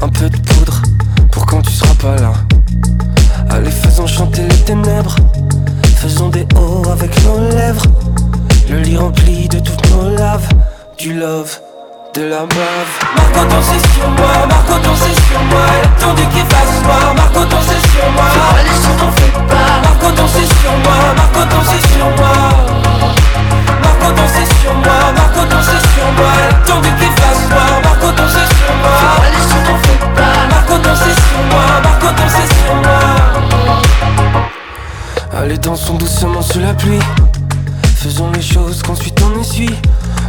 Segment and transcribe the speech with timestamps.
[0.00, 0.43] un peu de
[36.54, 37.00] sous la pluie.
[37.96, 39.74] Faisons les choses qu'ensuite on essuie.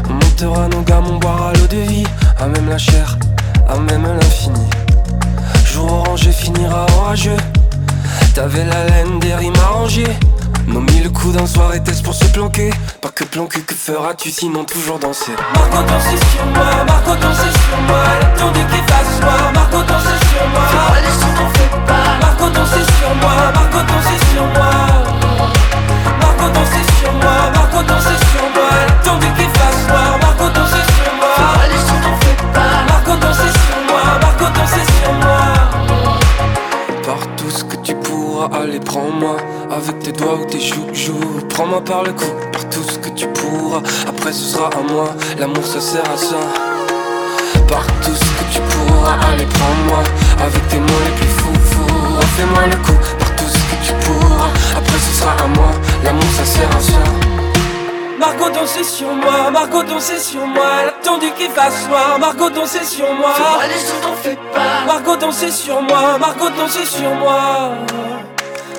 [0.09, 2.07] On montera nos gammes, on boira l'eau de vie.
[2.39, 3.15] À même la chair,
[3.69, 4.67] à même l'infini.
[5.71, 7.37] Jour orangé finira orageux.
[8.33, 10.15] T'avais la laine des rimes arrangées.
[10.67, 12.71] Nos mille coups d'un soir était-ce pour se planquer?
[13.01, 15.33] Pas que planquer, que feras-tu sinon toujours danser?
[15.53, 19.77] Marco danser sur moi, Marco danser sur moi Elle attendait qu'il fasse noir, Marco
[41.65, 43.81] Prends-moi par le cou, par tout ce que tu pourras.
[44.07, 46.37] Après ce sera à moi, l'amour ça sert à ça.
[47.67, 50.03] Par tout ce que tu pourras, allez prends-moi
[50.45, 53.93] Avec tes mots les plus fous, fous Fais-moi le coup, par tout ce que tu
[54.05, 54.49] pourras.
[54.77, 55.71] Après ce sera à moi,
[56.03, 57.01] l'amour ça sert à ça.
[58.19, 60.65] Margot dansait sur moi, Margot dansait sur moi.
[60.83, 63.33] Elle attendu qu'il fasse noir, Margot dansait sur moi.
[63.59, 64.85] Allez, je t'en fais pas.
[64.85, 67.71] Margot dansait sur moi, Margot dansait sur moi.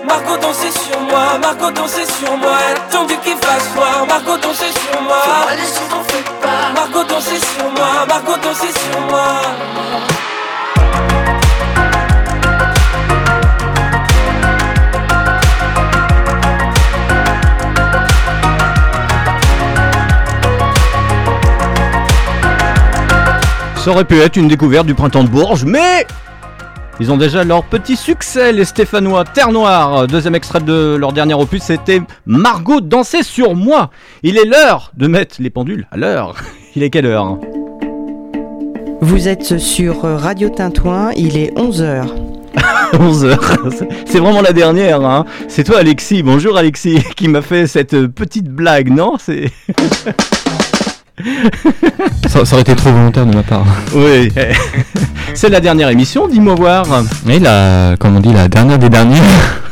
[0.06, 4.73] Margot dansait sur moi, Margot dansait sur moi Elle attendu qu'il fasse noir, Margot dansait
[4.73, 5.17] sur moi.
[5.51, 6.73] Allez, je t'en fais pas.
[6.75, 9.41] Margot dansait sur moi, Margot dansait sur moi.
[23.77, 26.06] Ça aurait pu être une découverte du printemps de Bourges, mais
[26.99, 29.25] ils ont déjà leur petit succès, les Stéphanois.
[29.25, 33.91] Terre Noire, deuxième extrait de leur dernier opus, c'était Margot danser sur moi.
[34.23, 36.37] Il est l'heure de mettre les pendules à l'heure.
[36.75, 37.39] Il est quelle heure
[39.01, 42.05] Vous êtes sur Radio Tintouin, il est 11h.
[42.93, 43.87] 11h.
[44.07, 45.03] C'est vraiment la dernière.
[45.03, 45.25] Hein.
[45.49, 49.51] C'est toi Alexis, bonjour Alexis, qui m'a fait cette petite blague, non C'est...
[52.28, 53.65] ça, ça, aurait été trop volontaire de ma part.
[53.94, 54.31] Oui,
[55.34, 56.84] c'est la dernière émission, dis-moi voir.
[57.27, 59.22] Oui, la, comme on dit, la dernière des dernières.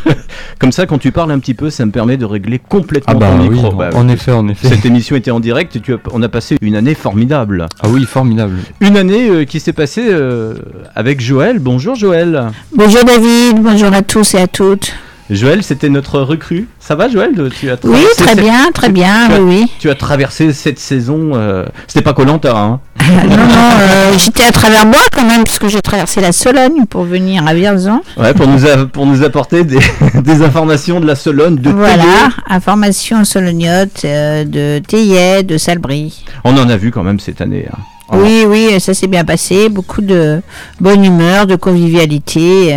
[0.59, 3.19] Comme ça, quand tu parles un petit peu, ça me permet de régler complètement ah
[3.19, 3.69] bah ton oui, micro.
[3.73, 4.69] en, Bah, en effet, en effet.
[4.69, 7.67] Cette émission était en direct et tu as- on a passé une année formidable.
[7.83, 8.57] Ah oui, formidable.
[8.81, 10.55] Une année euh, qui s'est passée euh,
[10.95, 11.59] avec Joël.
[11.59, 12.51] Bonjour Joël.
[12.75, 14.95] Bonjour David, bonjour à tous et à toutes.
[15.31, 16.69] Joël, c'était notre recrue.
[16.81, 19.67] Ça va Joël tu as Oui, très cette- bien, très bien, tu as- oui.
[19.79, 21.31] Tu as traversé cette saison.
[21.35, 22.81] euh, C'était pas Colanta, hein
[23.29, 23.45] non, non,
[23.81, 27.53] euh, j'étais à travers bois quand même, puisque j'ai traversé la Sologne pour venir à
[27.55, 28.01] Vierzon.
[28.17, 29.79] Ouais, pour nous, a- pour nous apporter des,
[30.23, 32.35] des informations de la Sologne, de Voilà, Théier.
[32.49, 36.25] information solognote euh, de Théier, de Salbris.
[36.45, 37.67] On en a vu quand même cette année.
[37.73, 37.79] hein.
[38.11, 38.17] Oh.
[38.23, 40.41] Oui, oui, ça s'est bien passé, beaucoup de
[40.81, 42.75] bonne humeur, de convivialité.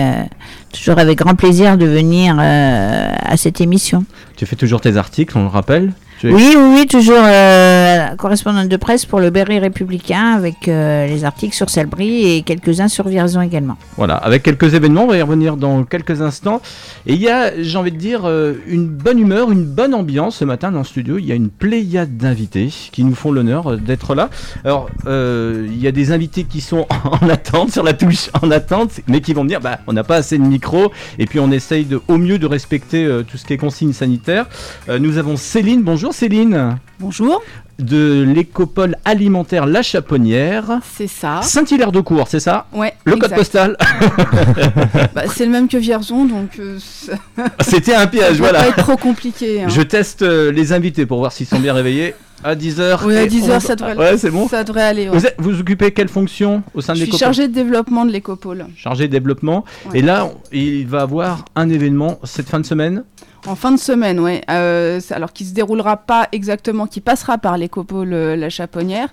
[0.77, 4.05] Toujours avec grand plaisir de venir euh, à cette émission.
[4.35, 5.93] Tu fais toujours tes articles, on le rappelle
[6.23, 11.25] Oui, oui, oui, toujours euh, correspondante de presse pour le Berry républicain avec euh, les
[11.25, 13.77] articles sur Salbris et quelques-uns sur Vierzon également.
[13.97, 16.61] Voilà, avec quelques événements, on va y revenir dans quelques instants.
[17.05, 20.37] Et il y a, j'ai envie de dire, euh, une bonne humeur, une bonne ambiance
[20.37, 21.17] ce matin dans le studio.
[21.17, 24.29] Il y a une pléiade d'invités qui nous font l'honneur d'être là.
[24.63, 26.87] Alors, il y a des invités qui sont
[27.21, 30.03] en attente, sur la touche en attente, mais qui vont me dire, bah, on n'a
[30.03, 33.45] pas assez de micros, et puis on essaye de, au mieux de respecter tout ce
[33.45, 34.47] qui est consignes sanitaires.
[34.89, 36.77] Euh, nous avons Céline, bonjour Céline.
[36.99, 37.41] Bonjour,
[37.79, 40.79] De l'écopole alimentaire La Chaponnière.
[40.95, 41.41] c'est ça.
[41.43, 43.77] Saint-Hilaire de Cour, c'est ça Ouais, Le code postal
[45.15, 47.13] Bah, c'est le même que Vierzon, donc euh, ça
[47.61, 48.59] C'était un piège, va voilà.
[48.63, 49.63] pas être trop compliqué.
[49.63, 49.67] hein.
[49.69, 52.15] Je teste euh, les invités pour voir s'ils sont bien réveillés.
[52.43, 52.99] À 10h.
[53.05, 54.47] Oui, à 10h, ça devrait, Ouais, c'est bon.
[54.47, 55.09] ça devrait aller.
[55.09, 55.17] ouais.
[55.17, 58.05] Vous, êtes- vous occupez quelle fonction au sein de Je suis l'écopole chargée de développement
[58.05, 58.67] de l'écopole.
[58.75, 59.65] Chargé de développement.
[59.91, 59.99] Ouais.
[59.99, 63.03] Et là, on- il va avoir un événement cette fin de semaine.
[63.45, 64.41] En fin de semaine, ouais.
[64.49, 69.09] Euh, alors, qui se déroulera pas exactement, qui passera par l'écopole La Chaponnière.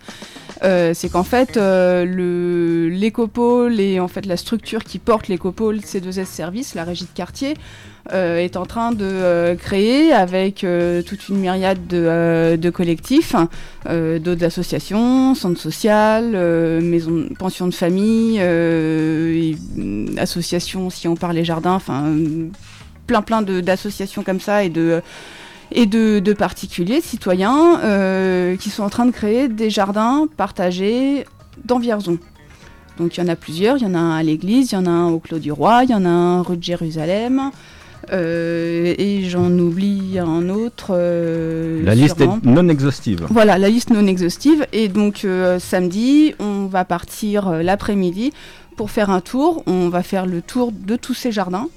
[0.62, 5.78] Euh, c'est qu'en fait, euh, le- l'écopôle et en fait la structure qui porte l'écopôle
[5.80, 7.54] C2S Service, la régie de quartier,
[8.12, 10.64] euh, est en train de euh, créer avec
[11.06, 13.34] toute une myriade de, collectifs,
[13.88, 21.44] d'autres associations, centres sociales, euh, maisons, pensions de famille, mm, associations si on parle les
[21.44, 22.04] jardins, enfin
[23.06, 25.02] plein plein de- d'associations comme ça et de
[25.72, 30.26] et de, de particuliers, de citoyens, euh, qui sont en train de créer des jardins
[30.36, 31.24] partagés
[31.64, 32.18] dans Vierzon.
[32.98, 34.78] Donc il y en a plusieurs, il y en a un à l'église, il y
[34.78, 37.50] en a un au Clos du Roi, il y en a un rue de Jérusalem,
[38.12, 40.88] euh, et j'en oublie un autre.
[40.90, 42.38] euh, La liste sûrement.
[42.44, 43.26] est non exhaustive.
[43.30, 44.66] Voilà, la liste non exhaustive.
[44.72, 48.32] Et donc euh, samedi, on va partir l'après-midi
[48.76, 49.62] pour faire un tour.
[49.66, 51.68] On va faire le tour de tous ces jardins.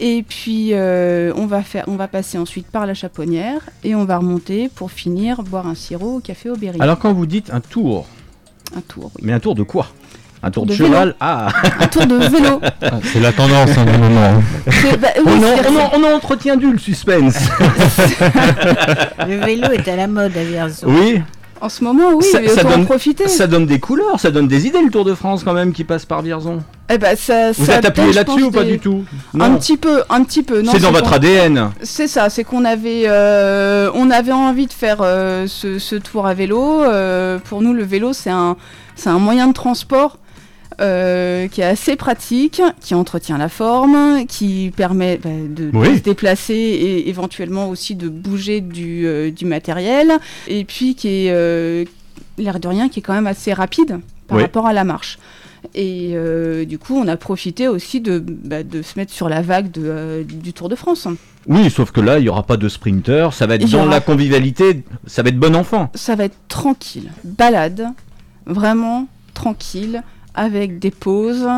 [0.00, 4.04] Et puis euh, on, va faire, on va passer ensuite par la Chaponnière et on
[4.04, 6.78] va remonter pour finir boire un sirop au café Aubéry.
[6.80, 8.06] Alors quand vous dites un tour,
[8.76, 9.22] un tour, oui.
[9.24, 9.88] mais un tour de quoi?
[10.40, 11.16] Un tour de, De cheval?
[11.18, 11.48] Ah
[11.80, 12.60] Un tour de vélo.
[12.80, 14.22] Ah, C'est la tendance hein, du moment.
[14.22, 14.40] hein.
[15.00, 17.34] Bah, oui, on, en, on, en, on en entretient du le suspense.
[19.26, 20.86] Le vélo est à la mode à Vierzon.
[20.88, 21.20] oui,
[21.60, 23.26] En ce moment, oui, Ça- mais ça donne- en profiter.
[23.28, 25.84] ça donne des couleurs, ça donne des idées le Tour de France quand même qui
[25.84, 26.62] passe par Vierzon.
[26.90, 29.04] Eh ben, ça, Vous ça êtes appuyé là-dessus ou pas des- du tout
[29.38, 30.62] Un petit peu, un petit peu.
[30.70, 31.70] C'est dans votre ADN.
[31.82, 36.26] C'est ça, c'est qu'on avait, euh, on avait envie de faire euh, ce, ce tour
[36.26, 36.82] à vélo.
[36.84, 38.56] Euh, pour nous, le vélo, c'est un,
[38.94, 40.18] c'est un moyen de transport
[40.80, 46.54] euh, qui est assez pratique, qui entretient la forme, qui permet bah, de, se déplacer
[46.54, 50.12] et éventuellement aussi de bouger du, euh, du matériel,
[50.46, 51.84] et puis qui est, euh,
[52.38, 54.42] l'air de rien, qui est quand même assez rapide par Oui.
[54.42, 55.18] rapport à la marche.
[55.74, 59.42] Et euh, du coup, on a profité aussi de, bah, de se mettre sur la
[59.42, 61.08] vague de, euh, du Tour de France.
[61.48, 63.90] Oui, sauf que là, il n'y aura pas de sprinter, ça va être dans aura-
[63.90, 65.90] la convivialité, ça va être bon enfant.
[65.94, 67.88] ça va être tranquille, balade,
[68.46, 70.02] vraiment tranquille,
[70.38, 71.48] avec des pauses.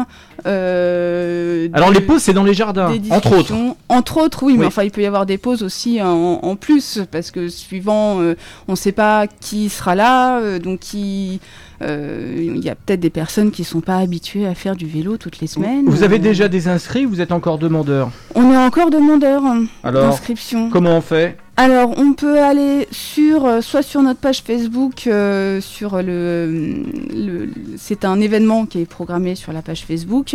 [0.46, 3.54] Euh, Alors les pauses, c'est dans les jardins, entre autres.
[3.88, 6.06] Entre autres, oui, mais enfin, il peut y avoir des pauses aussi en,
[6.42, 8.34] en plus, parce que suivant, euh,
[8.68, 11.40] on ne sait pas qui sera là, euh, donc qui.
[11.82, 15.16] Il y a peut-être des personnes qui ne sont pas habituées à faire du vélo
[15.16, 15.86] toutes les semaines.
[15.86, 18.10] Vous avez déjà des inscrits, vous êtes encore demandeur?
[18.34, 20.68] On est encore demandeur hein, Alors, d'inscription.
[20.68, 21.38] comment on fait?
[21.56, 26.82] Alors, on peut aller sur, euh, soit sur notre page Facebook, euh, sur le,
[27.14, 27.48] le-
[27.78, 30.29] c'est un événement qui est programmé sur la page Facebook,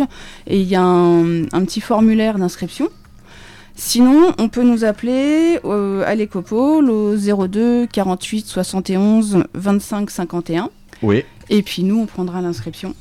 [0.46, 2.88] et il y a un, un petit formulaire d'inscription.
[3.78, 10.70] Sinon, on peut nous appeler euh, à l'Écopole au 02 48 71 25 51.
[11.02, 11.24] Oui.
[11.50, 12.94] Et puis nous, on prendra l'inscription.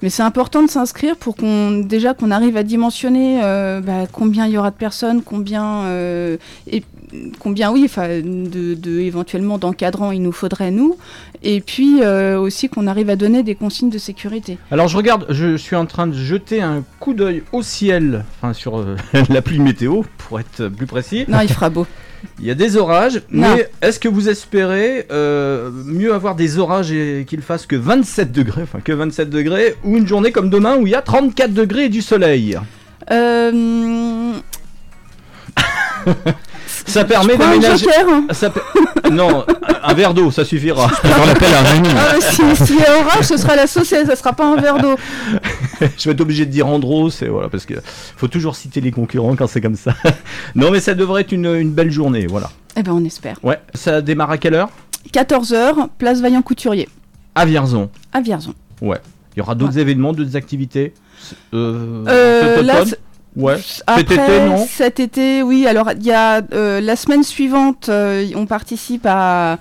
[0.00, 4.46] Mais c'est important de s'inscrire pour qu'on déjà qu'on arrive à dimensionner euh, bah, combien
[4.46, 6.38] il y aura de personnes, combien euh,
[6.70, 6.82] et
[7.38, 10.96] combien oui, enfin de, de éventuellement d'encadrants il nous faudrait nous,
[11.42, 14.58] et puis euh, aussi qu'on arrive à donner des consignes de sécurité.
[14.70, 18.52] Alors je regarde, je suis en train de jeter un coup d'œil au ciel, enfin
[18.52, 18.96] sur euh,
[19.28, 21.24] l'appli météo, pour être plus précis.
[21.28, 21.86] Non, il fera beau.
[22.40, 23.54] Il y a des orages, Non.
[23.54, 28.32] mais est-ce que vous espérez euh, mieux avoir des orages et qu'il fasse que 27
[28.32, 31.52] degrés, enfin que 27 degrés, ou une journée comme demain où il y a 34
[31.54, 32.58] degrés et du soleil?
[33.12, 34.32] Euh,
[36.86, 37.84] Ça permet un d'aménager...
[37.84, 38.24] joker, hein.
[38.32, 38.52] Ça
[39.10, 39.44] Non,
[39.82, 40.88] un verre d'eau, ça suffira.
[40.88, 41.88] Faire l'appel à Rémi.
[41.96, 44.78] Ah, si, s'il y a orage, ce sera la saucisse, ça sera pas un verre
[44.78, 44.96] d'eau.
[45.80, 47.74] je vais être obligé de dire Andros, et voilà, parce que
[48.16, 49.94] faut toujours citer les concurrents quand c'est comme ça.
[50.54, 52.50] non, mais ça devrait être une, une belle journée, voilà.
[52.76, 53.36] Eh ben, on espère.
[53.42, 54.70] Ouais, ça démarre à quelle heure?
[55.12, 56.88] 14h, place Vaillant Couturier,
[57.34, 57.90] À Vierzon.
[58.12, 58.54] à Vierzon.
[58.82, 60.92] Il y aura d'autres événements, d'autres activités?
[61.54, 62.82] Euh, Euh, là,
[63.38, 63.56] Ouais.
[63.86, 65.66] Après, Cet été, non Cet été, oui.
[65.66, 69.58] Alors, il y a euh, la semaine suivante, euh, on participe à,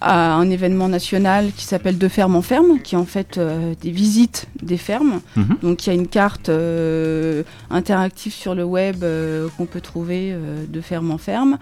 [0.00, 3.74] à un événement national qui s'appelle De ferme en ferme, qui est en fait euh,
[3.80, 5.20] des visites des fermes.
[5.36, 5.56] Mhm.
[5.62, 10.34] Donc, il y a une carte euh, interactive sur le web euh, qu'on peut trouver
[10.68, 11.58] de ferme en ferme.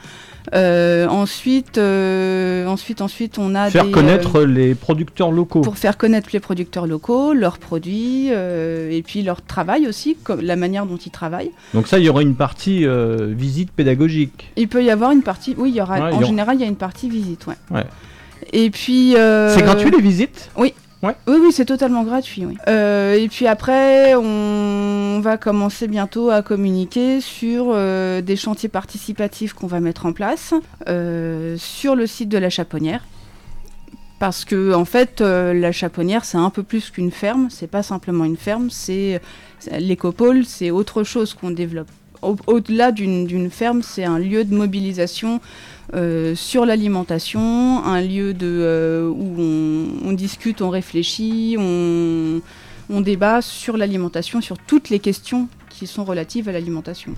[0.52, 5.60] Ensuite, ensuite, ensuite, on a Faire des, connaître les producteurs locaux.
[5.60, 10.56] pour faire connaître les producteurs locaux, leurs produits, et puis leur travail aussi, comme la
[10.56, 11.50] manière dont ils travaillent.
[11.72, 12.86] Donc ça, il y aura une partie
[13.28, 14.50] visite pédagogique.
[14.56, 16.26] Il peut y avoir une partie, oui, il y aura, Ouais, il y en aura-
[16.26, 17.54] général, il y a une partie visite, ouais.
[17.70, 17.84] Ouais.
[18.54, 19.16] Et puis.
[19.16, 20.72] euh, C'est gratuit les visites Oui,
[21.26, 22.56] oui, c'est totalement gratuit, oui.
[22.66, 29.52] Euh, et puis après, on va commencer bientôt à communiquer sur euh, des chantiers participatifs
[29.52, 30.54] qu'on va mettre en place
[30.88, 33.04] euh, sur le site de la Chaponnière.
[34.18, 37.48] Parce que, en fait, la Chaponnière, c'est un peu plus qu'une ferme.
[37.50, 39.20] C'est pas simplement une ferme, c'est
[39.78, 41.88] l'écopole, c'est autre chose qu'on développe
[42.22, 45.40] au- au-delà d'une d'une ferme, c'est un lieu de mobilisation
[45.94, 52.40] euh, sur l'alimentation, un lieu de, euh, où on, on discute, on réfléchit, on,
[52.90, 57.12] on débat sur l'alimentation, sur toutes les questions qui sont relatives à l'alimentation.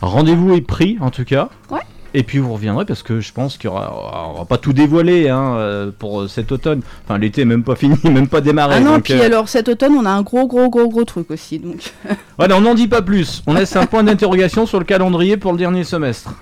[0.00, 1.48] Rendez-vous est pris en tout cas.
[1.70, 1.80] Ouais.
[2.14, 4.72] Et puis vous reviendrez parce que je pense qu'il y aura, on va pas tout
[4.72, 6.80] dévoiler hein, euh, pour cet automne.
[7.04, 8.76] Enfin l'été est même pas fini, même pas démarré.
[8.78, 11.04] Ah non, donc, puis euh, alors cet automne, on a un gros, gros, gros, gros
[11.04, 11.58] truc aussi.
[11.58, 11.92] Donc,
[12.38, 13.42] Voilà, on n'en dit pas plus.
[13.46, 16.32] On laisse un point d'interrogation sur le calendrier pour le dernier semestre.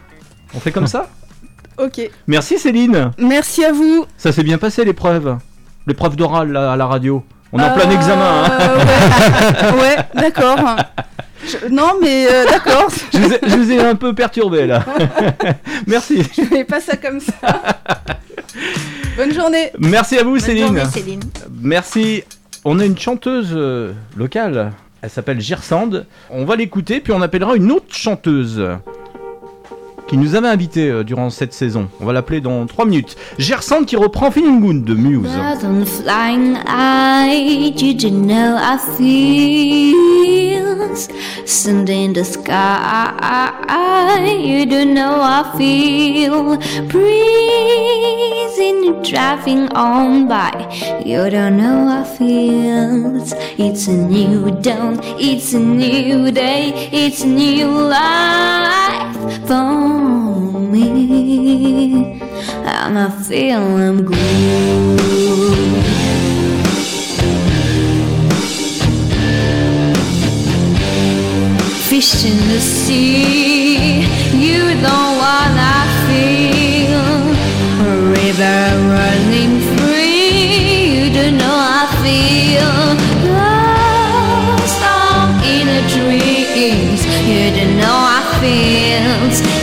[0.54, 1.08] On fait comme ça?
[1.78, 2.10] Ok.
[2.26, 3.10] Merci Céline.
[3.18, 4.06] Merci à vous.
[4.16, 5.36] Ça s'est bien passé l'épreuve.
[5.86, 7.24] L'épreuve d'oral là, à la radio.
[7.52, 8.44] On est en Euh, plein examen.
[8.44, 8.50] hein.
[9.74, 10.76] Ouais, ouais, d'accord.
[11.46, 12.88] Je- Non, mais euh, d'accord.
[13.12, 14.82] Je, vous ai, je vous ai un peu perturbé là.
[15.86, 16.22] Merci.
[16.36, 17.32] Je fais pas ça comme ça.
[19.16, 19.70] Bonne journée.
[19.78, 20.64] Merci à vous Bonne Céline.
[20.66, 21.20] journée, Céline.
[21.60, 22.24] Merci.
[22.64, 24.72] On a une chanteuse euh, locale.
[25.02, 25.90] Elle s'appelle Gersand.
[26.30, 28.66] On va l'écouter, puis on appellera une autre chanteuse
[30.06, 31.88] qui nous avait invité euh, durant cette saison.
[32.00, 33.16] On va l'appeler dans 3 minutes.
[33.38, 35.28] Gersand qui reprend Feeling de Muse.
[60.04, 62.20] For me
[62.76, 65.04] and I feel I'm good.
[71.88, 74.02] Fish in the sea,
[74.46, 77.08] you know what I feel.
[77.88, 78.60] A river
[78.96, 82.53] running free, you don't know I feel.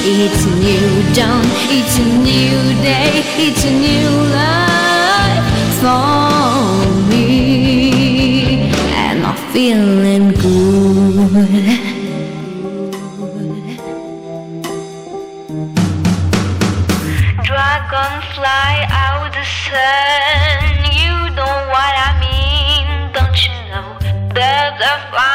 [0.04, 5.46] It's a new dawn, it's a new day, it's a new life
[5.80, 11.78] for me, and I'm feeling good.
[17.46, 23.88] Dragonfly out the sun, you know what I mean, don't you know?
[24.34, 25.31] There's a fun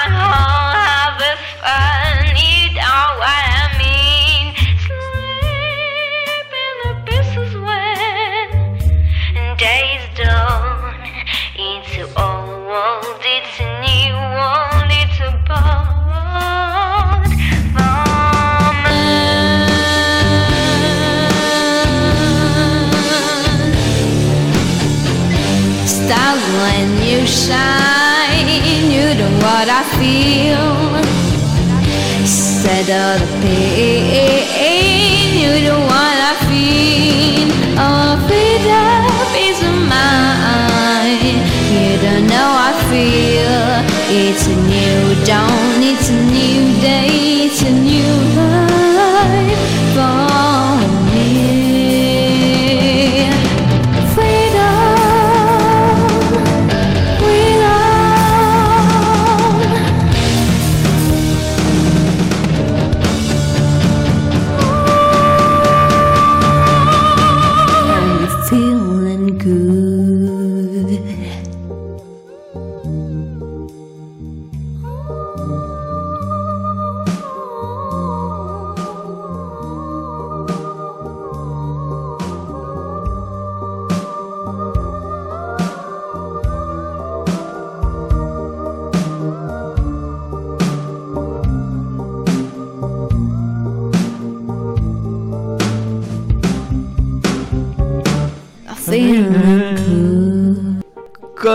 [32.87, 37.51] Set of the pain, you what I feel.
[37.83, 39.59] Oh, freedom is
[39.91, 41.43] mine.
[41.75, 43.83] You don't know I feel.
[44.07, 45.66] It's a new dawn,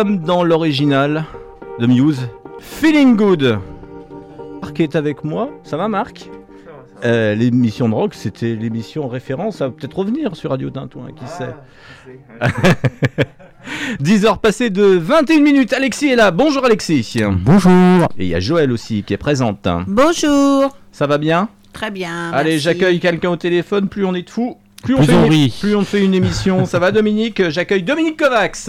[0.02, 1.26] Comme dans l'original
[1.78, 2.28] de Muse,
[2.60, 3.60] Feeling Good.
[4.60, 5.52] Marc est avec moi.
[5.62, 6.28] Ça va Marc
[7.06, 9.58] Euh, L'émission de rock, c'était l'émission référence.
[9.58, 11.54] Ça va peut-être revenir sur Radio Tintouin, qui sait.
[14.00, 15.72] 10 heures passées de 21 minutes.
[15.72, 16.32] Alexis est là.
[16.32, 17.22] Bonjour Alexis.
[17.44, 18.08] Bonjour.
[18.18, 19.68] Et il y a Joël aussi qui est présente.
[19.86, 20.76] Bonjour.
[20.92, 21.48] Ça va bien?
[21.74, 22.32] Très bien.
[22.32, 22.64] Allez, merci.
[22.64, 23.88] j'accueille quelqu'un au téléphone.
[23.88, 25.56] Plus on est de fous, plus on, fait on une, rit.
[25.62, 26.66] plus on fait une émission.
[26.66, 27.50] Ça va Dominique?
[27.52, 28.68] J'accueille Dominique Kovacs.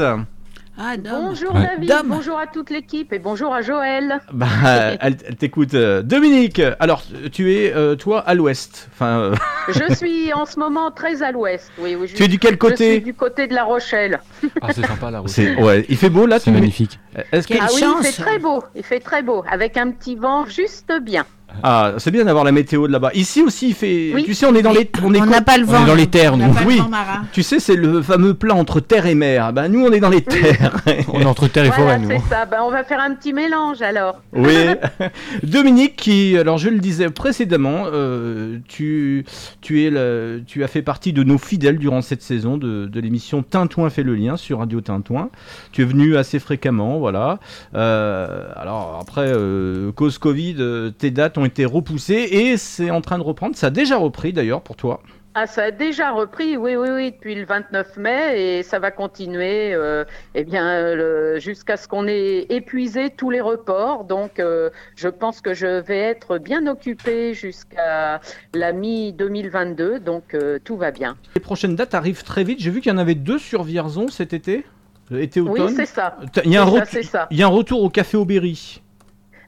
[0.85, 1.27] Ah, Dom.
[1.29, 1.62] Bonjour Ouais.
[1.62, 2.07] David, Dom.
[2.09, 4.19] bonjour à toute l'équipe et bonjour à Joël.
[4.33, 4.47] Bah,
[5.01, 5.75] elle, elle t'écoute.
[5.75, 8.89] euh, Dominique, alors tu es euh, toi à l'ouest.
[8.93, 9.35] Enfin, euh,
[9.69, 11.71] Je suis en ce moment très à l'ouest.
[11.79, 14.19] Oui, oui, je, tu es du quel je suis côté du côté de La Rochelle.
[14.61, 16.41] Ah, c'est sympa la ouais, il fait beau là.
[16.41, 16.99] C'est tu- magnifique.
[17.31, 17.99] Est-ce que ah oui, chance.
[18.01, 21.25] il fait très beau, il fait très beau, avec un petit vent juste bien.
[21.62, 23.11] Ah, c'est bien d'avoir la météo de là-bas.
[23.14, 24.12] Ici aussi, il fait.
[24.14, 24.25] Oui.
[24.25, 24.90] Tu sais, on est dans les.
[25.02, 25.85] On On n'a pas le On vent.
[25.85, 26.54] est dans les terres, On nous.
[26.66, 26.80] Oui.
[27.32, 29.52] Tu sais, c'est le fameux plat entre terre et mer.
[29.52, 30.80] Ben, nous, on est dans les terres.
[31.12, 32.09] On est entre terre et Voilà, forêt, nous.
[32.11, 32.44] c'est ça.
[32.47, 34.21] Ben, on va faire un petit mélange alors.
[34.32, 34.52] Oui.
[35.42, 39.25] Dominique, qui, alors je le disais précédemment, euh, tu,
[39.61, 43.00] tu, es le- tu as fait partie de nos fidèles durant cette saison de, de
[43.00, 45.30] l'émission Tintouin fait le lien sur Radio Tintouin.
[45.73, 47.38] Tu es venu assez fréquemment, voilà.
[47.75, 50.56] Euh, alors après, euh, cause Covid,
[50.99, 53.56] tes dates ont été repoussées et c'est en train de reprendre.
[53.56, 55.02] Ça a déjà repris d'ailleurs pour toi.
[55.34, 58.90] Ah, ça a déjà repris, oui, oui, oui, depuis le 29 mai et ça va
[58.90, 60.94] continuer euh, eh bien,
[61.38, 64.04] jusqu'à ce qu'on ait épuisé tous les reports.
[64.04, 68.20] Donc, euh, je pense que je vais être bien occupée jusqu'à
[68.52, 71.16] la mi-2022, donc euh, tout va bien.
[71.34, 72.61] Les prochaines dates arrivent très vite.
[72.61, 74.66] J'ai vu qu'il y en avait deux sur Vierzon cet été,
[75.11, 75.68] été-automne.
[75.68, 76.18] Oui, c'est ça.
[76.44, 77.26] Il y, a un ça, ça.
[77.30, 78.82] il y a un retour au Café Aubéry.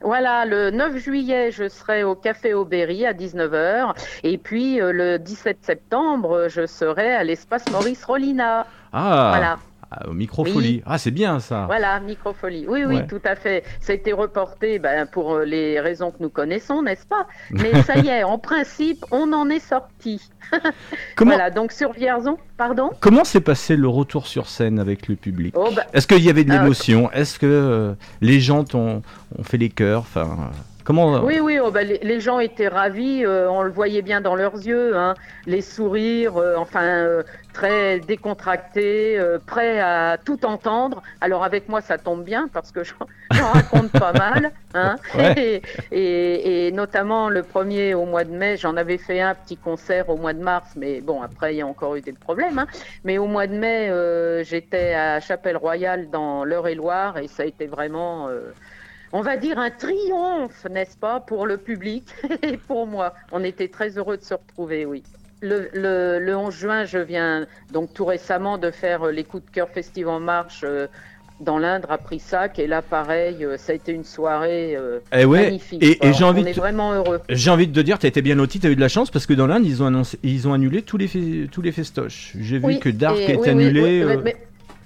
[0.05, 3.95] Voilà, le 9 juillet, je serai au Café Aubéry à 19h.
[4.21, 8.67] Et puis, euh, le 17 septembre, je serai à l'espace Maurice Rollina.
[8.93, 9.57] Ah, Voilà.
[9.97, 10.77] Ah, au microfolie.
[10.77, 10.83] Oui.
[10.85, 11.65] Ah, c'est bien ça.
[11.67, 12.65] Voilà, microfolie.
[12.67, 13.07] Oui, oui, Ouais.
[13.07, 13.63] tout à fait.
[13.79, 17.27] Ça a été reporté ben, pour euh, les raisons que nous connaissons, n'est-ce pas?
[17.51, 20.21] Mais ça y est, en principe, on en est sorti.
[21.15, 22.89] Comment Voilà, donc sur Vierzon, pardon?
[22.99, 25.53] Comment s'est passé le retour sur scène avec le public?
[25.57, 27.11] Oh, ben, Est-ce qu'il y avait de Ah, l'émotion?
[27.11, 29.01] Est-ce que euh, les gens ont
[29.43, 30.01] fait les cœurs?
[30.01, 30.55] Enfin, euh,
[30.85, 34.19] comment Oui, oui, oh, bah, les, les gens étaient ravis, euh, on le voyait bien
[34.21, 35.15] dans leurs yeux, hein,
[35.45, 37.23] les sourires, euh, enfin euh,
[37.53, 41.01] très décontractés, prêts à tout entendre.
[41.21, 42.83] Alors avec moi, ça tombe bien parce que
[43.31, 45.33] j'en raconte pas mal, hein, Ouais.
[45.37, 49.57] et, et- et notamment le premier au mois de mai, j'en avais fait un petit
[49.57, 52.59] concert au mois de mars, mais bon, après il y a encore eu des problèmes.
[52.59, 52.67] hein.
[53.05, 53.89] Mais au mois de mai,
[54.43, 58.29] j'étais à Chapelle-Royale dans l'Eure-et-Loire et ça a été vraiment
[59.13, 62.07] on va dire un triomphe, n'est-ce pas, pour le public
[62.43, 63.13] et pour moi.
[63.31, 65.03] On était très heureux de se retrouver, oui.
[65.41, 69.45] Le, le, le 11 juin, je viens donc tout récemment de faire euh, les coups
[69.45, 70.87] de cœur Festive en marche euh,
[71.41, 75.25] dans l'Indre à Prissac et là pareil, euh, ça a été une soirée euh, Eh
[75.25, 75.43] ouais.
[75.43, 75.83] magnifique.
[75.83, 77.19] Et, j'ai envie on est vraiment heureux.
[77.27, 78.87] j'ai envie de te dire, tu as été bien loti, tu as eu de la
[78.87, 81.61] chance parce que dans l'Inde, ils ont annoncé, ils ont annulé tous les fe- tous
[81.61, 82.31] les festoches.
[82.39, 83.81] J'ai vu que Dark est oui, annulé.
[83.81, 84.37] oui, euh, mais-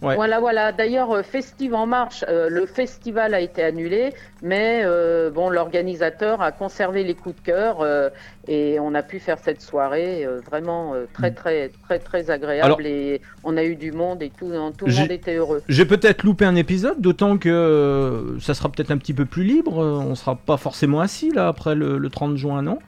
[0.02, 0.16] ouais.
[0.16, 0.72] Voilà, voilà.
[0.72, 6.42] D'ailleurs, euh, Festive en marche, euh, le festival a été annulé, mais euh, bon, l'organisateur
[6.42, 8.10] a conservé les coups de cœur euh,
[8.48, 12.66] et on a pu faire cette soirée vraiment très, très, très, très agréable.
[12.66, 15.62] Alors- et on a eu du monde et tout, tout le monde était heureux.
[15.70, 19.78] J'ai peut-être loupé un épisode, d'autant que ça sera peut-être un petit peu plus libre.
[19.78, 22.80] On sera pas forcément assis là après le, le 30 juin, non?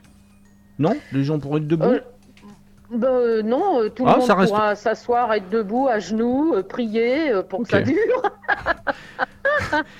[0.79, 0.95] Non?
[1.11, 1.85] Les gens pourraient être debout?
[2.93, 5.99] Ben, euh, non, euh, tout Ah, le monde ça reste- pourra s'asseoir, être debout, à
[5.99, 7.95] genoux, euh, prier euh, pour que ça dure.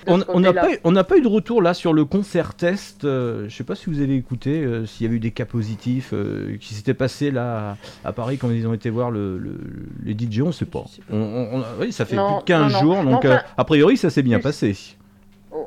[0.08, 3.06] On n'a pas, eu- on n'a pas eu de retour là sur le concert test.
[3.06, 5.46] euh, je sais pas si vous avez écouté, euh, s'il y avait eu des cas
[5.46, 9.38] positifs euh, qui s'étaient passés là à, à Paris quand ils ont été voir le,
[9.38, 9.60] le-
[10.04, 10.84] les DJ, on sait pas.
[11.12, 12.80] On, on- on- oui, ça fait Non, plus de 15 non, non.
[12.96, 14.76] jours, donc Enfin, euh, a priori ça s'est bien passé.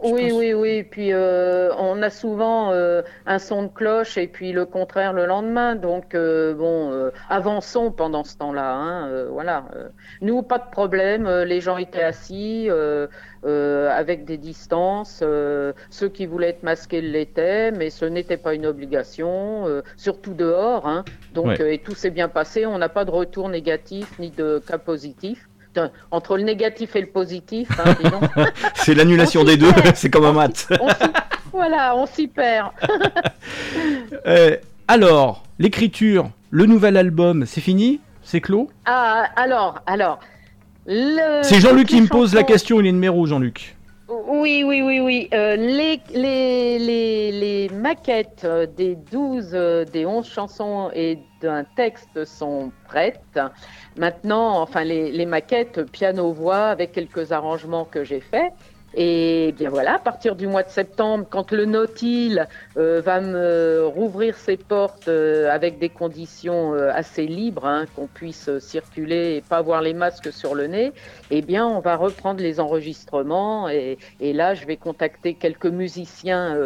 [0.03, 0.39] Oui, pense.
[0.39, 0.83] oui, oui.
[0.83, 5.27] Puis euh, on a souvent euh, un son de cloche et puis le contraire le
[5.27, 5.75] lendemain.
[5.77, 8.75] Donc euh, bon, euh, avançons pendant ce temps-là.
[8.75, 9.65] Hein, euh, voilà.
[10.21, 11.29] Nous, pas de problème.
[11.29, 13.07] les gens étaient assis euh,
[13.45, 15.21] euh, avec des distances.
[15.23, 19.67] euh, ceux qui voulaient être masqués l'étaient, mais ce n'était pas une obligation.
[19.69, 20.87] euh, surtout dehors.
[20.87, 21.05] Hein.
[21.35, 21.61] Donc Ouais.
[21.61, 22.65] euh, et tout s'est bien passé.
[22.67, 25.49] On n'a pas de retour négatif ni de cas positif.
[26.11, 27.95] Entre le négatif et le positif, hein.
[28.75, 30.57] C'est l'annulation On des deux, c'est comme un On mat.
[30.57, 30.95] s'y- on s'y-
[31.53, 32.71] voilà, on s'y perd.
[34.27, 34.57] Euh,
[34.89, 38.01] alors, l'écriture, le nouvel album, c'est fini?
[38.23, 38.71] C'est clos?
[38.87, 40.19] Ah, alors, alors.
[40.87, 43.77] le- C'est Jean-Luc qui me pose la question, il est numéro Jean-Luc.
[44.07, 45.29] Oui, oui, oui, oui.
[45.33, 52.25] Euh, les, les, les, les maquettes des 12, euh, des 11 chansons et d'un texte
[52.27, 53.41] sont prêtes.
[53.97, 58.53] Maintenant, enfin, les, les maquettes piano-voix avec quelques arrangements que j'ai faits.
[58.97, 63.85] Et bien voilà, à partir du mois de septembre, quand le Nautil euh, va me
[63.87, 69.41] rouvrir ses portes euh, avec des conditions euh, assez libres, hein, qu'on puisse circuler et
[69.41, 70.93] pas avoir les masques sur le nez,
[71.31, 76.57] eh bien, on va reprendre les enregistrements et, et là, je vais contacter quelques musiciens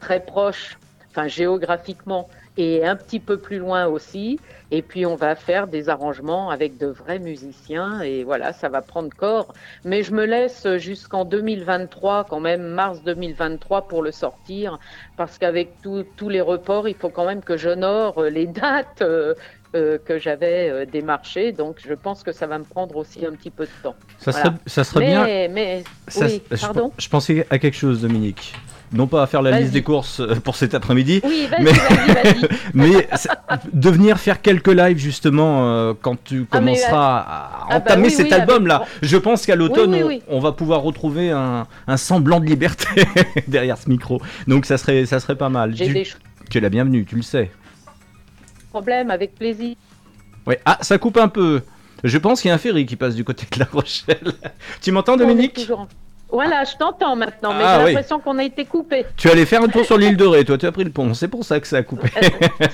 [0.00, 0.78] très proches,
[1.10, 4.38] enfin géographiquement et un petit peu plus loin aussi.
[4.70, 8.82] Et puis, on va faire des arrangements avec de vrais musiciens et voilà, ça va
[8.82, 9.52] prendre corps.
[9.84, 14.78] Mais je me laisse jusqu'en 2023, quand même, mars 2023 pour le sortir,
[15.16, 19.02] parce qu'avec tous les reports, il faut quand même que j'honore euh, les dates.
[19.02, 19.34] euh,
[19.74, 23.32] euh, que j'avais euh, démarchées, donc je pense que ça va me prendre aussi un
[23.32, 23.96] petit peu de temps.
[24.18, 24.46] Ça Voilà.
[24.46, 25.10] serait, ça serait mais,
[25.48, 25.48] bien.
[25.54, 26.92] mais ça- oui, je, pardon.
[26.96, 28.54] je pensais à quelque chose, Dominique.
[28.92, 31.72] Non pas à faire la liste des courses euh, pour cet après-midi, Oui, Mais-
[32.74, 33.28] mais c'est-
[33.72, 37.76] de venir faire quelques lives justement euh, quand tu Ah, mais, commenceras à ah, bah
[37.76, 38.76] entamer oui, cet oui, album-là.
[38.76, 39.96] avec- Je pense qu'à l'automne,
[40.28, 42.86] on- va pouvoir retrouver un, un semblant de liberté
[43.48, 44.20] derrière ce micro.
[44.46, 45.74] Donc ça serait, ça serait pas mal.
[45.74, 46.06] Tu, des
[46.50, 47.50] tu es la bienvenue, tu le sais.
[48.70, 49.74] problèmes avec plaisir.
[50.46, 50.60] Ouais.
[50.64, 51.62] Ah, ça coupe un peu.
[52.04, 54.32] Je pense qu'il y a un ferry qui passe du côté de La Rochelle.
[54.80, 55.68] tu m'entends, Dominique?
[56.30, 57.92] Voilà, je t'entends maintenant, mais Ah, j'ai oui.
[57.92, 59.06] l'impression qu'on a été coupé.
[59.16, 61.14] Tu allais faire un tour sur l'île de Ré, toi tu as pris le pont,
[61.14, 62.08] c'est pour ça que ça a coupé.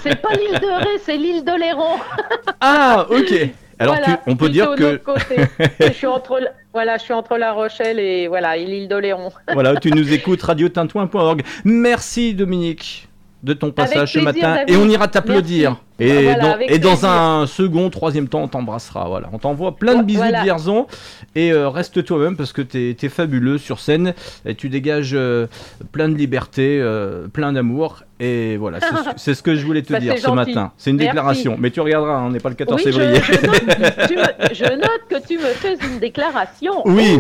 [0.02, 1.96] C'est pas l'île de Ré, c'est l'île de Léron.
[2.60, 3.34] ah, ok.
[3.78, 5.00] Alors Voilà, tu- on peut dire que
[5.80, 6.40] je suis entre,
[6.72, 9.30] voilà, je suis entre La Rochelle et voilà, l'île de Léron.
[9.52, 11.42] voilà, tu nous écoutes radiotintouin.org.
[11.64, 13.08] Merci Dominique
[13.42, 14.70] de ton passage ce matin David.
[14.70, 15.76] et on ira t'applaudir.
[16.04, 16.18] Merci.
[16.18, 17.06] Et, Voilà, dans, et
[17.42, 19.06] un second, troisième temps, on t'embrassera.
[19.08, 20.38] Voilà, on t'envoie plein de bisous voilà.
[20.40, 20.86] de Vierzon
[21.34, 24.14] et euh, reste toi-même parce que t'es es fabuleux sur scène
[24.46, 25.46] et tu dégages euh,
[25.92, 28.78] plein de liberté, euh, plein d'amour et voilà,
[29.16, 30.34] c'est ce- que je voulais te Bah, dire ce gentil.
[30.54, 30.72] matin.
[30.76, 31.08] C'est une Merci.
[31.10, 33.20] déclaration, mais tu regarderas, on n'est pas le 14 Oui, je, février.
[33.24, 36.82] je note, tu me- je note que tu me fais une déclaration.
[36.84, 37.18] Oui.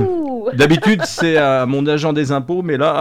[0.54, 3.00] D'habitude, c'est à mon agent des impôts, mais là,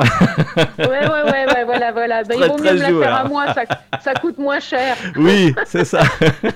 [0.80, 2.24] Ouais, ouais, ouais, ouais, voilà, voilà.
[2.24, 3.62] Ben, Très, il vaut mieux me la faire à moi, ça,
[4.04, 4.96] ça coûte moins cher.
[5.18, 6.02] oui, c'est ça.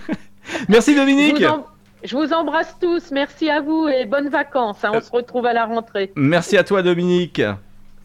[0.70, 1.42] Merci Dominique.
[1.42, 1.64] vous,
[2.04, 4.84] je vous embrasse tous, merci à vous et bonnes vacances.
[4.84, 6.12] hein, on se retrouve à la rentrée.
[6.16, 7.42] Merci à toi Dominique.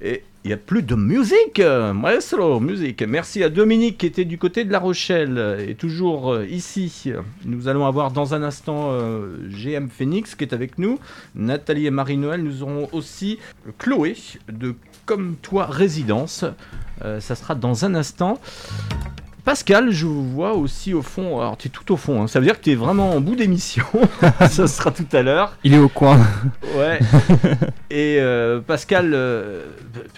[0.00, 3.02] Et il n'y a plus de musique, maestro, musique.
[3.02, 7.12] Merci à Dominique qui était du côté de La Rochelle et toujours euh, ici.
[7.44, 10.98] Nous allons avoir dans un instant euh, GM Phoenix qui est avec nous.
[11.34, 12.42] Nathalie et Marie-Noël.
[12.42, 13.38] Nous aurons aussi
[13.78, 14.16] Chloé
[14.48, 16.44] de Comme Toi Résidence.
[17.04, 18.40] Euh, ça sera dans un instant.
[19.44, 21.40] Pascal, je vous vois aussi au fond.
[21.40, 22.22] Alors, tu es tout au fond.
[22.22, 22.26] hein.
[22.26, 23.84] Ça veut dire que tu es vraiment en bout d'émission.
[24.50, 25.56] ça sera tout à l'heure.
[25.64, 26.18] Il est au coin.
[26.76, 26.98] Ouais.
[27.90, 29.64] Et euh, Pascal, euh,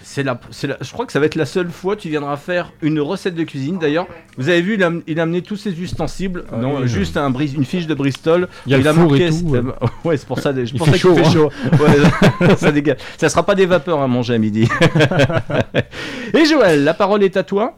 [0.03, 2.09] c'est la, c'est la- je crois que ça va être la seule fois que tu
[2.09, 3.79] viendras faire une recette de cuisine.
[3.79, 4.07] D'ailleurs,
[4.37, 6.43] vous avez vu, il a, il a amené tous ses ustensiles.
[6.51, 8.47] Ah non, oui, juste un une fiche de Bristol.
[8.67, 9.55] Il y a le a four marqué- et tout.
[9.55, 9.63] euh,
[10.03, 10.53] ouais, c'est pour ça.
[10.53, 11.83] Je Il pensais fait qu'il fait chaud, chaud.
[11.83, 12.97] Ouais, ça dégage.
[13.17, 14.67] Ça sera pas des vapeurs à manger à midi.
[16.33, 17.77] et Joël, la parole est à toi.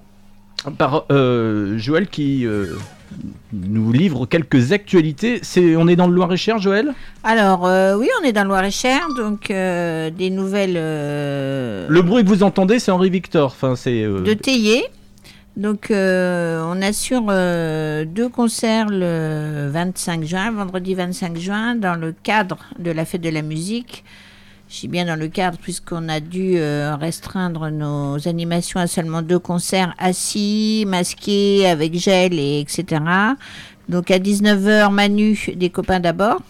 [0.72, 2.76] Par euh, Joël qui euh,
[3.54, 5.40] nous livre quelques actualités.
[5.44, 6.94] C'est, on est dans le Loir-et-Cher, Joël?
[7.24, 12.44] Alors, euh, oui, on est dans le Loir-et-Cher, donc des nouvelles Le bruit que vous
[12.44, 13.48] entendez, c'est Henri Victor.
[13.48, 14.04] Enfin, c'est.
[14.04, 14.86] de Théier.
[15.58, 17.28] Donc, on assure
[18.06, 23.30] deux concerts le 25 juin, vendredi 25 juin, dans le cadre de la fête de
[23.30, 24.04] la musique.
[24.70, 29.22] Je dis bien dans le cadre, puisqu'on a dû euh, restreindre nos animations à seulement
[29.22, 33.02] deux concerts assis, masqués, avec gel, et etc.
[33.88, 36.42] Donc, à 19h, Manu, des copains d'abord,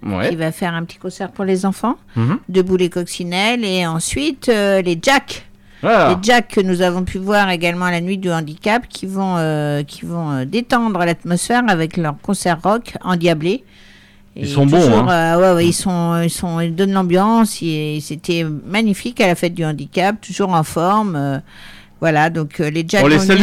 [0.00, 0.28] Ouais.
[0.28, 2.38] qui va faire un petit concert pour les enfants, Mhm.
[2.48, 5.44] debout les coccinelles, et ensuite euh, les Jacks.
[5.82, 9.06] Ah, Les Jacks que nous avons pu voir également à la nuit du handicap, qui
[9.06, 13.64] vont, euh, qui vont détendre l'atmosphère avec leur concert rock endiablé.
[14.40, 15.36] Ils sont bons, toujours, hein.
[15.36, 17.58] euh, ouais, ouais, ils sont, ils sont, ils donnent l'ambiance.
[17.62, 21.16] et C'était magnifique à la fête du handicap, toujours en forme.
[21.16, 21.38] euh,
[22.00, 23.40] voilà, donc euh, les Jacks On les salue.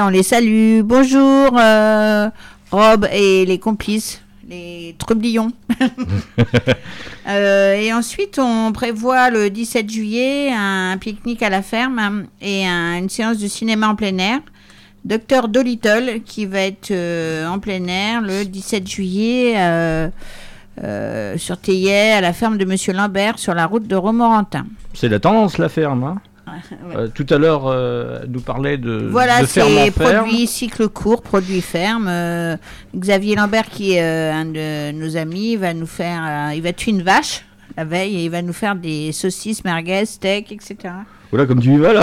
[0.00, 0.80] on les salue.
[0.82, 1.50] Bonjour,
[2.70, 5.52] Rob et les complices, les trublions.
[7.28, 13.08] Et ensuite, on prévoit le 17 juillet un pique-nique à la ferme et un- une
[13.08, 14.38] séance de cinéma en plein air.
[15.06, 20.08] Docteur Dolittle qui va être euh, en plein air le 17 juillet euh,
[20.82, 24.66] euh, sur Théier à la ferme de Monsieur Lambert sur la route de Romorantin.
[24.94, 26.02] c'est la tendance, la ferme.
[26.02, 26.20] hein.
[27.14, 27.72] Tout à l'heure,
[28.28, 30.24] nous parlait de, Voilà, de ferme c'est en ferme.
[30.24, 32.10] produit cycle court, produit ferme.
[32.96, 37.02] Xavier Lambert, qui est un de nos amis, va nous faire, il va tuer une
[37.02, 37.44] vache
[37.76, 40.94] la veille et il va nous faire des saucisses, merguez, steak, etc.
[41.30, 42.02] Voilà, comme tu y vas là.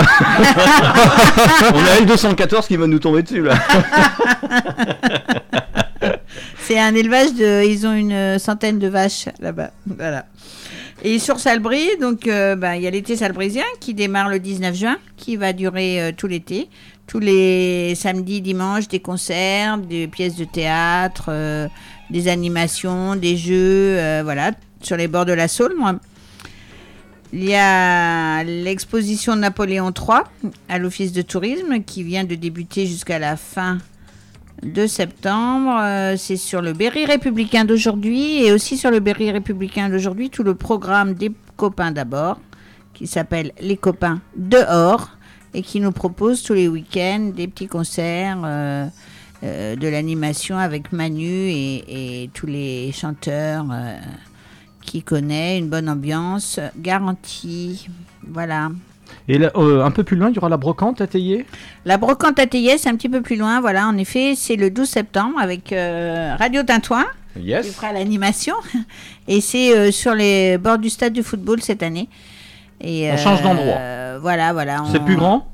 [1.74, 3.54] On a L214 qui va nous tomber dessus là.
[6.60, 10.26] C'est un élevage de, ils ont une centaine de vaches là-bas, voilà.
[11.02, 14.74] Et sur Salbris, donc euh, bah, il y a l'été salbrisien qui démarre le 19
[14.74, 16.68] juin, qui va durer euh, tout l'été.
[17.06, 21.68] Tous les samedis, dimanches, des concerts, des pièces de théâtre, euh,
[22.08, 25.74] des animations, des jeux, euh, voilà, sur les bords de la Saône.
[25.76, 25.96] moi.
[27.36, 30.20] Il y a l'exposition Napoléon III
[30.68, 33.78] à l'Office de tourisme qui vient de débuter jusqu'à la fin
[34.62, 35.76] de septembre.
[35.82, 40.44] Euh, c'est sur le Berry républicain d'aujourd'hui et aussi sur le Berry républicain d'aujourd'hui tout
[40.44, 42.38] le programme des copains d'abord
[42.92, 45.10] qui s'appelle Les copains dehors
[45.54, 48.86] et qui nous propose tous les week-ends des petits concerts, euh,
[49.42, 53.66] euh, de l'animation avec Manu et, tous les chanteurs
[54.84, 57.88] qui connaissent une bonne ambiance garantie.
[58.26, 58.70] Voilà.
[59.28, 61.46] Et là, euh, un peu plus loin, il y aura la brocante à Théier
[61.84, 63.60] La brocante à Théier, c'est un petit peu plus loin.
[63.60, 67.72] Voilà, en effet, c'est le 12 septembre avec euh, Radio Tintouin qui Yes.
[67.74, 68.54] fera l'animation.
[69.28, 72.08] Et c'est euh, sur les bords du stade de football cette année.
[72.80, 74.18] Et, On change d'endroit.
[74.20, 74.84] voilà, voilà.
[74.92, 75.46] C'est plus grand?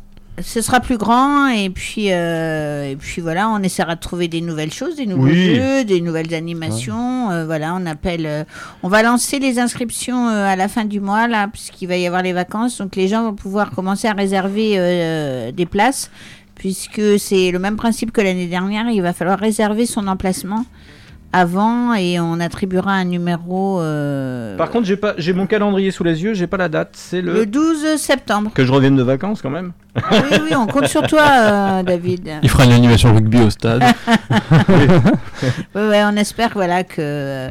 [0.43, 4.41] Ce sera plus grand et puis euh, et puis voilà, on essaiera de trouver des
[4.41, 5.55] nouvelles choses, des nouveaux Oui.
[5.55, 7.31] jeux, des nouvelles animations.
[7.31, 8.45] euh, voilà, on appelle, euh,
[8.83, 12.23] on va lancer les inscriptions à la fin du mois là, puisqu'il va y avoir
[12.23, 16.11] les vacances, donc les gens vont pouvoir commencer à réserver des places,
[16.55, 18.89] puisque c'est le même principe que l'année dernière.
[18.89, 20.65] Il va falloir réserver son emplacement
[21.33, 26.03] avant et on attribuera un numéro euh, Par contre, j'ai pas, j'ai mon calendrier sous
[26.03, 26.91] les yeux, j'ai pas la date.
[26.95, 27.33] C'est le.
[27.35, 28.51] le 12 septembre.
[28.53, 29.73] Que je revienne de vacances quand même.
[29.95, 32.29] Ah oui, oui, on compte sur toi, euh, David.
[32.43, 33.85] Il fera une animation rugby au stade.
[35.75, 37.51] Ouais, ouais, on espère voilà que euh,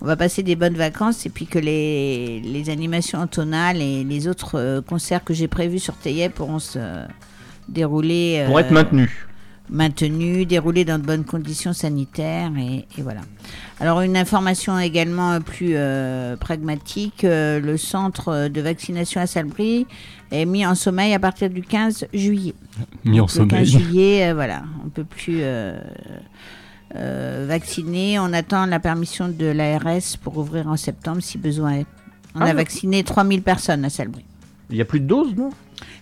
[0.00, 4.28] on va passer des bonnes vacances et puis que les, les animations automnales et les
[4.28, 6.78] autres euh, concerts que j'ai prévus sur Théier pourront se
[7.68, 8.72] dérouler Pour être
[9.70, 10.10] maintenu.
[10.10, 13.20] maintenus, dérouler dans de bonnes conditions sanitaires et, et voilà.
[13.80, 19.86] Alors une information également euh, plus euh, pragmatique, euh, le centre de vaccination à Salbris
[20.30, 22.54] est mis en sommeil à partir du 15 juillet.
[23.04, 23.64] Mis en Le 15 sommeil.
[23.66, 25.78] juillet, euh, voilà, on peut plus euh,
[26.96, 28.18] euh, vacciner.
[28.18, 31.86] On attend la permission de l'ARS pour ouvrir en septembre si besoin est.
[32.34, 34.24] On Ah a vacciné 3000 personnes à Salbris.
[34.70, 35.50] Il y a plus de doses, non?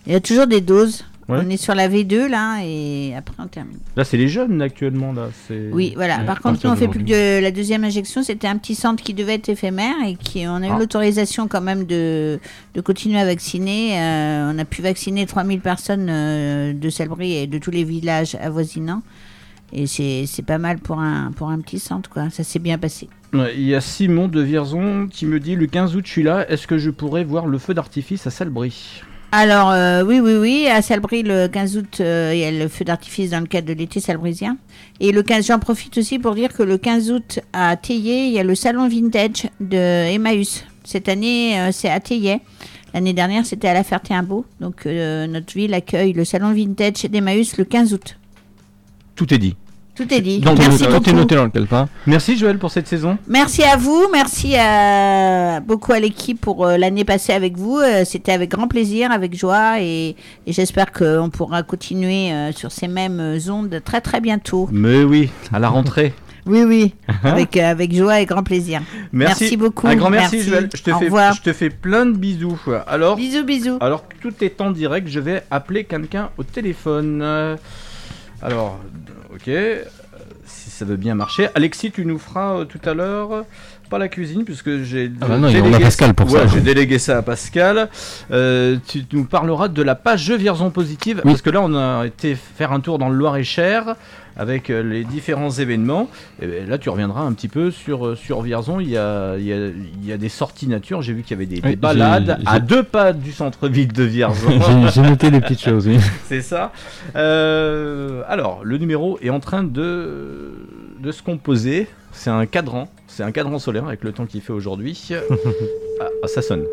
[0.05, 1.05] Il y a toujours des doses.
[1.29, 1.39] Ouais.
[1.45, 3.77] On est sur la V2 là et après on termine.
[3.97, 5.27] Là, c'est les jeunes actuellement là.
[5.73, 6.19] Oui, voilà.
[6.19, 8.23] Ouais, Par contre, nous on fait plus que de la deuxième injection.
[8.23, 10.79] C'était un petit centre qui devait être éphémère et qui on a eu Ah.
[10.79, 12.39] l'autorisation quand même de,
[12.75, 13.99] de continuer à vacciner.
[13.99, 18.35] Euh, on a pu vacciner 3000 personnes euh, de Salbris et de tous les villages
[18.35, 19.01] avoisinants.
[19.73, 22.29] Et c'est c'est pas mal pour un, pour un petit centre, quoi.
[22.29, 23.09] Ça s'est bien passé.
[23.33, 26.49] Il y a Simon de Vierzon qui me dit le 15 août, je suis là.
[26.49, 30.67] Est-ce que je pourrais voir le feu d'artifice à Salbris Alors, euh, oui, oui, oui,
[30.67, 33.67] à Salbris, le 15 août, euh, il y a le feu d'artifice dans le cadre
[33.67, 34.57] de l'été salbrisien.
[35.01, 38.31] Et le 15, j'en profite aussi pour dire que le 15 août, à Théier, il
[38.31, 39.77] y a le salon vintage de
[40.13, 40.63] Emmaüs.
[40.85, 42.39] Cette année, euh, c'est à Théier.
[42.93, 44.45] L'année dernière, c'était à la Ferté-Imbeau.
[44.61, 48.17] Donc, euh, notre ville accueille le salon vintage d'Emmaüs le 15 août.
[49.15, 49.57] Tout est dit.
[49.97, 50.39] Tout est dit.
[50.39, 51.89] Donc, Tout est Merci noté- tout est noté dans le calepin.
[52.05, 53.17] Merci Joël pour cette saison.
[53.27, 57.79] Merci à vous, merci à, beaucoup à l'équipe pour euh, l'année passée avec vous.
[57.79, 62.71] Euh, C'était avec grand plaisir, avec joie et, et j'espère qu'on pourra continuer euh, sur
[62.71, 64.69] ces mêmes ondes très très bientôt.
[64.71, 66.13] Mais oui, à la rentrée.
[66.49, 66.93] Oui, oui,
[67.25, 68.79] avec, euh, avec joie et grand plaisir.
[69.11, 69.41] Merci.
[69.43, 69.85] Merci beaucoup.
[69.85, 70.49] Un grand merci, Merci.
[70.49, 70.69] Joël.
[70.73, 71.33] Je te, Au fais, revoir.
[71.33, 72.57] je te fais plein de bisous.
[72.87, 73.77] Alors, Bisous, bisous.
[73.81, 75.09] alors tout est en direct.
[75.09, 77.21] Je vais appeler quelqu'un au téléphone.
[78.41, 78.79] Alors,
[79.37, 79.47] ok.
[79.47, 79.83] euh,
[80.45, 81.49] Si ça veut bien marcher.
[81.55, 83.31] Alexis, tu nous feras euh, tout à l'heure.
[83.33, 83.41] euh,
[83.89, 86.47] Pas la cuisine, puisque j'ai Ah bah délégué on a Pascal pour Ouais, ça.
[86.47, 87.89] J'ai délégué ça à Pascal.
[88.31, 91.31] Euh, tu nous parleras de la page Jeux Vierzon Positive, Oui.
[91.31, 93.95] parce que là, on a été faire un tour dans le Loir-et-Cher
[94.37, 96.09] avec euh, les différents événements.
[96.41, 98.79] Et ben, là, tu reviendras un petit peu sur, euh, sur Vierzon.
[98.79, 101.01] Il y a, il y, a, il y a des sorties nature.
[101.01, 104.49] J'ai vu qu'il y avait des, Oui, balades à deux pas du centre-ville de Vierzon.
[104.91, 105.99] J'ai j'ai noté des petites choses, oui.
[106.25, 106.71] C'est ça.
[107.15, 110.53] Euh, alors, le numéro est en train de,
[110.99, 111.87] de se composer.
[112.11, 112.89] C'est un cadran.
[113.07, 115.09] C'est un cadran solaire avec le temps qu'il fait aujourd'hui.
[115.99, 116.65] ah, ah, ça sonne.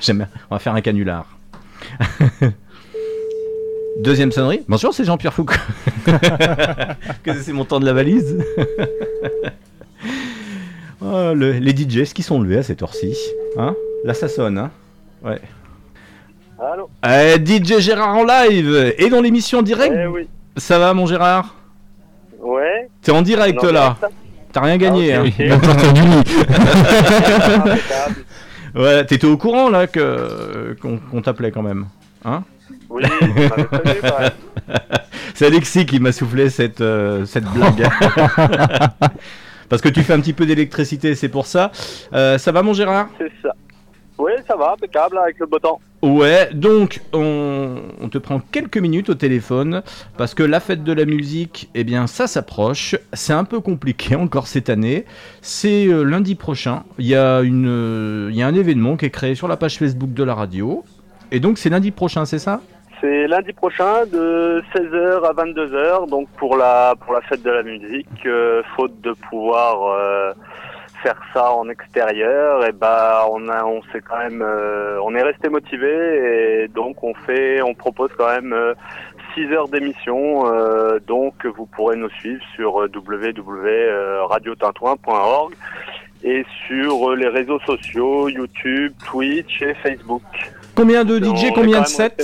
[0.00, 0.26] J'aime.
[0.50, 1.26] On va faire un canular.
[3.98, 4.62] Deuxième sonnerie.
[4.68, 5.54] Bonjour, c'est Jean-Pierre Foucault.
[7.22, 8.38] que c'est mon temps de la valise.
[11.08, 13.14] Oh, le- les DJ, est-ce qu'ils sont levés à cette heure-ci
[13.58, 13.76] hein?
[14.02, 14.56] Là, ça sonne.
[14.58, 14.70] Hein?
[15.22, 15.38] Ouais.
[16.58, 16.88] Allô?
[17.04, 19.94] Euh, DJ Gérard en live et dans l'émission en direct.
[19.96, 20.26] Eh oui.
[20.56, 21.54] Ça va, mon Gérard?
[22.40, 22.88] Ouais.
[23.02, 23.96] T'es en direct Non, là.
[24.52, 25.12] T'as rien gagné.
[25.12, 25.22] Ah,
[28.74, 29.04] hein.
[29.06, 31.86] t'étais au courant là que qu'on qu'on t'appelait quand même.
[32.24, 32.42] Hein?
[32.90, 33.04] Oui.
[35.34, 37.88] C'est Alexis qui m'a soufflé cette, euh, cette blague.
[39.68, 41.72] Parce que tu fais un petit peu d'électricité, c'est pour ça.
[42.12, 43.08] Euh, ça va, mon Gérard?
[43.18, 43.52] C'est ça.
[44.18, 45.80] Oui, ça va, impeccable avec le beau temps.
[46.02, 49.82] Ouais, donc on, on te prend quelques minutes au téléphone
[50.16, 52.96] parce que la fête de la musique, eh bien ça s'approche.
[53.12, 55.04] C'est un peu compliqué encore cette année.
[55.42, 56.84] C'est euh, lundi prochain.
[56.98, 59.56] Il y, a une, euh, il y a un événement qui est créé sur la
[59.56, 60.84] page Facebook de la radio.
[61.30, 62.62] Et donc c'est lundi prochain, c'est ça?
[63.00, 67.62] C'est lundi prochain de 16h à 22h, donc pour la, pour la fête de la
[67.62, 70.32] musique, euh, faute de pouvoir euh,
[71.02, 75.22] faire ça en extérieur, et bah on a, on s'est quand même, euh, on est
[75.22, 78.56] resté motivé et donc on fait, on propose quand même
[79.34, 85.54] 6 heures d'émission, euh, donc vous pourrez nous suivre sur www.radiotintouin.org
[86.24, 90.22] et sur les réseaux sociaux, YouTube, Twitch et Facebook.
[90.74, 92.16] Combien de DJ, combien de sets?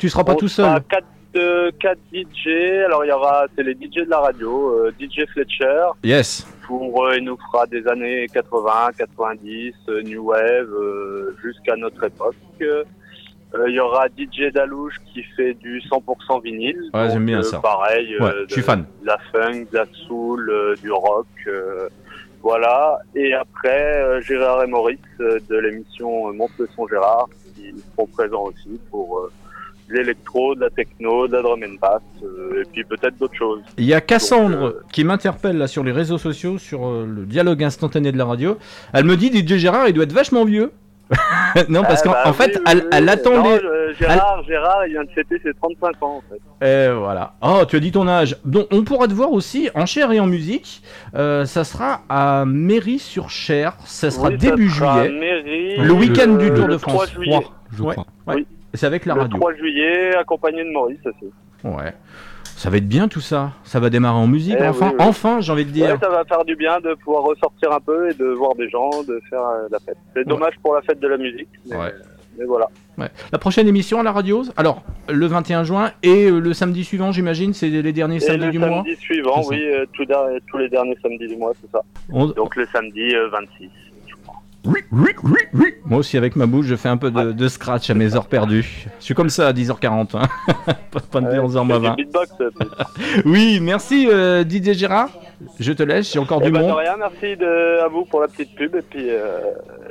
[0.00, 1.04] Tu seras pas On tout seul quatre,
[1.36, 2.48] euh, quatre DJ.
[2.86, 5.88] Alors il y aura, c'est les DJ de la radio, euh, DJ Fletcher.
[6.02, 6.46] Yes.
[6.66, 10.70] Pour, euh, il nous fera des années 80, 90, euh, New Wave,
[11.42, 12.34] jusqu'à notre époque.
[12.62, 16.80] Il y aura DJ Dalouche qui fait du 100% vinyle.
[16.94, 17.58] Ouais, Donc, j'aime bien ça.
[17.58, 18.84] Pareil, Ouais, je suis fan.
[19.02, 21.26] de la funk, de la soul, du rock.
[22.42, 23.00] voilà.
[23.14, 28.80] Et après, Gérard et Maurice de l'émission Monte le son Gérard qui seront présents aussi
[28.90, 29.28] pour
[29.90, 33.34] de l'électro, de la techno, de la drum and bass euh, et puis peut-être d'autres
[33.36, 33.60] choses.
[33.78, 37.06] Il y a Cassandre Donc, euh, qui m'interpelle là sur les réseaux sociaux, sur euh,
[37.06, 38.58] le dialogue instantané de la radio.
[38.92, 40.72] Elle me dit DJ Gérard, il doit être vachement vieux.
[41.68, 43.10] non, parce qu'en bah en fait, oui, elle, oui, elle oui.
[43.10, 43.94] attend Non, les.
[43.98, 46.64] Gérard, Gérard, il vient de fêter ses 35 ans en fait.
[46.64, 47.34] Et voilà.
[47.42, 48.36] Oh, tu as dit ton âge.
[48.44, 50.82] Donc, on pourra te voir aussi en chair et en musique.
[51.16, 53.74] Euh, ça sera à Mairie-sur-Cher.
[53.86, 55.18] Ça sera Oui, début sera juillet.
[55.18, 57.12] Mairie, Le week-end du Tour de 3 France.
[57.72, 58.06] je Ouais, crois.
[58.28, 58.46] ouais.
[58.74, 59.36] C'est avec la le radio.
[59.38, 61.30] 3 juillet, accompagné de Maurice aussi.
[61.64, 61.92] Ouais.
[62.44, 63.52] Ça va être bien tout ça.
[63.64, 64.56] Ça va démarrer en musique.
[64.58, 65.06] Eh enfin, oui, oui.
[65.08, 65.90] enfin, j'ai envie de dire.
[65.94, 68.68] Ouais, ça va faire du bien de pouvoir ressortir un peu et de voir des
[68.68, 69.96] gens, de faire euh, la fête.
[70.14, 71.94] C'est dommage pour la fête de la musique, mais, Ouais.
[72.38, 72.68] mais voilà.
[73.32, 77.12] La prochaine émission à la radio, alors le 21 juin et euh, le samedi suivant,
[77.12, 78.68] j'imagine, c'est les derniers Et samedis le du mois.
[78.68, 80.04] samedi suivant, oui, euh, tout
[80.50, 81.80] tous les derniers samedis du mois, c'est ça.
[82.12, 83.70] On- Donc le samedi euh, 26.
[85.84, 88.26] Moi aussi, avec ma bouche, je fais un peu de, de scratch à mes heures
[88.26, 88.86] perdues.
[88.98, 90.22] Je suis comme ça à 10h40, hein.
[91.10, 91.94] pas, de Ouais, 11h moins c'est 20.
[91.96, 92.30] du beatbox.
[92.40, 93.22] euh, plus.
[93.24, 95.08] Oui, merci euh, Didier Gérard.
[95.58, 96.72] Je te laisse, j'ai encore Eh du de monde.
[96.76, 99.38] rien, merci de, à vous pour la petite pub et puis euh,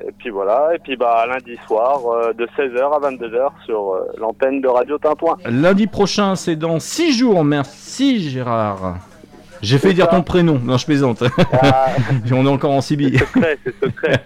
[0.07, 4.61] et puis voilà et puis bah lundi soir euh, de 16h à 22h sur l'antenne
[4.61, 5.37] de Radio Tintouin.
[5.45, 7.43] Lundi prochain, c'est dans 6 jours.
[7.43, 8.97] Merci Gérard.
[9.61, 10.59] J'ai fait dire ton prénom.
[10.63, 11.23] Non, je plaisante.
[11.53, 11.87] Ah,
[12.31, 13.19] On est encore en Sibylle.
[13.19, 14.23] c'est secret, c'est secret.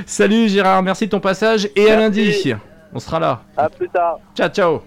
[0.07, 2.53] Salut Gérard, merci de ton passage et à lundi.
[2.93, 3.43] On sera là.
[3.57, 4.19] À plus tard.
[4.37, 4.83] Ciao, ciao.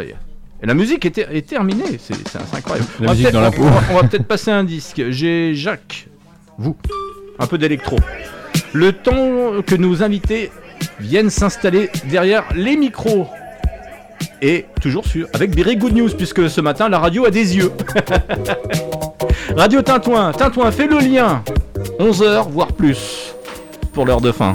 [0.00, 2.14] Et la musique est, ter- est terminée, c'est
[2.56, 2.88] incroyable.
[3.00, 3.62] La On va musique peut-être- dans la on- peau.
[3.62, 5.02] On va, on va peut-être passer un disque.
[5.10, 6.08] J'ai Jacques,
[6.58, 6.76] vous,
[7.38, 7.96] un peu d'électro.
[8.72, 10.50] Le temps que nos invités
[11.00, 13.28] viennent s'installer derrière les micros.
[14.42, 17.72] Et toujours avec Berry Good News, puisque ce matin la radio a des yeux.
[19.56, 21.42] radio Tintouin, Tintouin fait le lien.
[21.98, 23.34] 11h, voire plus,
[23.92, 24.54] pour l'heure de fin.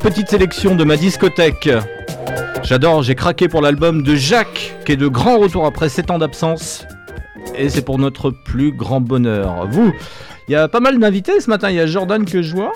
[0.00, 1.68] Petite sélection de ma discothèque.
[2.62, 6.18] J'adore, j'ai craqué pour l'album de Jacques, qui est de grand retour après 7 ans
[6.18, 6.86] d'absence.
[7.54, 9.68] Et c'est pour notre plus grand bonheur.
[9.70, 9.92] Vous,
[10.48, 11.68] il y a pas mal d'invités ce matin.
[11.68, 12.72] Il y a Jordan que je vois.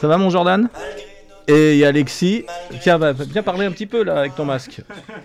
[0.00, 0.68] Ça va mon Jordan?
[1.48, 2.44] Et il y a Alexis.
[2.82, 4.82] Tiens, viens parler un petit peu là avec ton masque.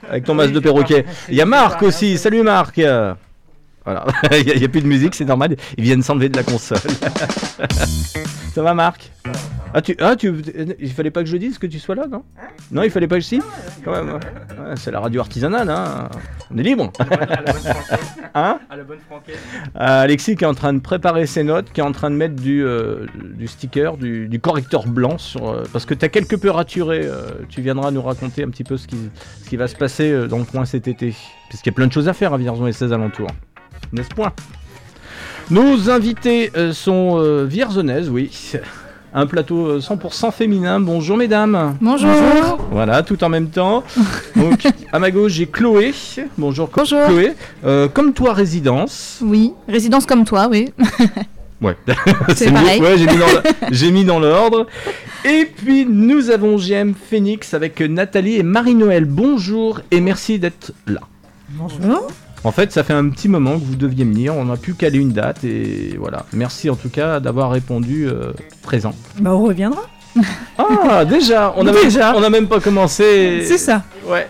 [0.09, 1.05] Avec ton masque de perroquet.
[1.27, 2.17] Il y a Marc aussi.
[2.17, 2.79] Salut Marc.
[3.83, 5.55] Voilà, il n'y a, plus de musique, c'est normal.
[5.77, 6.77] Ils viennent s'enlever de la console.
[8.53, 9.11] Ça va Marc?
[9.73, 10.33] Ah tu, ah, tu,
[10.79, 12.23] il fallait pas que je dise que tu sois là, non
[12.71, 13.43] Non, il fallait pas que je dise
[13.83, 14.13] Quand même.
[14.15, 16.09] ouais, c'est la radio artisanale, hein.
[16.53, 16.91] On est libre.
[18.35, 19.39] hein À la bonne franquette.
[19.75, 22.15] Euh, Alexis qui est en train de préparer ses notes, qui est en train de
[22.15, 23.05] mettre du, euh,
[23.37, 25.47] du sticker, du, du correcteur blanc sur.
[25.49, 27.01] euh, parce que tu as quelque peu raturé.
[27.05, 28.97] euh, tu viendras nous raconter un petit peu ce qui,
[29.43, 31.13] ce qui va se passer dans le coin cet été.
[31.49, 33.29] Puisqu'il y a plein de choses à faire à Vierzon et ses alentours.
[33.93, 34.33] N'est-ce point?
[35.49, 38.53] Nos invités sont vierzonaises, oui.
[39.13, 40.79] Un plateau euh, 100% féminin.
[40.79, 41.75] Bonjour mesdames.
[41.81, 42.09] Bonjour.
[42.71, 43.83] Voilà, tout en même temps.
[44.37, 45.93] Donc, à ma gauche, j'ai Chloé.
[46.37, 47.05] Bonjour, Bonjour.
[47.07, 47.33] Chloé.
[47.65, 49.19] Euh, comme toi, résidence.
[49.21, 50.71] Oui, résidence comme toi, oui.
[51.61, 51.77] Ouais,
[52.35, 52.81] C'est pareil.
[52.81, 54.65] Ouais, j'ai mis dans le- j'ai mis dans l'ordre.
[55.23, 59.05] Et puis nous avons GM Phoenix avec Nathalie et Marie-Noël.
[59.05, 61.01] Bonjour et merci d'être là.
[61.49, 62.07] Bonjour.
[62.43, 64.33] En fait, ça fait un petit moment que vous deviez venir.
[64.35, 66.25] On a pu caler une date et voilà.
[66.33, 68.31] Merci en tout cas d'avoir répondu euh,
[68.63, 68.93] présent.
[69.19, 69.83] Bah, on reviendra.
[70.57, 72.11] Ah, déjà, on a Déjà.
[72.13, 73.43] même, on a même pas commencé.
[73.45, 73.83] C'est ça.
[74.07, 74.27] Ouais.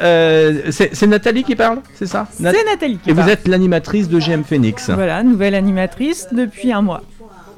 [0.00, 2.26] Euh, c'est Nathalie qui parle, c'est ça?
[2.38, 4.90] Nat- C'est Nathalie qui Et vous êtes l'animatrice de GM Phoenix.
[4.90, 7.00] Voilà, nouvelle animatrice depuis un mois.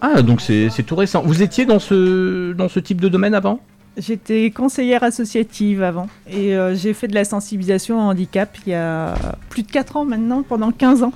[0.00, 1.20] Ah, donc c'est c'est tout récent.
[1.26, 3.58] Vous étiez dans ce, dans ce type de domaine avant?
[3.98, 8.74] J'étais conseillère associative avant et euh, j'ai fait de la sensibilisation au handicap il y
[8.74, 9.14] a
[9.50, 11.12] plus de 4 ans maintenant, pendant 15 ans.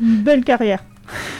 [0.00, 0.82] Une belle carrière,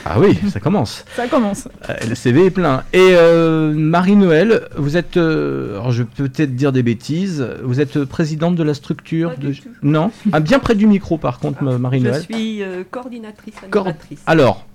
[0.05, 1.03] Ah oui, ça commence.
[1.15, 1.67] ça commence.
[1.89, 2.83] Euh, Le CV est plein.
[2.93, 8.03] Et euh, Marie-Noël, vous êtes, euh, alors je peux peut-être dire des bêtises, vous êtes
[8.05, 9.53] présidente de la structure de...
[9.81, 12.21] Non ah, Bien près du micro par contre, Je Marie-Noël.
[12.21, 13.87] suis euh, coordinatrice Cor-.
[14.25, 14.65] Alors,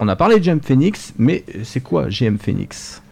[0.00, 3.02] on a parlé de GM Phoenix, mais c'est quoi GM Phoenix?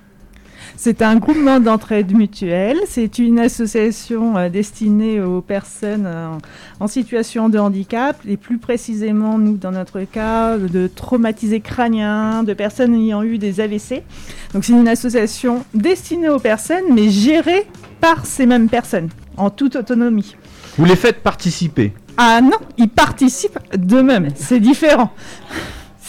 [0.81, 2.79] C'est un groupement d'entraide mutuelle.
[2.87, 6.29] C'est une association euh, destinée aux personnes euh,
[6.79, 12.55] en situation de handicap, et plus précisément, nous, dans notre cas, de traumatisés crâniens, de
[12.55, 14.05] personnes ayant eu des AVC.
[14.55, 17.67] Donc, c'est une association destinée aux personnes, mais gérée
[18.01, 20.37] par ces mêmes personnes, en toute autonomie.
[20.77, 21.93] Vous les faites participer?
[22.17, 25.11] Ah non, ils participent d'eux-mêmes, c'est différent.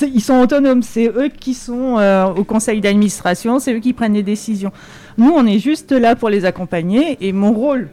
[0.01, 4.13] Ils sont autonomes, c'est eux qui sont euh, au conseil d'administration, c'est eux qui prennent
[4.13, 4.71] les décisions.
[5.17, 7.17] Nous, on est juste là pour les accompagner.
[7.21, 7.89] Et mon rôle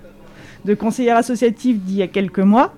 [0.65, 2.73] de conseillère associative d'il y a quelques mois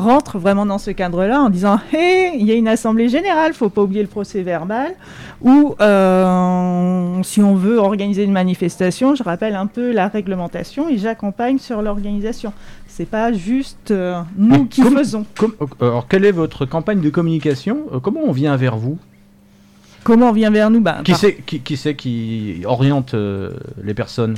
[0.00, 3.68] rentre vraiment dans ce cadre-là en disant Hé, il y a une assemblée générale, faut
[3.68, 4.94] pas oublier le procès verbal,
[5.42, 10.98] ou euh, si on veut organiser une manifestation, je rappelle un peu la réglementation et
[10.98, 12.52] j'accompagne sur l'organisation.
[13.00, 15.24] C'est pas juste euh, nous qui Comme- faisons.
[15.38, 18.98] comme- euh, Alors, quelle est votre campagne de communication Euh, Comment on vient vers vous?
[20.04, 20.82] Comment on vient vers nous?
[20.82, 24.34] Bah, qui, par- c'est, qui, qui c'est qui oriente euh, les personnes?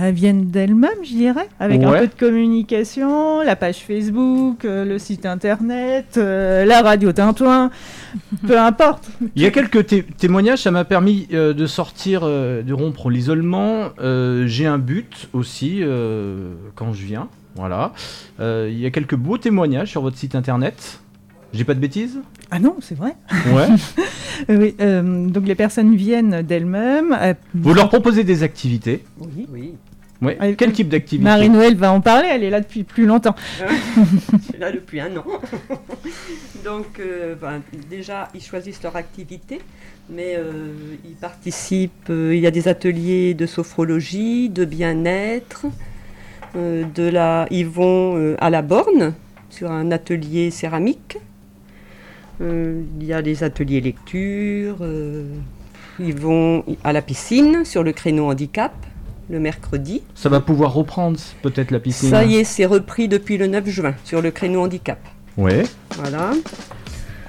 [0.00, 5.00] Elles viennent d'elles-mêmes, je dirais, avec un peu de communication, la page Facebook, euh, le
[5.00, 7.70] site internet, euh, la radio Tintouin,
[8.46, 9.08] peu importe.
[9.34, 13.88] Il y a quelques té- témoignages, ça m'a permis de sortir, de rompre l'isolement.
[14.46, 15.82] J'ai un but aussi
[16.76, 17.28] quand je viens.
[17.56, 17.92] Voilà.
[18.40, 20.98] Euh, il y a quelques beaux témoignages sur votre site internet.
[21.52, 22.18] J'ai pas de bêtises?
[22.50, 23.14] Ah non, c'est vrai.
[23.52, 23.68] Ouais.
[24.48, 27.16] Oui, euh, donc les personnes viennent d'elles-mêmes.
[27.20, 29.04] euh, Vous leur proposez des activités.
[29.20, 29.46] Oui.
[29.52, 29.74] Oui.
[30.20, 30.36] Ouais.
[30.42, 31.22] Euh, Quel type d'activité?
[31.22, 33.36] Marie-Noël va en parler, elle est là depuis plus longtemps.
[34.32, 35.24] Je suis là depuis un an.
[36.64, 39.60] Donc, euh, ben, déjà, ils choisissent leur activité,
[40.10, 40.72] mais euh,
[41.04, 42.10] ils participent.
[42.10, 45.66] euh, il y a des ateliers de sophrologie, de bien-être.
[46.56, 49.14] Euh, de la, ils vont euh, à la borne
[49.50, 51.18] sur un atelier céramique.
[52.40, 54.78] Euh, il y a des ateliers lecture.
[54.80, 55.24] euh,
[56.00, 58.72] ils vont à la piscine sur le créneau handicap
[59.30, 60.02] le mercredi.
[60.14, 62.10] Ça va pouvoir reprendre peut-être la piscine.
[62.10, 64.98] Ça y est, c'est repris depuis le 9 juin sur le créneau handicap.
[65.36, 65.62] Ouais.
[65.96, 66.32] Voilà.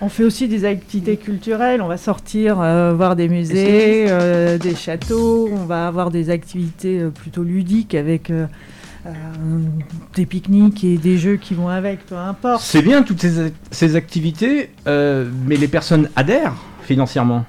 [0.02, 4.76] On fait aussi des activités culturelles, on va sortir euh, voir des musées, euh, des
[4.76, 8.32] châteaux, on va avoir des activités euh, plutôt ludiques avec
[9.06, 9.10] euh,
[10.16, 12.62] des pique-niques et des jeux qui vont avec, peu importe.
[12.62, 17.46] C'est bien toutes ces, ces activités, euh, mais les personnes adhèrent financièrement.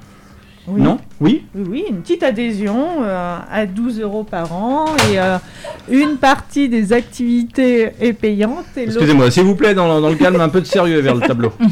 [0.68, 0.82] Oui.
[0.82, 0.98] Non?
[1.20, 1.44] Oui?
[1.54, 5.38] Oui, oui, une petite adhésion euh, à 12 euros par an et euh,
[5.88, 8.64] une partie des activités est payante.
[8.76, 11.52] Excusez-moi, s'il vous plaît, dans, dans le calme, un peu de sérieux vers le tableau.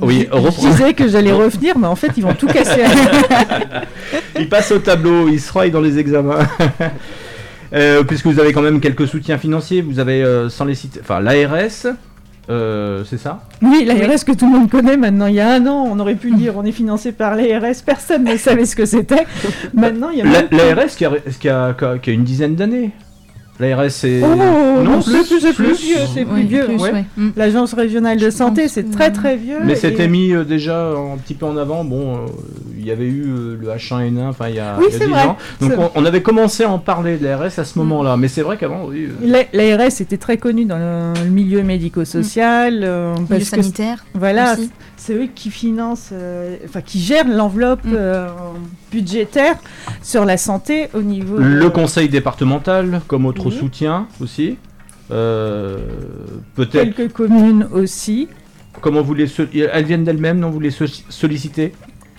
[0.00, 2.82] Oui, Je disais que j'allais revenir, mais en fait, ils vont tout casser.
[4.38, 6.40] il passe au tableau, il se raille dans les examens.
[7.74, 11.00] Euh, puisque vous avez quand même quelques soutiens financiers, vous avez euh, sans les citer,
[11.02, 11.86] enfin l'ARS,
[12.50, 13.42] euh, c'est ça?
[13.62, 15.26] Oui, l'ARS que tout le monde connaît maintenant.
[15.26, 18.24] Il y a un an, on aurait pu dire on est financé par l'ARS, personne
[18.24, 19.26] ne savait ce que c'était.
[19.74, 21.10] Maintenant, il y a même- L'ARS qui a,
[21.40, 22.90] qui, a, qui a- qui a une dizaine d'années.
[23.60, 24.20] L'ARS c'est.
[24.24, 26.66] Oh, non, c'est- plus, c'est plus vieux, c'est plus Oui, vieux.
[26.70, 26.92] ouais.
[26.92, 27.04] ouais.
[27.36, 29.58] L'agence régionale de santé, c'est très très vieux.
[29.64, 31.84] Mais et- c'était mis euh, déjà un petit peu en avant.
[31.84, 32.18] Bon, euh,
[32.76, 35.04] il y avait eu euh, le H1N1, enfin il y a, Oui, y a c'est
[35.06, 35.36] 10 vrai, ans.
[35.60, 38.16] Donc on, avait commencé à en parler de l'ARS à ce moment-là.
[38.16, 39.06] Mais c'est vrai qu'avant, oui.
[39.22, 42.80] euh, La- L'ARS était très connue dans le, milieu médico-social.
[42.82, 44.70] euh, parce que sanitaire Voilà, aussi.
[45.06, 48.28] C'est eux qui financent, euh, enfin qui gèrent l'enveloppe euh,
[48.90, 49.56] budgétaire
[50.02, 51.36] sur la santé au niveau.
[51.36, 53.52] Le de- conseil départemental comme autre Oui.
[53.58, 54.56] soutien aussi.
[55.10, 55.76] Euh,
[56.54, 56.94] Peut-être.
[56.94, 58.28] Quelques communes aussi.
[58.80, 59.26] Comment vous les.
[59.26, 61.72] so- Elles viennent d'elles-mêmes, non Vous les so- sollicitez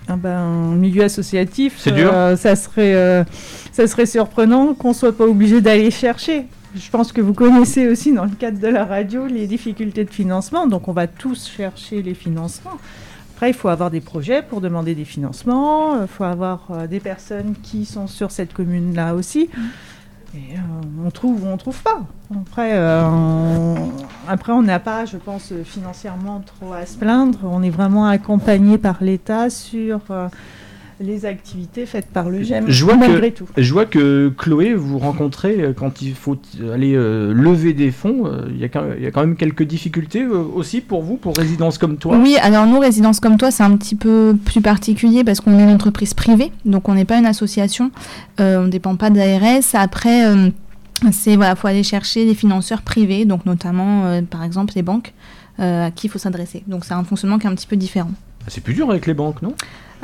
[0.08, 3.24] Ah ben, milieu associatif, C'est dur ça, serait, euh,
[3.72, 6.46] ça serait surprenant qu'on soit pas obligé d'aller chercher.
[6.74, 10.10] Je pense que vous connaissez aussi dans le cadre de la radio les difficultés de
[10.10, 12.78] financement, donc on va tous chercher les financements.
[13.34, 17.00] Après, il faut avoir des projets pour demander des financements, il faut avoir euh, des
[17.00, 19.50] personnes qui sont sur cette commune-là aussi.
[20.34, 20.38] Euh,
[21.04, 22.04] on trouve ou on trouve pas.
[22.34, 23.92] Après, euh, on...
[24.28, 27.38] Après, on n'a pas, je pense, euh, financièrement trop à se plaindre.
[27.44, 30.28] On est vraiment accompagné par l'État sur euh,
[30.98, 33.46] les activités faites par le GEM, Je vois, malgré que, tout.
[33.56, 36.38] je vois que Chloé, vous rencontrez euh, quand il faut
[36.72, 38.22] aller euh, lever des fonds.
[38.26, 41.02] euh, Il y, a quand- il y a quand même quelques difficultés euh, aussi pour
[41.02, 42.16] vous, pour Résidence comme toi?
[42.16, 45.62] Oui, alors nous, Résidence comme toi, c'est un petit peu plus particulier parce qu'on est
[45.62, 47.90] une entreprise privée, donc on n'est pas une association,
[48.40, 49.74] euh, on ne dépend pas de l'ARS.
[49.74, 50.48] Après, euh,
[51.12, 55.12] c'est voilà, faut aller chercher des financeurs privés, donc notamment, euh, par exemple, les banques
[55.60, 56.62] euh, à qui il faut s'adresser.
[56.66, 58.10] Donc c'est un fonctionnement qui est un petit peu différent.
[58.48, 59.54] C'est plus dur avec les banques, non?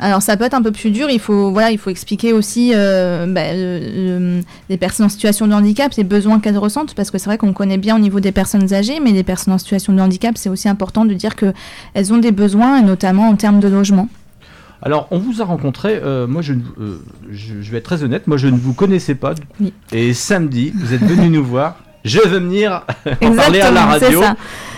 [0.03, 2.73] Alors ça peut être un peu plus dur, il faut, voilà, il faut expliquer aussi
[2.75, 7.09] euh, bah, le- le- les personnes en situation de handicap, les besoins qu'elles ressentent, parce
[7.09, 9.57] que c'est vrai qu'on connaît bien au niveau des personnes âgées, mais les personnes en
[9.57, 13.35] situation de handicap, c'est aussi important de dire qu'elles ont des besoins, et notamment en
[13.37, 14.09] termes de logement.
[14.81, 16.51] Alors, on vous a rencontré, euh, moi je,
[16.81, 17.01] euh,
[17.31, 19.33] je, je vais être très honnête, moi je ne vous connaissais pas.
[19.61, 19.71] Oui.
[19.93, 21.77] Et samedi, vous êtes venu nous voir.
[22.03, 22.83] Je veux venir
[23.21, 24.21] en parler à la radio.
[24.21, 24.35] ça.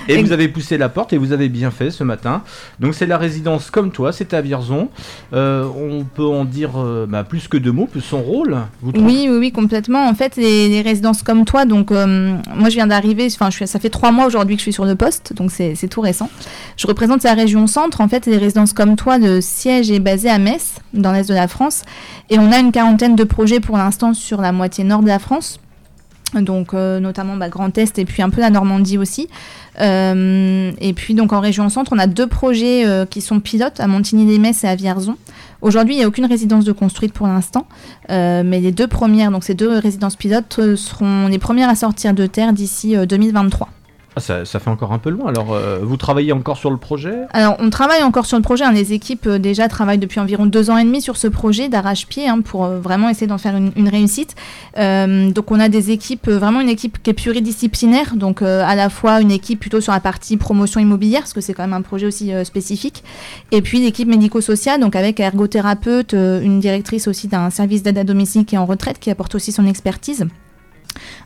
[0.08, 2.44] Et vous avez poussé la porte et vous avez bien fait ce matin.
[2.80, 4.90] Donc c'est la résidence comme toi, c'est à Vierzon.
[5.34, 8.58] Euh, on peut en dire euh, bah, plus que deux mots, son rôle.
[8.82, 10.08] Vous Oui, oui, oui, complètement.
[10.08, 13.80] En fait, les, les résidences comme toi, donc euh, moi je viens d'arriver, enfin ça
[13.80, 16.30] fait trois mois aujourd'hui que je suis sur le poste, donc c'est c'est tout récent.
[16.78, 18.02] Je représente la région centre.
[18.02, 21.34] En fait, les résidences comme toi, le siège est basé à Metz, dans l'est de
[21.34, 21.84] la France,
[22.30, 25.20] et on a une quarantaine de projets pour l'instant sur la moitié nord de la
[25.20, 25.60] France.
[26.34, 29.30] Donc euh, notamment bah, Grand Est et puis un peu la Normandie aussi.
[29.80, 33.80] Euh, et puis donc en région centre, on a deux projets euh, qui sont pilotes
[33.80, 35.18] à Montigny-les-Metz et à Vierzon.
[35.62, 37.66] Aujourd'hui, il n'y a aucune résidence de construite pour l'instant,
[38.10, 42.28] mais les deux premières, donc ces deux résidences pilotes, seront les premières à sortir de
[42.28, 43.70] terre d'ici euh, 2023.
[44.18, 45.28] Ah, ça, fait encore un peu loin.
[45.28, 47.14] Alors, euh, vous travaillez encore sur le projet?
[47.34, 48.64] Alors, on travaille encore sur le projet.
[48.64, 48.72] hein.
[48.72, 52.30] Les équipes euh, déjà travaillent depuis environ deux ans et demi sur ce projet d'arrache-pied
[52.30, 54.36] hein, pour euh, vraiment essayer d'en faire une, réussite.
[54.78, 58.16] Donc, on a des équipes, vraiment une équipe qui est pluridisciplinaire.
[58.16, 61.54] Donc, à la fois une équipe plutôt sur la partie promotion immobilière, parce que c'est
[61.54, 63.04] quand même un projet aussi spécifique.
[63.52, 68.46] Et puis l'équipe médico-sociale, donc avec ergothérapeute, une directrice aussi d'un service d'aide à domicile
[68.46, 70.26] qui est en retraite, qui apporte aussi son expertise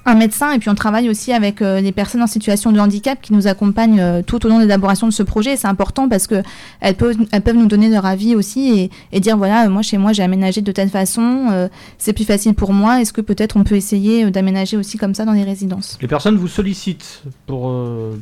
[0.10, 3.20] un médecin et puis on travaille aussi avec euh, les personnes en situation de handicap
[3.22, 6.10] qui nous accompagnent euh, tout au long de l'élaboration de ce projet et c'est important
[6.10, 6.42] parce que
[6.82, 9.82] elles peuvent, elles peuvent nous donner leur avis aussi et, et dire voilà euh, moi
[9.84, 13.22] chez moi j'ai aménagé de telle façon euh, c'est plus facile pour moi est-ce que
[13.22, 15.98] peut-être on peut essayer d'aménager aussi comme ça dans les résidences?
[16.02, 17.74] Les personnes vous sollicitent pour,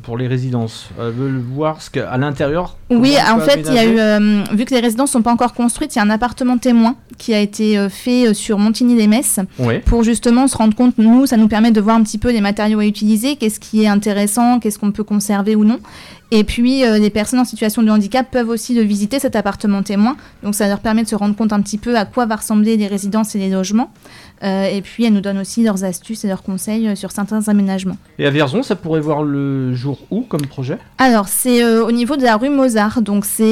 [0.02, 0.88] pour les résidences.
[0.98, 2.76] Elles veulent voir ce qu'à l'intérieur.
[2.90, 5.94] Oui, en fait, il y a eu, vu que les résidences sont pas encore construites,
[5.94, 9.80] il y a un appartement témoin qui a été fait sur Montigny-les-Metz Ouais.
[9.80, 12.40] pour justement se rendre compte, nous, ça nous permet de voir un petit peu les
[12.40, 15.80] matériaux à utiliser, qu'est-ce qui est intéressant, qu'est-ce qu'on peut conserver ou non.
[16.30, 19.82] Et puis, euh, les personnes en situation de handicap peuvent aussi le visiter, cet appartement
[19.82, 20.16] témoin.
[20.42, 22.76] Donc, ça leur permet de se rendre compte un petit peu à quoi va ressembler
[22.76, 23.90] les résidences et les logements.
[24.42, 27.48] Euh, et puis, elles nous donnent aussi leurs astuces et leurs conseils euh, sur certains
[27.48, 27.96] aménagements.
[28.18, 30.78] Et à Vierzon, ça pourrait voir le jour où comme projet?
[30.98, 33.48] Alors, c'est euh, au niveau de la rue Mozart, donc c'est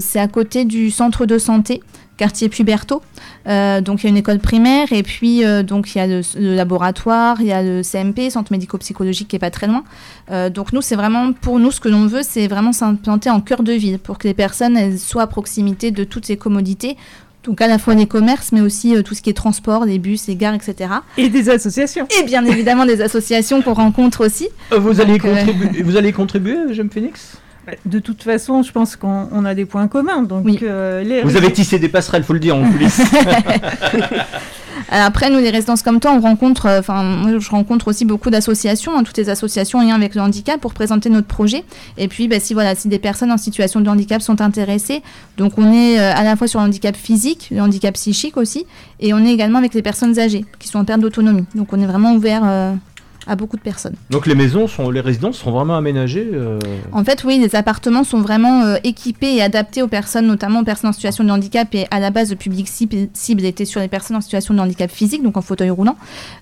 [0.00, 1.80] c'est à côté du centre de santé,
[2.16, 3.02] quartier Puberto.
[3.46, 6.06] Euh, donc, il y a une école primaire et puis euh, donc il y a
[6.06, 9.84] le, le laboratoire, il y a le CMP, centre médico-psychologique qui est pas très loin.
[10.30, 13.40] Euh, donc, nous, c'est vraiment pour nous ce que l'on veut, c'est vraiment s'implanter en
[13.40, 16.96] cœur de ville pour que les personnes elles soient à proximité de toutes ces commodités.
[17.46, 20.00] Donc à la fois les commerces, mais aussi euh, tout ce qui est transport, les
[20.00, 20.90] bus, les gares, etc.
[21.16, 22.08] Et des associations.
[22.20, 24.48] Et bien évidemment des associations qu'on rencontre aussi.
[24.76, 25.44] Vous, allez Donc, euh,
[25.84, 27.38] vous allez contribuer, J'aime Phoenix?
[27.84, 30.22] De toute façon, je pense qu'on on a des points communs.
[30.22, 33.00] Donc, euh, les Vous avez tissé des passerelles, faut le dire, en coulisses.
[34.88, 38.30] Après, nous, les résidences comme toi, on rencontre, euh, enfin, moi, je rencontre aussi beaucoup
[38.30, 41.64] d'associations, hein, toutes les associations en lien avec le handicap pour présenter notre projet.
[41.98, 45.02] Et puis, bah, si voilà, si des personnes en situation de handicap sont intéressées,
[45.38, 48.64] donc on est euh, à la fois sur le handicap physique, le handicap psychique aussi,
[49.00, 51.46] et on est également avec les personnes âgées qui sont en perte d'autonomie.
[51.54, 52.72] Donc on est vraiment ouvert euh,
[53.26, 53.94] à beaucoup de personnes.
[54.10, 56.28] Donc les maisons, sont, les résidences sont vraiment aménagées.
[56.32, 56.58] euh,
[56.92, 60.64] En fait, oui, les appartements sont vraiment euh, équipés et adaptés aux personnes, notamment aux
[60.64, 61.74] personnes en situation de handicap.
[61.74, 64.60] Et à la base, le public cible, cible était sur les personnes en situation de
[64.60, 65.96] handicap physique, donc en fauteuil roulant.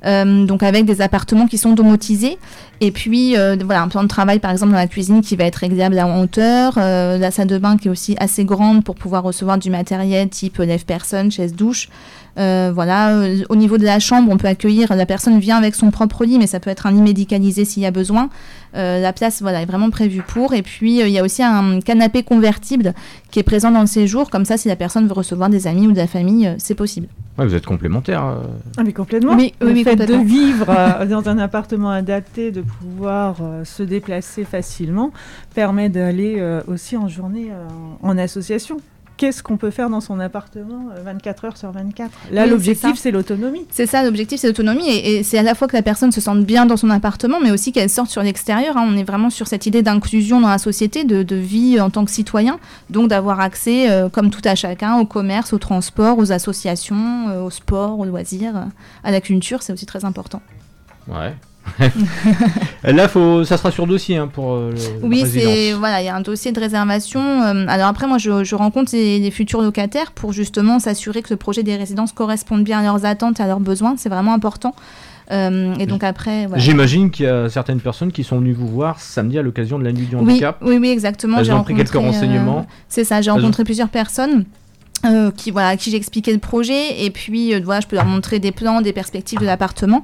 [0.04, 2.38] Euh, donc avec des appartements qui sont domotisés.
[2.80, 5.56] Et puis, voilà, un plan de travail, par exemple, dans la cuisine qui va être
[5.56, 6.74] réglable en hauteur.
[6.76, 10.58] la salle de bain qui est aussi assez grande pour pouvoir recevoir du matériel type
[10.58, 11.88] lève-personne, chaise-douche.
[12.36, 15.74] Euh, voilà, euh, au niveau de la chambre, on peut accueillir, la personne vient avec
[15.74, 18.28] son propre lit, mais ça peut être un lit médicalisé s'il y a besoin.
[18.76, 20.52] Euh, la place voilà, est vraiment prévue pour.
[20.52, 22.92] Et puis, euh, il y a aussi un canapé convertible
[23.30, 24.30] qui est présent dans le séjour.
[24.30, 26.74] Comme ça, si la personne veut recevoir des amis ou de la famille, euh, c'est
[26.74, 27.06] possible.
[27.38, 28.24] Ouais, vous êtes complémentaires.
[28.24, 28.42] euh.
[28.76, 29.34] Ah mais complètement.
[29.34, 30.18] Oui, oui, le oui, fait complètement.
[30.22, 35.12] de vivre dans un appartement adapté, de pouvoir euh, se déplacer facilement,
[35.54, 37.66] permet d'aller euh, aussi en journée euh,
[38.02, 38.78] en association.
[39.16, 42.96] Qu'est-ce qu'on peut faire dans son appartement euh, 24 heures sur 24 Là, Oui, l'objectif,
[42.96, 43.64] c'est l'autonomie.
[43.70, 44.88] C'est ça, l'objectif, c'est l'autonomie.
[44.88, 47.38] Et, et c'est à la fois que la personne se sente bien dans son appartement,
[47.40, 48.76] mais aussi qu'elle sorte sur l'extérieur.
[48.76, 48.84] hein.
[48.88, 52.04] On est vraiment sur cette idée d'inclusion dans la société, de, de vie en tant
[52.04, 52.58] que citoyen.
[52.90, 57.42] Donc d'avoir accès, euh, comme tout à chacun, au commerce, au transport, aux associations, euh,
[57.42, 58.64] au sport, aux loisirs, euh,
[59.04, 59.62] à la culture.
[59.62, 60.42] C'est aussi très important.
[61.06, 61.34] Ouais.
[62.84, 66.08] Là, faut, ça sera sur dossier hein, pour euh, le- Oui, c'est voilà, il y
[66.08, 67.20] a un dossier de réservation.
[67.20, 71.28] euh, alors après, moi, je, je rencontre les, les futurs locataires pour justement s'assurer que
[71.30, 73.94] le projet des résidences corresponde bien à leurs attentes et à leurs besoins.
[73.96, 74.74] C'est vraiment important.
[75.32, 76.62] Euh, et donc après, voilà.
[76.62, 79.84] J'imagine qu'il y a certaines personnes qui sont venues vous voir samedi à l'occasion de
[79.84, 80.58] la nuit du handicap.
[80.60, 81.42] oui, oui, exactement.
[81.42, 82.66] J'ai pris quelques euh, renseignements.
[82.88, 84.44] C'est ça, j'ai rencontré plusieurs personnes.
[85.04, 87.96] Euh, qui voilà à qui j'ai expliqué le projet et puis euh, voilà je peux
[87.96, 90.02] leur montrer des plans des perspectives de l'appartement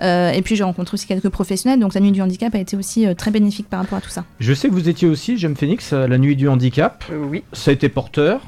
[0.00, 2.76] Euh, et puis j'ai rencontré aussi quelques professionnels donc la nuit du handicap a été
[2.76, 5.36] aussi euh, très bénéfique par rapport à tout ça Je sais que vous étiez aussi,
[5.36, 7.04] J'aime Phoenix, à la nuit du handicap.
[7.10, 7.44] Euh, oui.
[7.52, 8.40] Ça a été porteur.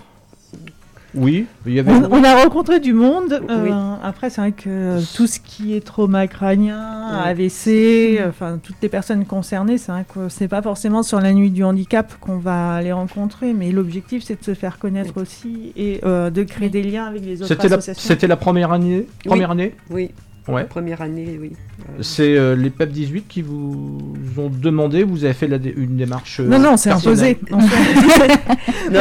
[1.15, 1.93] Oui, il y avait.
[1.93, 3.41] On, on a rencontré du monde.
[3.49, 3.71] euh, Oui.
[4.03, 6.79] Après, c'est vrai que tout ce qui est trauma crânien,
[7.11, 7.29] Oui.
[7.31, 11.33] AVC, euh, enfin toutes les personnes concernées, c'est vrai que c'est pas forcément sur la
[11.33, 15.73] nuit du handicap qu'on va les rencontrer, mais l'objectif c'est de se faire connaître aussi
[15.77, 18.09] et euh, de créer des liens avec les autres C'était la, associations.
[18.09, 19.07] c'était la première année.
[19.25, 19.75] Première année?
[19.91, 20.11] Oui.
[20.47, 20.65] Ouais.
[20.65, 21.53] Première année, oui.
[21.89, 25.73] Euh, C'est euh, les PEP 18 qui vous ont demandé, vous avez fait la dé-
[25.77, 26.41] une démarche.
[26.41, 27.39] euh, Non, non, c'est imposé.
[27.51, 27.59] Non,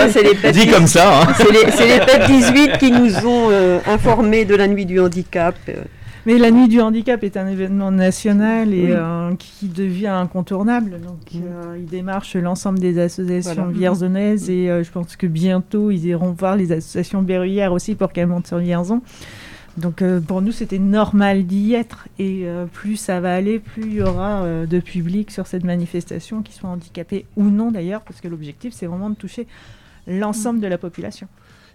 [0.09, 1.33] c'est- les PEP Dit comme ça, hein.
[1.37, 5.55] C'est les, les PEP 18 qui nous ont euh, informés de la nuit du handicap.
[5.69, 5.73] euh.
[6.25, 8.91] Mais la nuit du handicap est un événement national et Oui.
[8.91, 10.91] euh, qui devient incontournable.
[11.05, 13.71] Donc, euh, il démarche l'ensemble des associations Voilà.
[13.77, 18.13] vierzonaises et euh, je pense que bientôt ils iront voir les associations berruyères aussi pour
[18.13, 19.01] qu'elles montent sur Vierzon.
[19.77, 23.83] Donc, euh, pour nous, c'était normal d'y être et euh, plus ça va aller, plus
[23.83, 28.01] il y aura euh, de public sur cette manifestation, qu'ils soient handicapés ou non d'ailleurs,
[28.01, 29.47] parce que l'objectif, c'est vraiment de toucher
[30.05, 31.27] l'ensemble de la population.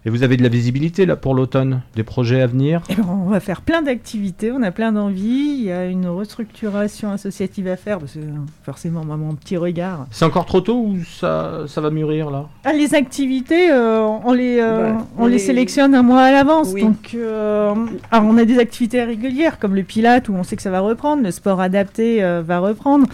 [0.05, 2.81] Et vous avez de la visibilité là pour l'automne, des projets à venir?
[2.89, 5.55] Eh ben, on va faire plein d'activités, on a plein d'envies.
[5.59, 8.19] Il y a une restructuration associative à faire, parce que
[8.63, 10.07] forcément, moi, mon petit regard.
[10.11, 12.45] C'est encore trop tôt ou ça, ça va mûrir là?
[12.63, 16.31] Ah, les activités, euh, on, les, euh, Bah, on les les- sélectionne un mois à
[16.31, 16.69] l'avance.
[16.73, 16.81] Oui.
[16.81, 17.73] Donc, euh,
[18.09, 20.79] alors, on a des activités régulières, comme le pilate, où on sait que ça va
[20.79, 21.23] reprendre.
[21.23, 23.05] Le sport adapté euh, va reprendre.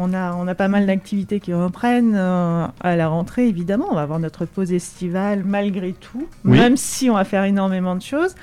[0.00, 3.86] On a, on a pas mal d'activités qui reprennent euh, à la rentrée, évidemment.
[3.90, 6.56] On va avoir notre pause estivale malgré tout, Oui.
[6.56, 8.36] même si on va faire énormément de choses.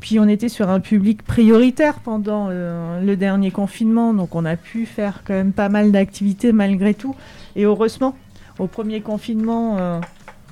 [0.00, 4.56] Puis on était sur un public prioritaire pendant euh, le dernier confinement, donc on a
[4.56, 7.14] pu faire quand même pas mal d'activités malgré tout.
[7.56, 8.14] Et heureusement,
[8.58, 10.00] au premier confinement, euh,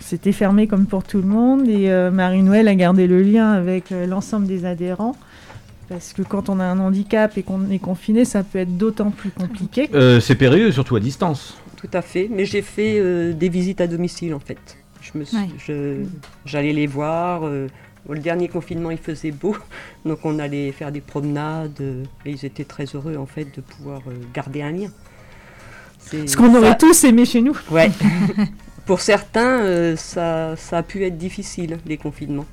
[0.00, 4.46] c'était fermé comme pour tout le monde et Marie-Noël a gardé le lien avec l'ensemble
[4.46, 5.14] des adhérents.
[5.92, 9.10] Parce que quand on a un handicap et qu'on est confiné, ça peut être d'autant
[9.10, 9.88] plus compliqué.
[9.94, 11.56] Euh, C'est périlleux, surtout à distance.
[11.76, 12.28] Tout à fait.
[12.30, 14.58] Mais j'ai fait euh, des visites à domicile en fait.
[15.00, 15.48] Je me suis- Ouais.
[15.58, 16.04] je-
[16.46, 17.44] J'allais les voir.
[17.44, 17.66] euh,
[18.08, 19.56] le dernier confinement, il faisait beau.
[20.04, 21.78] Donc on allait faire des promenades.
[21.80, 24.88] euh, et ils étaient très heureux en fait de pouvoir euh, garder un lien.
[25.98, 27.56] C'est- Ce qu'on ça- aurait tous aimé chez nous.
[27.70, 27.90] Ouais.
[28.86, 32.46] Pour certains, euh, ça, ça a pu être difficile, les confinements.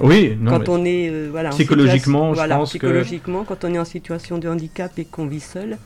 [0.00, 3.44] Oui, non, quand on est euh, voilà, en psychologiquement, situation- je voilà, pense que- psychologiquement,
[3.44, 5.78] quand on est en situation de handicap et qu'on vit seul,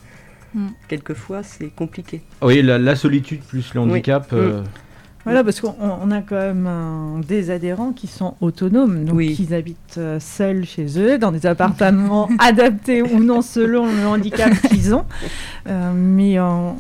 [0.55, 0.67] Mm.
[0.89, 2.23] quelquefois c'est compliqué.
[2.43, 3.91] Oui, la, la solitude plus le Oui.
[3.91, 4.33] handicap.
[4.33, 4.37] Mm.
[4.37, 4.63] euh,
[5.25, 9.35] Voilà, parce qu'on on a quand même un- des adhérents qui sont autonomes, donc Oui.
[9.35, 14.51] qui habitent euh, seuls chez eux, dans des appartements adaptés ou non selon le handicap
[14.69, 15.05] qu'ils ont.
[15.69, 16.71] Euh, mais euh,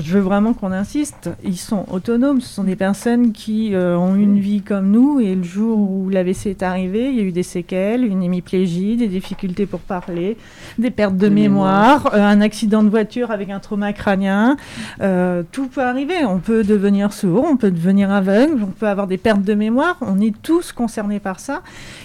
[0.00, 2.40] je veux vraiment qu'on insiste, ils sont autonomes.
[2.40, 6.08] Ce sont des personnes qui euh, ont une vie comme nous et le jour où
[6.08, 10.36] l'AVC est arrivé, il y a eu des séquelles, une hémiplégie, des difficultés pour parler,
[10.78, 12.14] des pertes de, De mémoire, mémoire.
[12.14, 14.56] euh, un accident de voiture avec un trauma crânien.
[15.00, 16.24] Euh, tout peut arriver.
[16.24, 19.96] On peut devenir sourd, on peut devenir aveugle, on peut avoir des pertes de mémoire.
[20.00, 21.62] On est tous concernés par ça.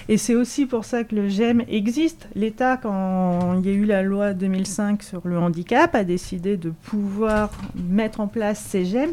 [0.10, 2.28] Et c'est aussi pour ça que le GEM existe.
[2.36, 6.70] L'État, quand il y a eu la loi 2005 sur le handicap, a décidé de
[6.70, 9.12] pouvoir mettre en place ces GEM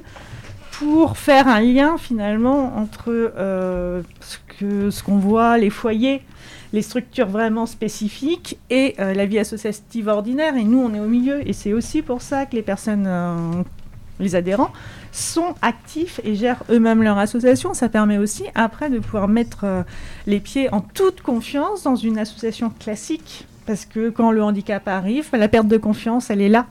[0.78, 6.22] pour faire un lien finalement entre euh, ce que ce qu'on voit, les foyers,
[6.72, 10.56] les structures vraiment spécifiques et euh, la vie associative ordinaire.
[10.56, 11.46] Et nous, on est au milieu.
[11.48, 13.62] Et c'est aussi pour ça que les personnes, euh,
[14.18, 14.72] les adhérents,
[15.12, 17.72] sont actifs et gèrent eux-mêmes leur association.
[17.72, 19.84] Ça permet aussi après de pouvoir mettre
[20.26, 23.46] les pieds en toute confiance dans une association classique.
[23.66, 26.66] Parce que quand le handicap arrive, la perte de confiance, elle est là.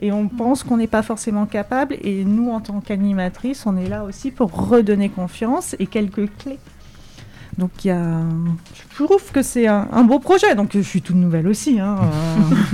[0.00, 1.96] Et on pense qu'on n'est pas forcément capable.
[2.02, 6.58] Et nous, en tant qu'animatrice, on est là aussi pour redonner confiance et quelques clés.
[7.60, 8.20] Donc il y a...
[8.98, 10.54] je trouve que c'est un, un beau projet.
[10.56, 11.78] Donc je suis toute nouvelle aussi.
[11.78, 11.98] hein,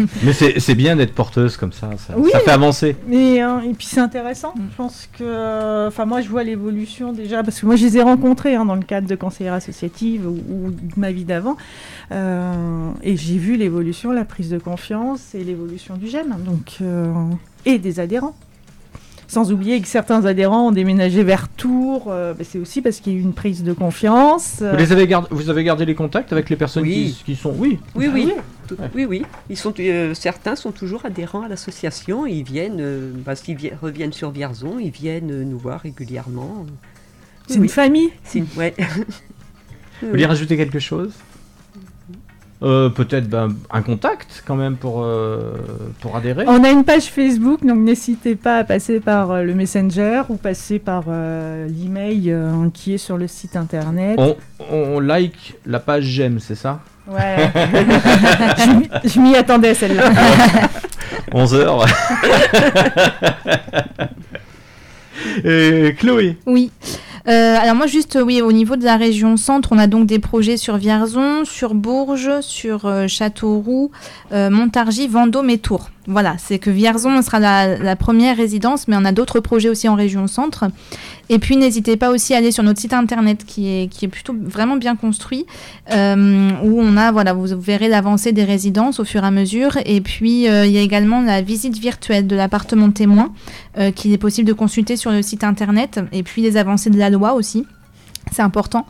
[0.01, 0.05] euh.
[0.23, 2.31] Mais c'est c'est bien d'être porteuse comme ça, ça, Oui.
[2.33, 2.97] ça fait avancer.
[3.07, 4.55] Mais, euh, et puis c'est intéressant.
[4.71, 8.03] Je pense que, enfin moi je vois l'évolution déjà parce que moi je les ai
[8.03, 11.57] rencontrés hein, dans le cadre de conseillère associative ou, ou de ma vie d'avant,
[12.13, 17.13] Euh, et j'ai vu l'évolution, la prise de confiance et l'évolution du GEM, donc euh,
[17.65, 18.37] et des adhérents.
[19.29, 22.07] Sans oublier que certains adhérents ont déménagé vers Tours.
[22.09, 24.59] euh, bah, c'est aussi parce qu'il y a eu une prise de confiance.
[24.63, 27.15] Vous, les avez gardé, vous avez gardé les contacts avec les personnes Oui.
[27.19, 27.53] qui, qui sont.
[27.59, 27.79] Oui.
[27.97, 28.33] Oui, Ah oui.
[28.69, 29.23] Tout- oui, oui.
[29.51, 32.27] Ils sont, euh, certains sont toujours adhérents à l'association.
[32.27, 36.65] Ils viennent, euh, parce qu'ils vi- reviennent sur Vierzon, ils viennent euh, nous voir régulièrement.
[37.49, 38.11] C'est Oui, une famille.
[38.25, 38.75] C'est une- ouais.
[40.03, 41.13] Vous voulez rajouter quelque chose?
[42.63, 45.53] Euh, Peut-être ben, un contact quand même pour, euh,
[46.01, 46.45] pour adhérer.
[46.49, 50.37] On a une page Facebook, donc n'hésitez pas à passer par euh, le Messenger ou
[50.37, 54.19] passer par euh, l'email euh, qui est sur le site internet.
[54.19, 54.37] On,
[54.73, 56.81] on like la page j'aime, c'est ça?
[57.07, 57.51] Ouais.
[57.55, 60.11] je m'y- je m'y attendais celle-là.
[61.33, 61.85] 11 heures.
[65.45, 66.37] Et Chloé?
[66.47, 66.71] Oui.
[67.29, 70.21] Euh, alors moi juste oui au niveau de la région centre on a donc des
[70.21, 73.91] projets sur Vierzon, sur Bourges, sur euh, Châteauroux,
[74.33, 75.91] euh, Montargis, Vendôme et Tours.
[76.07, 79.95] Voilà c'est que Vierzon sera la, première résidence mais on a d'autres projets aussi en
[79.95, 80.67] région centre.
[81.29, 84.09] Et puis n'hésitez pas aussi à aller sur notre site internet qui est qui est
[84.09, 85.47] plutôt vraiment bien construit
[85.93, 89.79] euh, où on a voilà vous verrez l'avancée des résidences au fur et à mesure
[89.85, 93.33] et puis euh, il y a également la visite virtuelle de l'appartement témoin
[93.79, 96.99] euh, qu'il est possible de consulter sur le site internet et puis les avancées de
[96.99, 97.67] la loi aussi.
[98.37, 98.85] C'est important.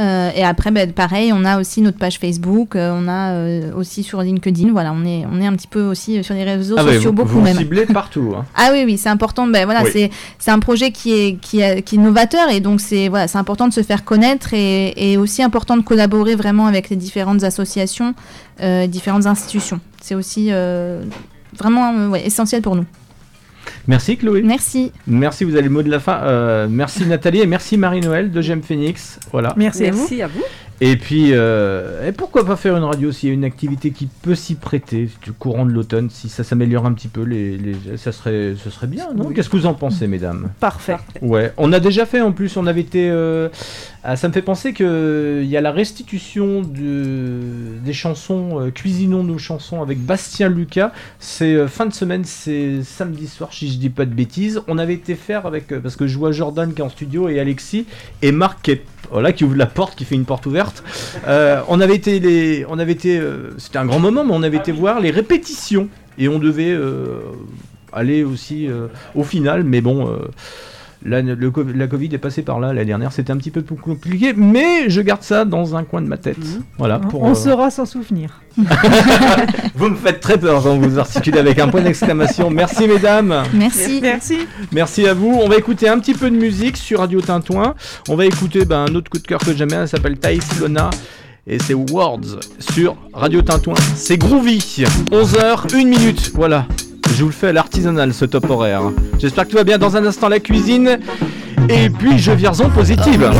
[0.00, 3.72] Euh, et après, ben, pareil, on a aussi notre page Facebook, euh, on a euh,
[3.76, 4.72] aussi sur LinkedIn.
[4.72, 7.10] Voilà, on est, on est un petit peu aussi sur les réseaux Ah ouais, sociaux,
[7.10, 7.56] vous, beaucoup vous même.
[7.56, 8.34] ciblez partout.
[8.36, 8.44] hein.
[8.56, 9.46] Ah oui, oui, c'est important.
[9.46, 9.90] Ben voilà, Oui.
[9.92, 13.28] c'est c'est un projet qui est qui est, qui est novateur et donc c'est voilà,
[13.28, 16.96] c'est important de se faire connaître et, et aussi important de collaborer vraiment avec les
[16.96, 18.14] différentes associations,
[18.88, 19.78] différentes institutions.
[20.02, 20.50] C'est aussi
[21.56, 22.84] vraiment ouais, essentiel pour nous.
[23.88, 24.42] Merci Chloé.
[24.42, 24.92] Merci.
[25.06, 26.20] Merci, vous avez le mot de la fin.
[26.22, 29.18] Euh, merci Nathalie et merci Marie-Noël de Gem Phoenix.
[29.32, 29.54] Voilà.
[29.56, 29.98] Merci, à vous.
[29.98, 30.42] Merci à vous.
[30.80, 34.06] Et puis, euh, et pourquoi pas faire une radio s'il y a une activité qui
[34.06, 37.96] peut s'y prêter du courant de l'automne, si ça s'améliore un petit peu, les, les-
[37.96, 39.26] ça serait, ce serait bien, non?
[39.26, 39.34] Oui.
[39.34, 40.50] Qu'est-ce que vous en pensez, mesdames?
[40.60, 40.96] Parfait.
[41.20, 43.08] Ouais, on a déjà fait en plus, on avait été.
[43.10, 43.48] euh,
[44.04, 47.40] ah, ça me fait penser que il y a la restitution de,
[47.84, 50.92] des chansons, euh, cuisinons nos chansons avec Bastien Lucas.
[51.18, 54.62] C'est euh, fin de semaine, c'est samedi soir, si je dis pas de bêtises.
[54.68, 57.28] On avait été faire avec euh, parce que je vois Jordan qui est en studio
[57.28, 57.86] et Alexis
[58.22, 60.82] et Marc qui est voilà qui ouvre la porte, qui fait une porte ouverte.
[61.26, 64.58] Euh, on avait été on avait été, euh, c'était un grand moment, mais on avait
[64.58, 65.88] été voir les répétitions
[66.18, 67.20] et on devait euh,
[67.92, 68.68] aller aussi
[69.14, 70.18] au final, mais bon.
[71.04, 73.76] Le, co- la Covid est passée par là l'année dernière, c'était un petit peu plus
[73.76, 76.36] compliqué, mais je garde ça dans un coin de ma tête.
[76.76, 78.40] Voilà, pour, on euh, saura s'en souvenir.
[79.76, 82.50] Vous me faites très peur quand vous articulez avec un point d'exclamation.
[82.50, 83.42] Merci mesdames.
[83.54, 84.00] Merci.
[84.02, 84.38] Merci.
[84.72, 85.38] Merci à vous.
[85.40, 87.74] On va écouter un petit peu de musique sur Radio Tintouin.
[88.08, 90.58] On va écouter ben, un autre coup de cœur que j'aime bien, elle s'appelle Thaïs
[90.60, 90.90] Lona.
[91.46, 93.74] Et c'est Words sur Radio Tintouin.
[93.94, 94.58] C'est groovy.
[95.12, 96.32] 11h, 1 minute.
[96.34, 96.66] Voilà.
[97.16, 98.82] Je vous le fais à l'artisanal ce top horaire.
[99.18, 100.98] J'espère que tout va bien dans un instant la cuisine.
[101.68, 103.30] Et puis je vierzon positive.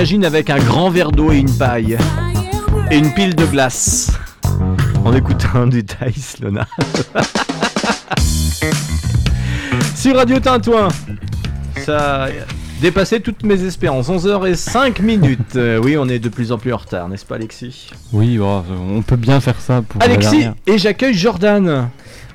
[0.00, 1.98] Avec un grand verre d'eau et une paille.
[2.90, 4.10] Et une pile de glace.
[5.04, 6.66] En écoutant du Thaïs Lona.
[9.94, 10.88] Sur Radio Tintouin.
[11.84, 12.28] Ça a
[12.80, 14.08] dépassé toutes mes espérances.
[14.08, 15.56] 11h05 minutes.
[15.56, 17.90] Euh, oui, on est de plus en plus en retard, n'est-ce pas Alexis?
[18.14, 18.64] Oui, bon,
[18.96, 20.02] on peut bien faire ça pour.
[20.02, 21.90] Alexis, et j'accueille Jordan.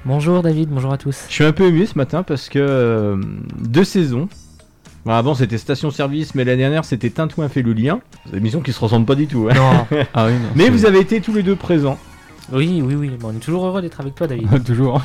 [0.06, 1.26] Bonjour David, bonjour à tous.
[1.30, 3.16] Je suis un peu ému ce matin parce que euh,
[3.58, 4.30] deux saisons.
[5.06, 8.00] Bon, avant c'était Station Service, mais l'année dernière c'était Tintouin fait le lien.
[8.26, 9.48] C'est une émission qui se ressemble pas du tout.
[9.52, 9.54] hein.
[9.92, 9.98] Non.
[10.16, 11.98] Ah oui, non, mais vous avez été tous les deux présents.
[12.52, 14.64] Oui, oui, oui, bon, on est toujours heureux d'être avec toi David.
[14.66, 15.02] Toujours.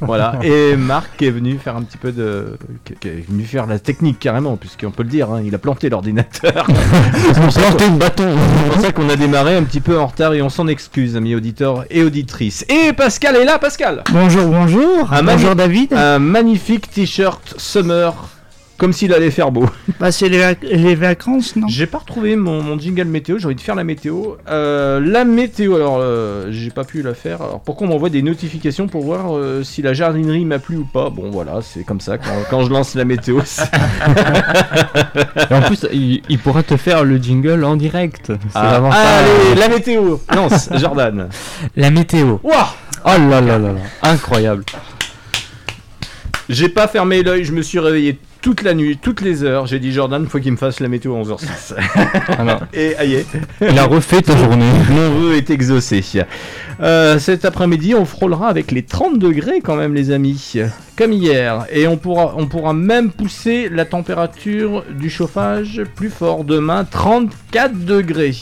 [0.00, 0.38] Voilà.
[0.42, 2.56] Et Marc qui est venu faire un petit peu de.
[2.84, 5.88] qui est venu faire la technique carrément, puisqu'on peut le dire, hein, il a planté
[5.88, 6.64] l'ordinateur.
[6.66, 8.28] Planté le bâton.
[8.64, 11.16] C'est pour ça qu'on a démarré un petit peu en retard et on s'en excuse,
[11.16, 12.64] amis auditeurs et auditrices.
[12.68, 15.12] Et Pascal est là, Pascal Bonjour, bonjour.
[15.12, 15.92] Un bonjour David.
[15.94, 18.14] Un magnifique t-shirt summer,
[18.78, 19.66] comme s'il allait faire beau.
[20.00, 21.68] Bah, c'est les, vac- les vacances, non?
[21.68, 24.34] J'ai pas retrouvé mon, mon jingle météo, j'ai envie de faire la météo.
[24.50, 27.40] Euh, la météo, alors euh, j'ai pas pu la faire.
[27.42, 30.84] Alors pourquoi on m'envoie des notifications pour voir euh, si la jardinerie m'a plu ou
[30.84, 31.10] pas?
[31.10, 33.40] Bon voilà, c'est comme ça quand, quand je lance la météo.
[33.44, 33.70] c'est-
[35.50, 38.32] Et en plus, il, il pourra te faire le jingle en direct.
[38.54, 41.28] Ah, allez, la météo Lance, Jordan
[41.76, 42.38] La météo.
[42.42, 42.74] Ouah
[43.06, 43.80] Oh là là là là.
[44.02, 44.64] Incroyable.
[46.48, 49.66] J'ai pas fermé l'œil, je me suis réveillé toute la nuit, toutes les heures.
[49.66, 51.74] J'ai dit Jordan, faut qu'il me fasse la météo à 11h06.
[52.38, 53.24] Alors, Et aïe.
[53.62, 54.70] il a refait ta journée.
[54.90, 56.04] Mon vœu est exaucé.
[56.80, 60.54] Euh, cet après-midi, on frôlera avec les 30 degrés quand même, les amis,
[60.98, 61.64] comme hier.
[61.72, 67.86] Et on pourra, on pourra même pousser la température du chauffage plus fort demain, 34
[67.86, 68.34] degrés.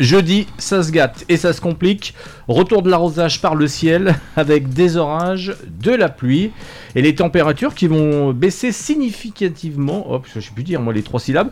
[0.00, 2.14] Jeudi, ça se gâte et ça se complique.
[2.48, 6.52] Retour de l'arrosage par le ciel avec des orages, de la pluie
[6.94, 10.10] et les températures qui vont baisser significativement.
[10.10, 11.50] Hop, je sais plus dire moi les trois syllabes.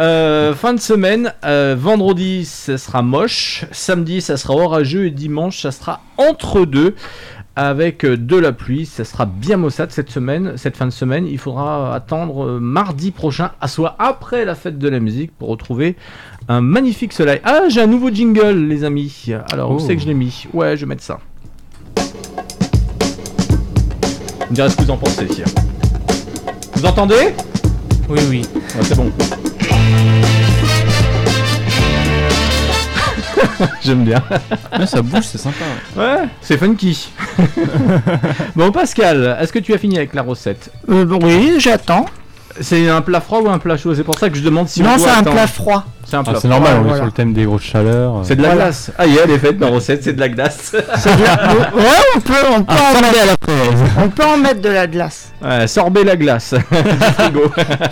[0.00, 5.60] Euh, fin de semaine, euh, vendredi ça sera moche, samedi ça sera orageux et dimanche
[5.62, 6.94] ça sera entre deux
[7.58, 8.86] avec euh, de la pluie.
[8.86, 11.26] Ça sera bien maussade cette semaine, cette fin de semaine.
[11.26, 15.48] Il faudra attendre euh, mardi prochain, à soit après la fête de la musique, pour
[15.48, 15.96] retrouver
[16.48, 17.40] un magnifique soleil.
[17.42, 19.26] Ah, j'ai un nouveau jingle, les amis.
[19.52, 20.46] Alors, où c'est que je l'ai mis?
[20.52, 21.18] Ouais, je vais mettre ça.
[24.38, 25.26] Vous me direz ce que vous en pensez.
[26.74, 27.34] Vous entendez?
[28.08, 28.42] Oui, oui.
[28.54, 29.10] Ouais, c'est bon.
[33.82, 34.22] J'aime bien.
[34.78, 35.64] Ouais, ça bouge, c'est sympa.
[35.96, 37.10] Ouais, c'est funky.
[38.56, 42.06] bon, Pascal, est-ce que tu as fini avec la recette Euh, bon, Oui, j'attends.
[42.60, 43.94] C'est un plat froid ou un plat chaud?
[43.94, 45.84] C'est pour ça que je demande si on non, doit c'est un plat froid.
[46.10, 46.38] C'est un Ah, plat.
[46.40, 48.20] c'est normal, on est sur le thème des grosses chaleurs.
[48.22, 48.64] C'est de la Voilà.
[48.64, 48.90] glace.
[48.96, 50.72] Ah, yeah, elle est faite, ma recette, c'est de la glace.
[50.72, 50.78] De
[51.78, 51.84] Ouais,
[52.16, 53.90] on peut, on peut, Ah, en mettre, à la fraise.
[54.02, 55.32] on peut en mettre de la glace.
[55.44, 56.54] Ouais, sorbet la glace.
[57.18, 57.42] Frigo.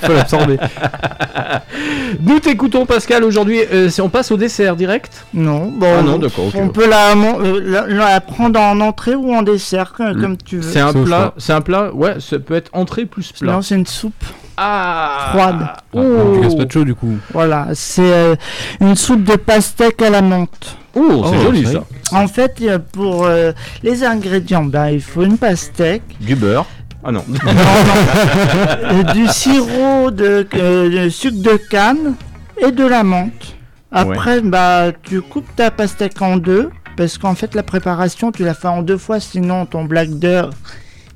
[0.03, 0.57] Faut l'absorber.
[2.21, 3.61] Nous t'écoutons, Pascal, aujourd'hui.
[3.71, 6.55] euh, si on passe au dessert direct Non, bon, Ah non, d'accord, ok.
[6.57, 10.37] on peut la, mon- euh, la, la prendre en entrée ou en dessert, comme, comme
[10.39, 10.63] tu veux.
[10.73, 11.35] C'est un C'est au plat, choix.
[11.37, 13.53] c'est un plat, ouais, ça peut être entrée plus plat.
[13.53, 14.15] Non, c'est une soupe
[14.57, 15.57] Ah froide.
[15.95, 16.01] Ah,
[16.35, 17.15] du gazpacho du coup.
[17.33, 18.37] Voilà, c'est euh,
[18.81, 20.77] une soupe de pastèque à la menthe.
[20.95, 21.85] Oh, c'est Oh, joli ça.
[22.13, 23.53] En fait, a pour euh,
[23.83, 26.67] les ingrédients, ben, il faut une pastèque, Du beurre.
[27.05, 27.25] Ah non.
[27.47, 32.15] euh, du sirop de, euh, de sucre de canne
[32.61, 33.57] et de la menthe.
[33.93, 38.55] Après, bah, tu coupes ta pastèque en deux, parce qu'en fait, la préparation, tu la
[38.55, 40.51] fais en deux fois, sinon ton black d'heure,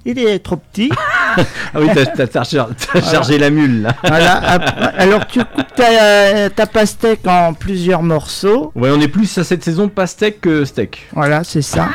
[0.05, 0.90] il est trop petit.
[1.72, 3.94] Ah oui, t'as, t'as- t'as char- t'as chargé la mule là.
[4.03, 4.32] Voilà,
[4.98, 8.72] alors tu coupes ta, ta pastèque en plusieurs morceaux.
[8.74, 11.07] Ouais, on est plus à cette saison pastèque que steak.
[11.12, 11.88] Voilà, c'est ça.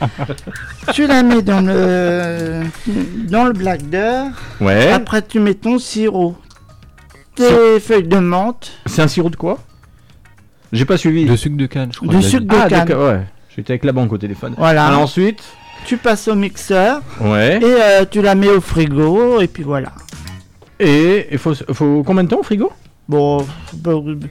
[0.92, 2.62] tu la mets dans le,
[3.28, 3.52] dans le.
[4.60, 4.90] Ouais.
[4.90, 6.36] Après, tu mets ton sirop,
[7.36, 9.58] tes feuilles de menthe, C'est un sirop de quoi?
[10.72, 11.26] J'ai pas suivi.
[11.26, 12.12] De sucre de canne, je crois.
[12.12, 12.92] du sucre de ah, canne.
[12.92, 13.20] ouais.
[13.54, 14.54] J'étais avec la banque au téléphone.
[14.56, 14.86] Voilà.
[14.86, 15.42] Alors ensuite,
[15.84, 17.58] Tu passes au mixeur ouais.
[17.58, 19.92] et euh, tu la mets au frigo et puis voilà.
[20.78, 22.70] Et il faut, faut combien de temps au frigo?
[23.08, 23.38] Bon,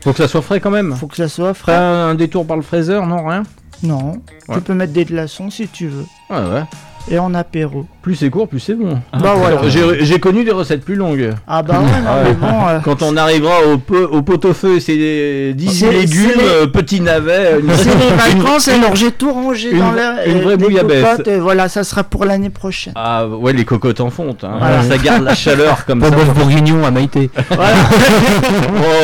[0.04, 0.96] Faut que ça soit frais quand même.
[0.96, 1.74] faut que ça soit frais.
[1.74, 3.44] Pas un détour par le fraiseur, non, rien?
[3.84, 4.56] Non, Ouais.
[4.56, 6.06] tu peux mettre des glaçons si tu veux.
[6.30, 6.64] Ah ouais.
[7.10, 7.86] Et en apéro.
[8.02, 9.00] Plus c'est court, plus c'est bon.
[9.14, 9.62] bah voilà.
[9.70, 11.34] J'ai, j'ai connu des recettes plus longues.
[11.48, 12.24] Ah bah ouais, non, Ouais.
[12.26, 12.68] mais bon.
[12.68, 16.68] euh, Quand on arrivera au, pot, au pot-au-feu, c'est 10 C'est- légumes, c'est les- euh,
[16.68, 18.10] petits navets, une, C'est les
[18.42, 20.16] vacances, alors j'ai tout rangé une- dans l'air.
[20.26, 21.22] une et vraie des bouillabaisse.
[21.26, 22.92] et voilà, ça sera pour l'année prochaine.
[22.98, 24.44] Ah ouais, les cocottes en fonte.
[24.44, 24.56] Hein.
[24.60, 24.84] Voilà.
[24.84, 26.16] Ça garde la chaleur comme Pas ça.
[26.16, 27.30] bœuf bourguignon à Maïté.
[27.52, 27.56] oh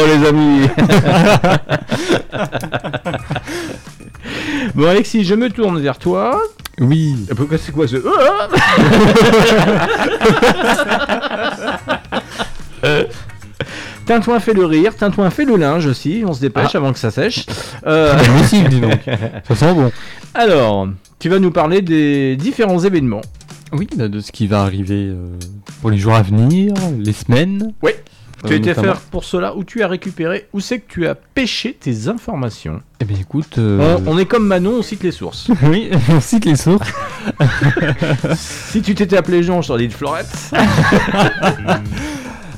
[0.07, 0.67] les amis.
[4.75, 6.39] bon Alexis, je me tourne vers toi.
[6.79, 7.15] Oui.
[7.35, 7.97] Pourquoi c'est quoi ce
[14.05, 17.11] Tintouin fait le rire, Tintouin fait le linge aussi, on se dépêche avant que ça
[17.11, 17.45] sèche.
[17.85, 18.99] Euh, Ah, si, dis donc.
[19.47, 19.91] Ça sent bon.
[20.33, 23.21] alors, tu vas nous parler des différents événements.
[23.71, 25.29] Oui, de ce qui va arriver euh,
[25.81, 27.73] pour les jours à venir, les semaines.
[27.81, 27.91] Oui.
[28.45, 31.07] Tu as Euh, été faire pour cela, où tu as récupéré, où c'est que tu
[31.07, 35.03] as pêché tes informations Eh bien écoute, euh, on, on est comme Manon, on cite
[35.03, 35.49] les sources.
[35.63, 36.91] oui, on cite les sources.
[38.35, 40.51] si tu t'étais appelé Jean, je t'aurais dit de Florette.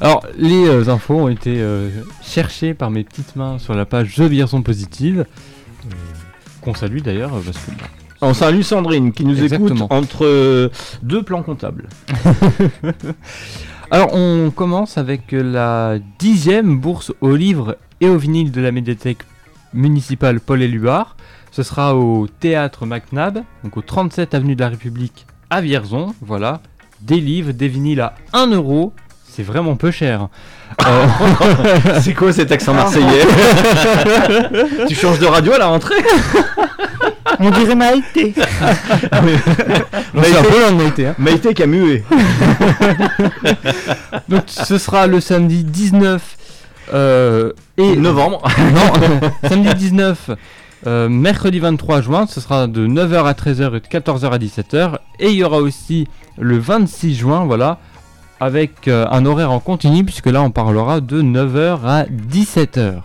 [0.02, 1.90] Alors, les euh, infos ont été euh,
[2.22, 5.26] cherchées par mes petites mains sur la page The Vierson Positive,
[5.86, 5.90] euh,
[6.62, 7.72] qu'on salue d'ailleurs, euh, parce que
[8.22, 9.86] On salue Sandrine qui nous Exactement.
[9.86, 10.70] écoute entre euh,
[11.02, 11.88] deux plans comptables.
[13.92, 18.72] Alors, on commence avec euh, la dixième bourse au livre et au vinyle de la
[18.72, 19.20] médiathèque
[19.74, 21.16] municipale Paul Éluard.
[21.52, 26.14] Ce sera au théâtre MacNab, donc au 37 avenue de la République à Vierzon.
[26.22, 26.62] Voilà,
[27.02, 28.92] des livres, des vinyles à 1 euro.
[29.30, 30.30] C'est vraiment peu cher.
[30.86, 31.08] Euh,
[32.02, 33.06] C'est quoi cet accent marseillais?
[34.88, 35.96] Tu changes de radio à la rentrée?
[37.40, 38.34] On dirait Maïté.
[40.14, 41.16] non, c'est un peu loin de Maïté, hein.
[41.18, 42.04] Maïté qui a mué.
[44.30, 46.38] Donc, ce sera le samedi 19
[46.94, 48.42] euh, et Novembre.
[48.74, 50.32] Non, samedi 19,
[50.88, 54.98] euh, mercredi 23 juin, ce sera de 9h à 13h et de 14h à 17h.
[55.20, 56.08] Et il y aura aussi
[56.38, 57.80] le 26 juin, voilà,
[58.40, 63.02] avec euh, un horaire en continu, puisque là on parlera de 9h à 17h.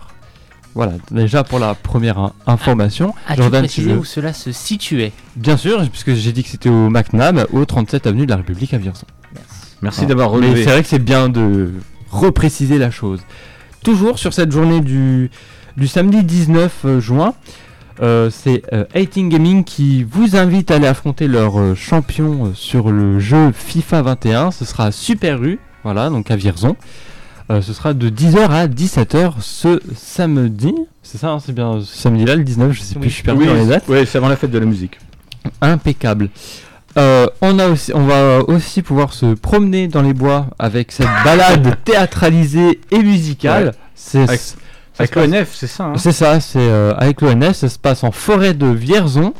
[0.73, 3.13] Voilà, déjà pour la première in- information.
[3.27, 6.49] As-tu Jordan, tu précisé veux- où cela se situait Bien sûr, puisque j'ai dit que
[6.49, 9.05] c'était au MacNab, au 37 avenue de la République à Vierzon.
[9.81, 10.63] Merci d'avoir Mais relevé.
[10.63, 11.71] c'est vrai que c'est bien de
[12.09, 13.19] repréciser la chose.
[13.83, 15.31] Toujours sur cette journée du,
[15.75, 17.33] du samedi 19 euh, juin,
[18.01, 22.91] euh, c'est euh, 18 Gaming qui vous invite à aller affronter leur euh, champion sur
[22.91, 24.51] le jeu FIFA 21.
[24.51, 26.75] Ce sera à Super U, voilà, donc à Vierzon.
[27.51, 30.73] Euh, ce sera de 10h à 17h ce samedi.
[31.03, 33.41] C'est ça, hein, c'est bien ce samedi-là, le 19, je sais plus, je suis perdu
[33.41, 33.87] Oui, dans les dates.
[33.89, 34.97] ouais, c'est avant la fête de la musique.
[35.61, 36.29] Impeccable.
[36.97, 41.07] Euh, on, a aussi, on va aussi pouvoir se promener dans les bois avec cette
[41.25, 43.65] balade théâtralisée et musicale.
[43.67, 43.71] Ouais.
[43.95, 44.19] C'est
[44.99, 48.11] Avec- l'ONF, c'est ça hein C'est ça, c'est euh, avec l'ONF, ça se passe en
[48.11, 49.33] forêt de Vierzon.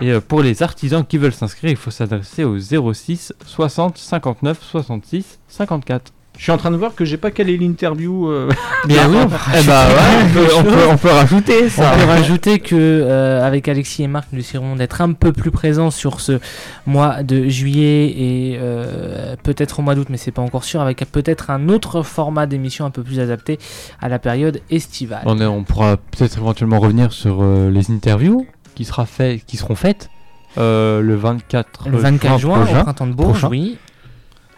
[0.03, 4.59] Et euh, pour les artisans qui veulent s'inscrire, il faut s'adresser au 06 60 59
[4.61, 6.13] 66 54.
[6.39, 8.29] Je suis en train de voir que j'ai pas calé l'interview.
[8.29, 8.51] Euh...
[8.89, 11.93] Bien oui, eh bah ouais, on, peut, on, peut, on, peut, rajouter ça.
[11.95, 15.53] On peut rajouter que euh, avec Alexis et Marc, nous essaierons d'être un peu plus
[15.53, 16.41] présents sur ce
[16.85, 21.05] mois de juillet et euh, peut-être au mois d'août, mais c'est pas encore sûr, avec
[21.13, 23.61] peut-être un autre format d'émission un peu plus adapté
[24.01, 25.23] à la période estivale.
[25.27, 28.47] On, est, on pourra peut-être éventuellement revenir sur euh, les interviews
[28.83, 30.11] qui, sera fait, qui seront faites
[30.59, 33.49] euh, le 24, le 24 juin, prochain, au printemps de Bourges, prochain.
[33.49, 33.79] oui.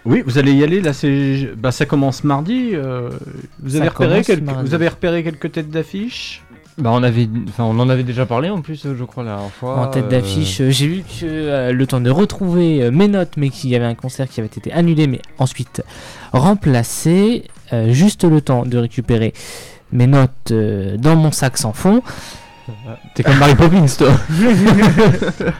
[0.06, 0.82] Oui, vous allez y aller.
[0.82, 2.70] Là, c'est, bah, ça commence mardi.
[2.74, 3.08] Euh,
[3.62, 4.68] vous Ça avez repéré commence quelques, mardi.
[4.68, 6.42] vous avez repéré quelques têtes d'affiche?
[6.76, 9.52] Bah on avait, enfin on en avait déjà parlé en plus, je crois la dernière
[9.52, 9.78] fois.
[9.78, 13.06] En tête euh, d'affiche, euh, j'ai vu que euh, le temps de retrouver euh, mes
[13.06, 15.82] notes, mais qu'il y avait un concert qui avait été annulé, mais ensuite
[16.32, 17.44] remplacé.
[17.72, 19.32] Euh, juste le temps de récupérer
[19.92, 22.02] mes notes euh, dans mon sac sans fond.
[23.14, 24.12] T'es comme Mary Poppins, toi.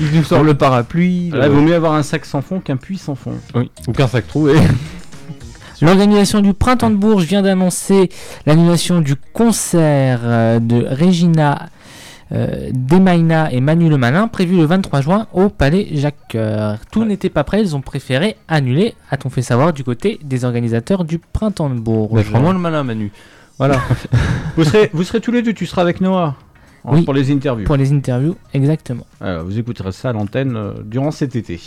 [0.00, 1.30] Il nous sort le parapluie.
[1.30, 3.34] Là, il vaut mieux avoir un sac sans fond qu'un puits sans fond.
[3.54, 4.54] Oui, ou qu'un sac troué.
[5.82, 8.08] L'organisation du Printemps de Bourges vient d'annoncer
[8.46, 11.68] l'annulation du concert euh, de Regina
[12.32, 16.78] euh, Demaina et Manu Le Malin prévu le 23 juin au Palais Jacques Coeur.
[16.90, 21.04] Tout n'était pas prêt, ils ont préféré annuler, a-t-on fait savoir du côté des organisateurs
[21.04, 22.12] du Printemps de Bourges.
[22.14, 23.12] Mais vraiment le malin, Manu.
[23.58, 23.80] Voilà.
[24.56, 26.34] vous, serez, vous serez tous les deux, tu seras avec Noah.
[26.84, 27.02] Oui.
[27.02, 27.64] Pour les interviews.
[27.66, 29.06] Pour les interviews, exactement.
[29.20, 31.60] Alors, vous écouterez ça à l'antenne euh, durant cet été.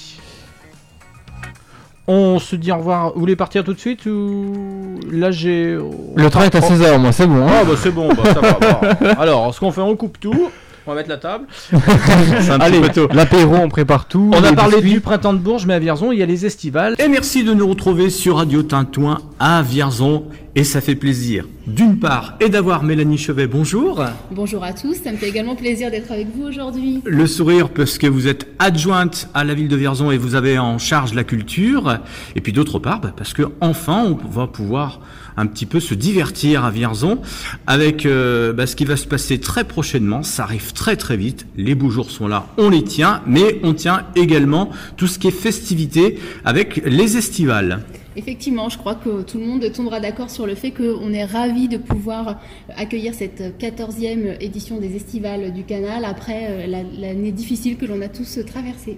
[2.07, 3.13] On se dit au revoir.
[3.13, 5.75] Vous voulez partir tout de suite ou là j'ai.
[6.15, 7.45] Le train est à 16h, moi, c'est bon.
[7.45, 7.51] hein.
[7.61, 8.53] Ah bah c'est bon, bah, ça va.
[9.01, 9.07] bon.
[9.19, 10.49] Alors, ce qu'on fait, on coupe tout.
[10.86, 11.45] On va mettre la table.
[11.71, 12.82] C'est un petit Allez,
[13.13, 14.32] l'apéro, on prépare tout.
[14.34, 14.93] On a parlé biscuits.
[14.93, 16.95] du printemps de Bourges, mais à Vierzon, il y a les estivales.
[16.99, 20.26] Et merci de nous retrouver sur Radio Tintouin à Vierzon.
[20.56, 24.03] Et ça fait plaisir, d'une part, et d'avoir Mélanie Chevet, bonjour.
[24.31, 27.01] Bonjour à tous, ça me fait également plaisir d'être avec vous aujourd'hui.
[27.06, 30.57] Le sourire parce que vous êtes adjointe à la ville de Vierzon et vous avez
[30.57, 31.99] en charge la culture.
[32.35, 34.99] Et puis d'autre part, bah, parce que enfin, on va pouvoir
[35.40, 37.20] un petit peu se divertir à Vierzon
[37.68, 40.22] avec euh, bah, ce qui va se passer très prochainement.
[40.24, 41.45] Ça arrive très très vite.
[41.56, 45.28] Les beaux jours sont là, on les tient, mais on tient également tout ce qui
[45.28, 47.82] est festivité avec les estivales.
[48.16, 51.68] Effectivement, je crois que tout le monde tombera d'accord sur le fait qu'on est ravis
[51.70, 52.40] de pouvoir
[52.76, 58.02] accueillir cette 14e édition des Estivales du Canal après euh, la- l'année difficile que l'on
[58.02, 58.98] a tous traversée.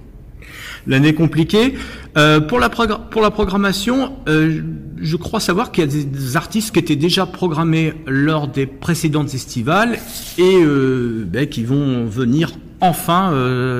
[0.87, 1.75] L'année compliquée.
[2.17, 4.61] Euh, pour, la programmation, euh,
[5.01, 9.33] je crois savoir qu'il y a des, artistes qui étaient déjà programmés lors des précédentes
[9.33, 9.97] estivales
[10.37, 12.51] et euh, ben, qui vont venir
[12.81, 13.31] enfin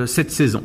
[0.06, 0.62] cette saison.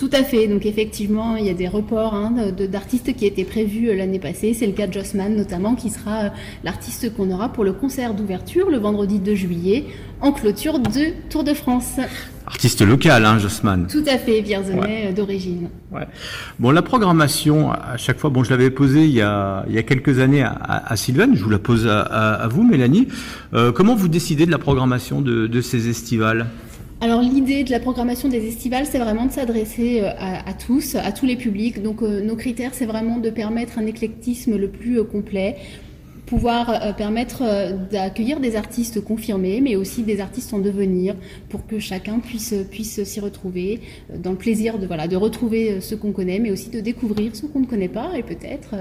[0.00, 2.32] Tout à fait, donc effectivement, il y a des reports hein,
[2.72, 4.54] d'artistes qui étaient prévus euh, l'année passée.
[4.54, 6.28] C'est le cas de Jossman notamment, qui sera euh,
[6.64, 9.84] l'artiste qu'on aura pour le concert d'ouverture le vendredi 2 juillet
[10.22, 11.96] en clôture de Tour de France.
[12.46, 13.86] Artiste local, hein, Jossman.
[13.88, 15.68] Tout à fait, vierzonais euh, d'origine.
[15.92, 16.06] Ouais.
[16.58, 19.78] Bon, la programmation, à chaque fois, bon, je l'avais posée il y a, il y
[19.78, 22.62] a quelques années à, à, à Sylvane, je vous la pose à, à- à vous,
[22.62, 23.08] Mélanie.
[23.52, 26.46] Euh, comment vous décidez de la programmation de, de ces estivales?
[27.02, 31.12] Alors l'idée de la programmation des estivales, c'est vraiment de s'adresser euh, à, tous, à
[31.12, 31.82] tous les publics.
[31.82, 35.56] Donc euh, nos critères, c'est vraiment de permettre un éclectisme le plus euh, complet.
[36.30, 37.42] pouvoir permettre
[37.90, 41.16] d'accueillir des artistes confirmés, mais aussi des artistes en devenir,
[41.48, 43.80] pour que chacun puisse, puisse s'y retrouver,
[44.16, 47.46] dans le plaisir de, voilà, de retrouver ce qu'on connaît, mais aussi de découvrir ce
[47.46, 48.76] qu'on ne connaît pas, et peut-être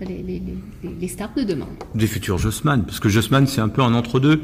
[0.00, 0.40] les, les,
[0.84, 1.68] les, les stars de demain.
[1.96, 4.42] Des futurs Jossman, parce que Jossman c'est un peu un entre-deux.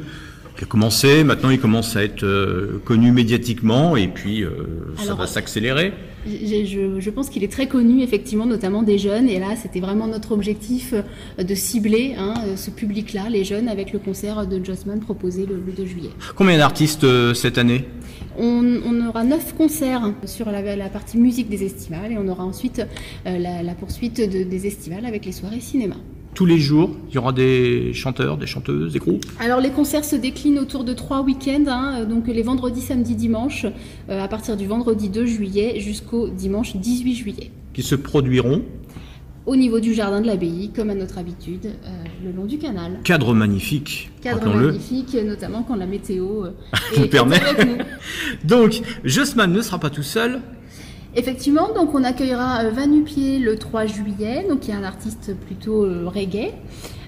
[0.60, 4.50] Il a commencé, maintenant il commence à être euh, connu médiatiquement et puis euh,
[4.96, 5.92] ça Alors, va s'accélérer.
[6.26, 9.28] Je, je pense qu'il est très connu, effectivement, notamment des jeunes.
[9.28, 10.92] Et là, c'était vraiment notre objectif
[11.38, 15.54] euh, de cibler hein, ce public-là, les jeunes, avec le concert de Jossman proposé le,
[15.64, 16.10] le 2 juillet.
[16.34, 17.84] Combien d'artistes euh, cette année?
[18.36, 22.44] On, on aura neuf concerts sur la, la partie musique des estivales et on aura
[22.44, 22.82] ensuite
[23.24, 25.94] la, la poursuite de- des estivales avec les soirées cinéma.
[26.34, 29.26] Tous les jours, il y aura des chanteurs, des chanteuses, des groupes.
[29.40, 33.66] Alors les concerts se déclinent autour de trois week-ends, hein, donc les vendredis, samedis, dimanches,
[34.08, 37.50] euh, à partir du vendredi 2 juillet jusqu'au dimanche 18 juillet.
[37.72, 38.62] qui se produiront.
[39.46, 41.88] Au niveau du jardin de l'abbaye, comme à notre habitude, euh,
[42.24, 43.00] le long du canal.
[43.02, 46.50] Cadre magnifique, Cadre magnifique, notamment quand la météo euh,
[46.96, 47.40] Nous est permet.
[47.40, 47.76] avec nous.
[48.44, 50.40] Donc, Jossman ne sera pas tout seul.
[51.16, 55.84] Effectivement, donc on accueillera euh, Vanupier le 3 juillet, donc qui est un artiste plutôt
[55.84, 56.52] euh, reggae.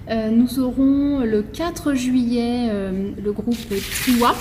[0.09, 2.69] Euh, nous aurons le 4 juillet
[3.23, 3.55] le groupe
[4.01, 4.35] Triwap.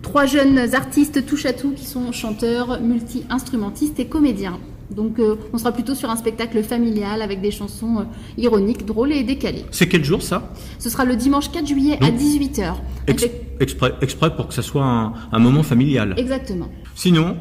[0.00, 4.58] Trois jeunes artistes touche à tout qui sont chanteurs, multi-instrumentistes et comédiens.
[4.90, 8.02] Donc euh, on sera plutôt sur un spectacle familial avec des chansons euh,
[8.36, 9.64] ironiques, drôles et décalées.
[9.70, 10.52] C'est quel jour ça?
[10.78, 12.74] Ce sera le dimanche 4 juillet à Donc, 18h.
[13.06, 13.26] Ex-
[13.60, 16.14] exprès, exprès pour que ça soit un, un moment familial.
[16.18, 16.68] Exactement.
[16.94, 17.36] Sinon,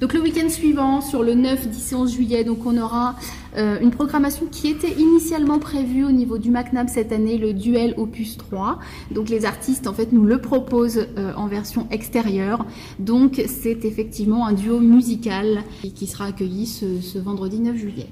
[0.00, 3.16] Donc le week-end suivant, sur le 9, 10 et 11 juillet, donc on aura
[3.58, 7.92] euh, une programmation qui était initialement prévue au niveau du MACNAM cette année, le duel
[7.98, 8.78] Opus 3.
[9.10, 12.64] Donc les artistes en fait nous le proposent euh, en version extérieure.
[12.98, 15.64] Donc c'est effectivement un duo musical
[15.94, 18.06] qui sera accueilli ce, ce vendredi 9 juillet.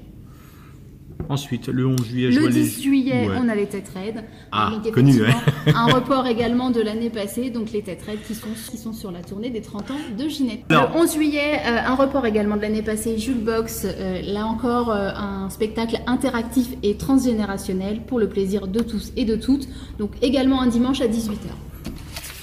[1.27, 3.35] Ensuite, le 11 juillet, je Le vois les- 10 juillet, Ouais.
[3.39, 4.23] on a les têtes raides.
[4.51, 5.27] Ah, Donc, connu, ouais.
[5.75, 9.11] Un report également de l'année passée, donc les têtes raides qui sont, qui sont sur
[9.11, 10.61] la tournée des 30 ans de Ginette.
[10.69, 14.91] Le 11 juillet, euh, un report également de l'année passée, Jules Box, euh, là encore
[14.91, 19.67] euh, un spectacle interactif et transgénérationnel pour le plaisir de tous et de toutes.
[19.99, 21.49] Donc également un dimanche à 18h.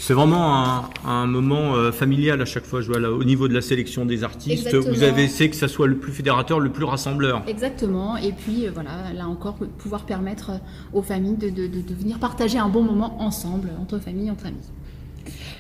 [0.07, 2.81] C'est vraiment un, un moment euh, familial à chaque fois.
[2.81, 4.95] Je vois là, au niveau de la sélection des artistes, Exactement.
[4.95, 7.43] vous avez essayé que ça soit le plus fédérateur, le plus rassembleur.
[7.49, 10.59] Exactement, et puis euh, voilà, là encore, pouvoir permettre euh,
[10.93, 14.47] aux familles de, de- de- de venir partager un bon moment ensemble, entre familles, entre
[14.47, 14.71] amis.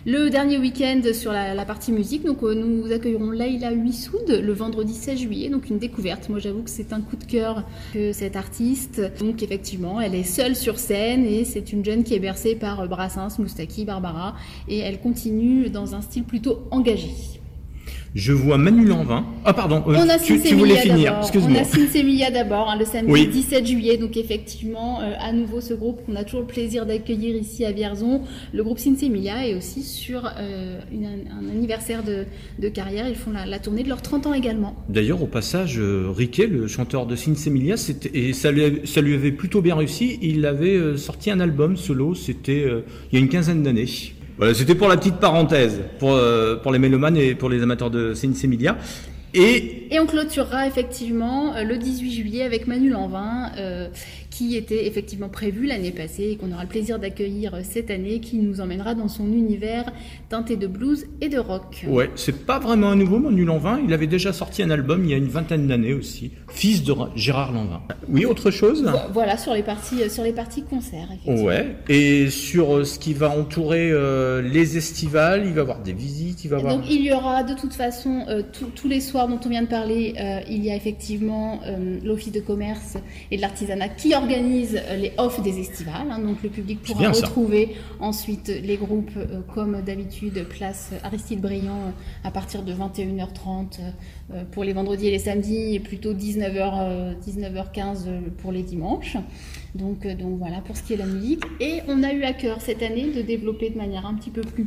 [0.08, 4.94] Le dernier week-end sur la, partie musique, donc euh, nous accueillerons Laila Huissoud le vendredi
[4.94, 6.28] 16 juillet, donc une découverte.
[6.28, 9.02] Moi j'avoue que c'est un coup de cœur que cette artiste.
[9.18, 12.82] Donc effectivement, elle est seule sur scène et c'est une jeune qui est bercée par
[12.82, 14.36] euh, Brassens, Moustaki, Barbara
[14.68, 17.10] et elle continue dans un style plutôt engagé.
[18.16, 19.26] Je vois Manu Lanvin.
[19.44, 21.18] Ah pardon, euh, On a tu, voulais finir, d'abord.
[21.18, 21.60] On excuse-moi.
[21.60, 23.26] a Cincy Emilia d'abord, hein, le samedi Oui.
[23.26, 23.98] 17 juillet.
[23.98, 27.72] Donc effectivement, euh, à nouveau ce groupe qu'on a toujours le plaisir d'accueillir ici à
[27.72, 28.22] Vierzon.
[28.55, 32.24] Le groupe Cincy Emilia est aussi sur euh, une- un anniversaire de,
[32.59, 33.06] de carrière.
[33.06, 34.74] Ils font la, la tournée de leurs 30 ans également.
[34.88, 39.12] D'ailleurs, au passage, Riquet, le chanteur de Sinsemilia, c'était et ça lui, avait, ça lui
[39.12, 40.18] avait plutôt bien réussi.
[40.22, 42.64] Il avait sorti un album solo, c'était
[43.12, 43.84] il y a une quinzaine d'années.
[44.38, 47.90] Voilà, c'était pour la petite parenthèse, pour, euh, pour les mélomanes et pour les amateurs
[47.90, 48.76] de Sinsemilia.
[49.32, 53.88] Et Et on clôturera effectivement euh, le 18 juillet avec Manu Lanvin, euh,
[54.36, 58.20] qui était effectivement prévu l'année passée et qu'on aura le plaisir d'accueillir euh, cette année,
[58.20, 59.90] qui nous emmènera dans son univers
[60.28, 61.84] teinté de blues et de rock.
[61.88, 63.80] ouais, c'est pas vraiment un nouveau, Manu Lanvin.
[63.86, 66.92] Il avait déjà sorti un album il y a une vingtaine d'années aussi, fils de
[66.92, 67.80] Ra- Gérard Lanvin.
[68.10, 68.82] Oui, autre chose?
[68.84, 71.08] Vo- Voilà sur les parties euh, sur les parties concerts.
[71.12, 71.42] effectivement.
[71.48, 71.76] Ouais.
[71.88, 75.92] Et sur euh, ce qui va entourer euh, les estivales, il va y avoir des
[75.94, 76.76] visites, il va y avoir.
[76.76, 79.62] Donc il y aura de toute façon euh, tous- tous les soirs dont on vient
[79.62, 81.60] de parler, euh, il y a effectivement
[82.04, 82.96] l'office de commerce
[83.30, 86.07] et de l'artisanat qui organise euh, les offres des estivales.
[86.11, 86.19] hein.
[86.19, 87.27] donc le public pourra ça.
[87.27, 91.90] retrouver ensuite les groupes euh, comme d'habitude place Aristide Briand euh,
[92.24, 93.78] à partir de 21h30
[94.31, 99.16] euh, pour les vendredis et les samedis et plutôt 19h euh, 19h15 pour les dimanches.
[99.74, 101.43] Donc, euh, donc voilà pour ce qui est de la musique.
[101.61, 104.40] Et on a eu à cœur cette année de développer de manière un petit peu
[104.40, 104.66] plus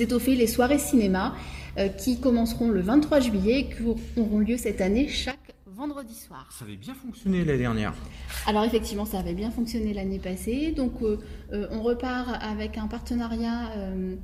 [0.00, 1.34] étoffée les soirées cinéma
[1.78, 3.82] euh, qui commenceront le 23 juillet et qui
[4.20, 5.38] auront lieu cette année chaque
[5.76, 6.48] vendredi soir.
[6.50, 7.92] Ça avait bien fonctionné l'année dernière.
[8.46, 10.72] Alors effectivement, ça avait bien fonctionné l'année passée.
[10.72, 11.18] Donc euh,
[11.52, 14.16] euh, on repart avec un partenariat euh,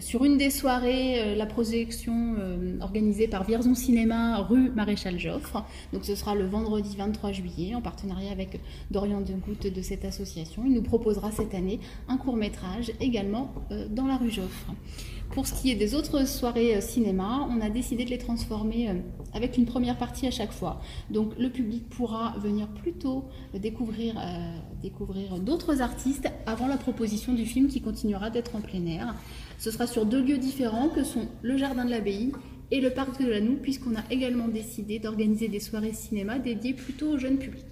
[0.00, 2.36] sur une des soirées, la projection
[2.80, 5.64] organisée par Vierzon Cinéma rue Maréchal Joffre.
[5.92, 8.60] Donc ce sera le vendredi 23 juillet en partenariat avec
[8.90, 10.64] Dorian Degoutte de cette association.
[10.66, 11.78] Il nous proposera cette année
[12.08, 13.54] un court métrage également
[13.90, 14.74] dans la rue Joffre.
[15.30, 18.88] Pour ce qui est des autres soirées euh, cinéma, on a décidé de les transformer
[18.88, 18.94] euh,
[19.34, 20.80] avec une première partie à chaque fois.
[21.10, 23.24] Donc le public pourra venir plus tôt
[23.54, 29.14] euh, découvrir, d'autres artistes avant la proposition du film qui continuera d'être en plein air.
[29.58, 32.32] Ce sera sur deux lieux différents que sont le Jardin de l'Abbaye
[32.70, 36.74] et le Parc de la Noue, puisqu'on a également décidé d'organiser des soirées cinéma dédiées
[36.74, 37.64] plutôt au jeune public.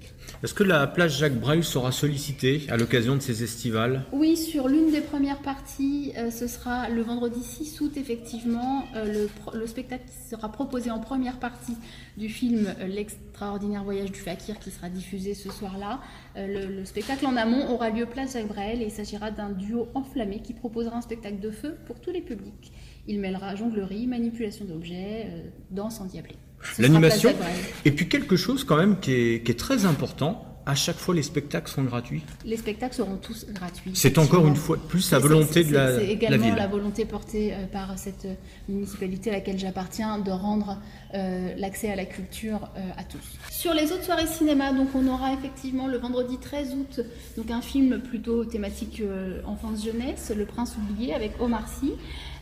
[0.42, 4.04] Est-ce que la place Jacques Brel sera sollicitée à l'occasion de ces estivales?
[4.12, 9.26] Oui, sur l'une des premières parties, euh, ce sera le vendredi 6 août, effectivement, euh,
[9.52, 11.76] le, spectacle qui sera proposé en première partie
[12.16, 16.00] du film euh, L'extraordinaire voyage du fakir qui sera diffusé ce soir-là.
[16.36, 19.88] Le, le spectacle en amont aura lieu place Jacques Brel et il s'agira d'un duo
[19.94, 22.72] enflammé qui proposera un spectacle de feu pour tous les publics.
[23.06, 26.36] Il mêlera jonglerie, manipulation d'objets, euh, danse endiablée.
[26.78, 27.30] L'animation.
[27.84, 31.14] Et puis quelque chose quand même qui est, qui est très important, à chaque fois
[31.14, 32.22] les spectacles sont gratuits.
[32.46, 33.90] Les spectacles seront tous gratuits.
[33.92, 36.54] C'est encore une fois plus la volonté de la, C'est la également ville.
[36.54, 38.34] la volonté portée euh, par cette euh,
[38.70, 40.78] municipalité à laquelle j'appartiens de rendre
[41.14, 43.20] euh, l'accès à la culture euh, à tous.
[43.50, 47.00] Sur les autres soirées cinéma, donc on aura effectivement le vendredi 13 août
[47.36, 51.92] donc un film plutôt thématique euh, enfance-jeunesse, Le Prince oublié avec Omar Sy.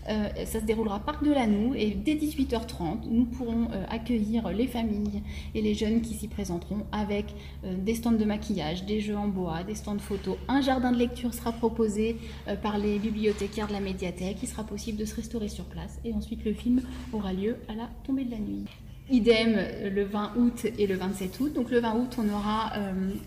[0.08, 4.48] Euh, ça se déroulera Parc de la Noue et dès 18h30, nous pourrons euh, accueillir
[4.50, 5.22] les familles
[5.54, 7.26] et les jeunes qui s'y présenteront avec
[7.64, 10.36] euh, des stands de maquillage, des jeux en bois, des stands photos.
[10.48, 12.16] Un jardin de lecture sera proposé
[12.62, 14.38] par les bibliothécaires de la médiathèque.
[14.42, 17.74] Il sera possible de se restaurer sur place et ensuite le film aura lieu à
[17.74, 18.64] la tombée de la nuit.
[19.10, 19.58] Idem
[19.90, 21.52] le 20 août et le 27 août.
[21.52, 22.72] Donc le 20 août, on aura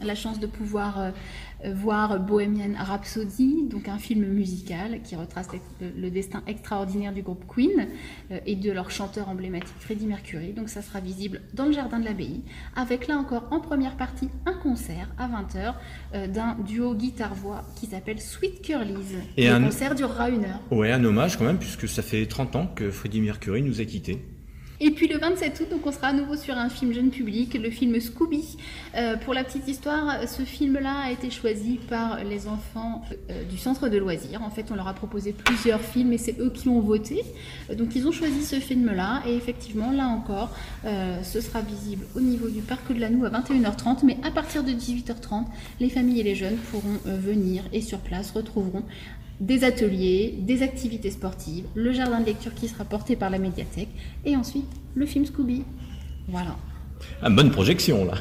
[0.01, 1.11] la chance de pouvoir
[1.73, 5.47] voir Bohemian Rhapsody, donc un film musical qui retrace
[5.81, 7.87] le, destin extraordinaire du groupe Queen
[8.31, 10.53] euh, et de leur chanteur emblématique Freddie Mercury.
[10.53, 12.41] Donc ça sera visible dans le jardin de l'abbaye,
[12.75, 15.73] avec là encore en première partie un concert à 20h
[16.13, 19.15] euh, d'un duo guitare-voix qui s'appelle Sweet Curlies.
[19.37, 20.61] Et le un- concert durera une heure.
[20.71, 23.85] Ouais, un hommage quand même, puisque ça fait 30 ans que Freddie Mercury nous a
[23.85, 24.23] quittés.
[24.81, 27.53] Et puis le 27 août, donc on sera à nouveau sur un film jeune public,
[27.53, 28.57] le film Scooby.
[28.95, 33.57] Euh, pour la petite histoire, ce film-là a été choisi par les enfants euh, du
[33.57, 34.41] centre de loisirs.
[34.43, 37.23] En fait, on leur a proposé plusieurs films et c'est eux qui ont voté.
[37.69, 40.49] Euh, Donc ils ont choisi ce film-là et effectivement, là encore,
[40.83, 44.03] euh, ce sera visible au niveau du parc de la Noue à 21h30.
[44.03, 45.45] Mais à partir de 18h30,
[45.79, 48.83] les familles et les jeunes pourront euh, venir et sur place retrouveront
[49.39, 53.89] des ateliers, des activités sportives, le jardin de lecture qui sera porté par la médiathèque
[54.25, 55.63] et ensuite le film Scooby.
[56.27, 56.55] Voilà.
[57.21, 58.15] Ah, bonne projection là.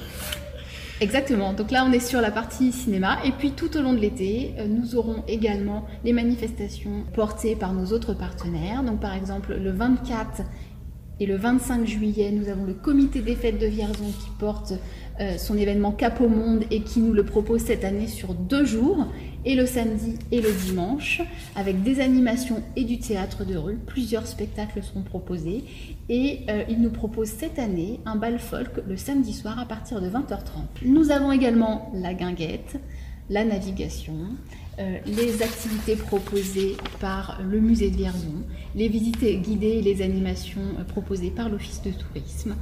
[1.01, 1.53] Exactement.
[1.53, 3.19] Donc là, on est sur la partie cinéma.
[3.25, 7.73] Et puis tout au long de l'été, euh, nous aurons également les manifestations portées par
[7.73, 8.83] nos autres partenaires.
[8.85, 10.43] Donc par exemple, le 24
[11.21, 14.75] et le 25 juillet, nous avons le comité des fêtes de Vierzon qui porte
[15.21, 18.65] euh, son événement Cap au Monde et qui nous le propose cette année sur deux
[18.65, 19.07] jours,
[19.45, 21.23] et le samedi et le dimanche,
[21.55, 23.77] avec des animations et du théâtre de rue.
[23.87, 25.65] Plusieurs spectacles seront proposés.
[26.09, 30.01] Et euh, il nous propose cette année un bal folk le samedi soir à partir
[30.01, 30.85] de 20h30.
[30.85, 32.79] Nous avons également la guinguette,
[33.31, 34.15] la navigation,
[34.79, 38.43] euh, les activités proposées par le musée de Vierzon,
[38.75, 42.57] les visites guidées et les animations euh, proposées par l'Office de tourisme,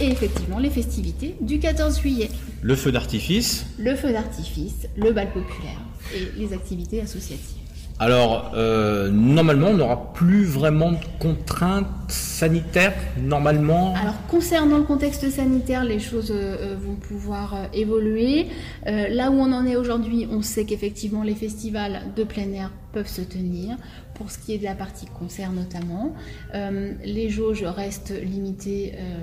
[0.00, 2.30] et effectivement les festivités du 14 juillet,
[2.62, 3.66] Le feu d'artifice.
[3.78, 5.80] le feu d'artifice, le bal populaire
[6.14, 7.58] et les activités associatives.
[8.00, 13.94] Alors, euh, normalement, on n'aura plus vraiment de contraintes sanitaires, normalement.
[13.94, 18.46] Alors concernant le contexte sanitaire, les choses euh, euh, vont pouvoir euh, évoluer.
[18.88, 22.72] Euh, là où on en est aujourd'hui, on sait qu'effectivement les festivals de plein air
[22.92, 23.76] peuvent se tenir.
[24.14, 26.14] Pour ce qui est de la partie concert notamment,
[26.54, 28.94] Euh, les jauges restent limitées.
[28.96, 29.20] euh,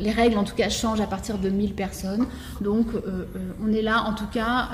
[0.00, 2.26] les règles en tout cas changent à partir de 1000 personnes.
[2.60, 3.26] Donc euh,
[3.62, 4.70] on est là en tout cas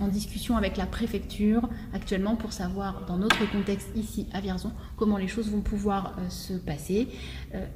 [0.00, 5.16] en discussion avec la préfecture actuellement pour savoir dans notre contexte ici à Vierzon comment
[5.16, 7.08] les choses vont pouvoir se passer.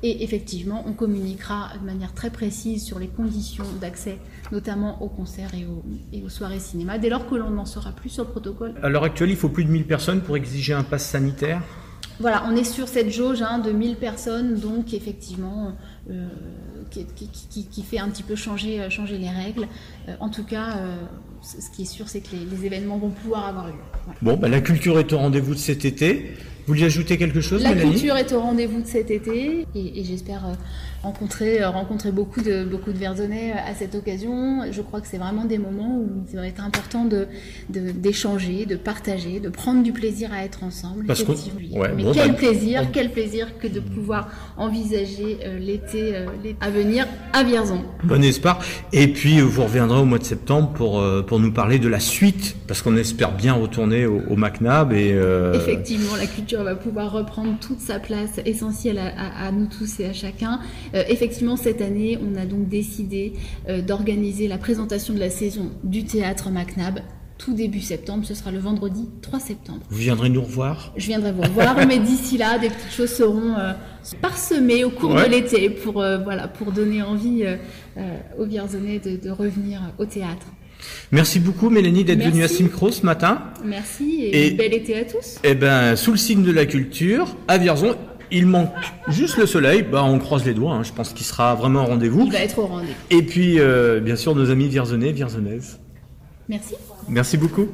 [0.02, 4.18] Et effectivement, on communiquera de manière très précise sur les conditions d'accès,
[4.52, 7.90] notamment aux concerts et aux, et aux soirées cinéma, dès lors que l'on n'en saura
[7.90, 8.74] plus sur le protocole.
[8.82, 11.60] À l'heure actuelle, il faut plus de 1000 personnes pour exiger un pass sanitaire.
[12.20, 15.72] Voilà, on est sur cette jauge hein, de 1000 personnes, donc effectivement,
[16.10, 16.28] euh,
[16.90, 19.66] qui, qui- qui- qui fait un petit peu changer, euh, changer les règles.
[20.08, 20.96] Euh, en tout cas, euh,
[21.42, 23.72] ce qui est sûr, c'est que les, les événements vont pouvoir avoir lieu.
[24.04, 24.18] Voilà.
[24.22, 26.34] Bon, bah, la culture est au rendez-vous de cet été.
[26.66, 27.92] Vous voulez ajouter quelque chose, La Mélanie?
[27.92, 30.44] culture est au rendez-vous de cet été et, et j'espère
[31.02, 34.60] rencontrer, euh, rencontrer beaucoup de, beaucoup de Verzonais euh, à cette occasion.
[34.70, 37.26] Je crois que c'est vraiment des moments où il va être important de,
[37.70, 41.06] de- d'échanger, de partager, de prendre du plaisir à être ensemble.
[41.06, 41.22] Parce
[41.78, 46.14] ouais, Mais bon, quel bah, plaisir, on- quel plaisir que de pouvoir envisager euh, l'été,
[46.16, 46.26] euh,
[46.60, 47.82] à venir à Vierzon.
[48.04, 48.60] Bon espoir.
[48.92, 52.00] Et puis, vous reviendrez au mois de septembre pour, euh, pour nous parler de la
[52.00, 55.12] suite, parce qu'on espère bien retourner au, au MacNab et
[55.54, 60.00] Effectivement, la culture va pouvoir reprendre toute sa place essentielle à, à- à nous tous
[60.00, 60.60] et à chacun.
[60.94, 63.32] Euh, effectivement, cette année, on a donc décidé
[63.68, 67.00] euh, d'organiser la présentation de la saison du théâtre MacNab
[67.38, 68.24] tout début septembre.
[68.24, 69.80] Ce sera le vendredi 3 septembre.
[69.90, 70.92] vous viendrez nous revoir?
[70.96, 73.72] Je viendrai vous revoir, mais d'ici là, des petites choses seront euh,
[74.20, 75.26] parsemées au cours Ouais.
[75.26, 77.56] de l'été pour, euh, voilà, pour donner envie euh,
[78.38, 80.46] aux Vierzonais de, de revenir au théâtre.
[81.12, 82.56] Merci beaucoup Mélanie d'être venue à Merci.
[82.56, 83.42] Simcro ce matin.
[83.64, 85.38] Merci et, Et- bel été à tous.
[85.44, 87.94] Eh ben, sous le signe de la culture, à Vierzon,
[88.32, 88.70] il manque
[89.08, 89.82] juste le soleil.
[89.82, 90.74] Bah, on croise les doigts.
[90.74, 90.82] hein.
[90.82, 92.24] Je pense qu'il sera vraiment au rendez-vous.
[92.26, 92.92] Il va être au rendez-vous.
[93.10, 95.78] Et puis, euh, bien sûr, nos amis vierzonais, vierzonaises.
[96.48, 96.74] Merci.
[97.08, 97.68] Merci beaucoup.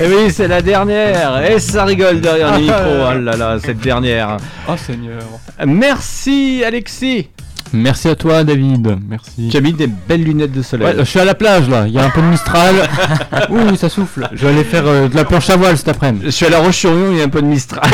[0.00, 1.50] Et oui, c'est la dernière.
[1.50, 2.78] Et ça rigole derrière les micros.
[3.10, 4.36] Oh là là, cette dernière.
[4.68, 5.22] Oh Seigneur.
[5.66, 7.28] Merci Alexis.
[7.72, 8.98] Merci à toi David.
[9.08, 9.48] Merci.
[9.50, 10.86] Tu as mis des belles lunettes de soleil.
[10.88, 12.74] Ouais, je suis à la plage là, il y a un peu de Mistral.
[13.50, 14.28] Ouh, ça souffle.
[14.32, 16.26] Je vais aller faire euh, de la planche à voile cet après-midi.
[16.26, 17.88] Je suis à La Roche-sur-Yon, il y a un peu de Mistral.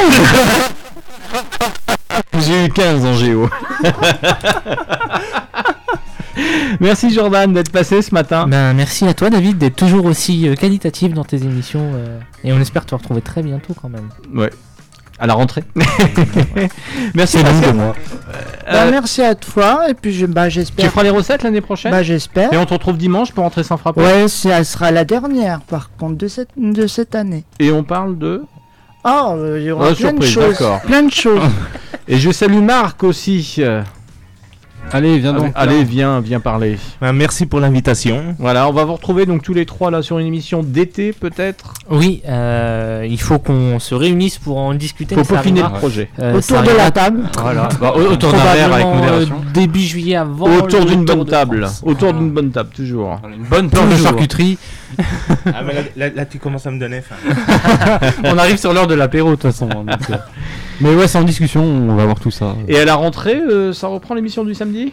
[2.38, 3.48] J'ai eu 15 en géo.
[6.80, 8.46] Merci Jordan d'être passé ce matin.
[8.48, 12.52] Ben, merci à toi David d'être toujours aussi euh, qualitatif dans tes émissions euh, et
[12.52, 14.08] on espère te retrouver très bientôt quand même.
[14.34, 14.50] Ouais.
[15.18, 15.62] À la rentrée.
[17.14, 17.72] Merci Pascal.
[17.72, 17.94] de moi.
[18.70, 20.84] Bah, merci à toi et puis je- bah, j'espère.
[20.86, 22.52] Tu feras les recettes l'année prochaine Bah j'espère.
[22.52, 24.00] Et on te retrouve dimanche pour rentrer sans frapper.
[24.00, 27.44] Ouais, elle sera la dernière par contre de cette, de cette année.
[27.60, 28.42] Et on parle de.
[29.04, 30.68] Oh, euh, il y aura Oh, plein surprise, de choses.
[30.86, 31.42] Plein de choses.
[32.08, 33.60] Et je salue Marc aussi.
[34.92, 35.52] Allez, viens donc.
[35.56, 36.78] Allez, viens, viens parler.
[37.00, 38.36] merci pour l'invitation.
[38.38, 41.74] Voilà, on va vous retrouver donc tous les trois là sur une émission d'été peut-être?
[41.90, 45.16] Oui, euh, il faut qu'on se réunisse pour en discuter.
[45.16, 46.08] Faut peaufiner le projet.
[46.20, 47.22] euh, Autour de la table.
[47.40, 47.68] Voilà.
[47.80, 49.34] Bah, au- autour d'un verre avec Probablement, modération.
[49.34, 50.46] euh, début juillet avant.
[50.58, 51.62] Autour d'une bonne table.
[51.62, 51.82] France.
[51.84, 53.20] Autour d'une bonne table, toujours.
[53.36, 54.06] Une bonne planche de Toujours.
[54.10, 54.58] charcuterie.
[55.46, 57.16] Ah, mais là, là- là, tu commences à me donner faim.
[58.24, 59.68] on arrive sur l'heure de l'apéro de toute façon.
[59.70, 60.16] hein, donc, euh.
[60.80, 62.56] Mais ouais, c'est en discussion, on va voir tout ça.
[62.68, 64.92] Et à la rentrée, euh, ça reprend l'émission du samedi?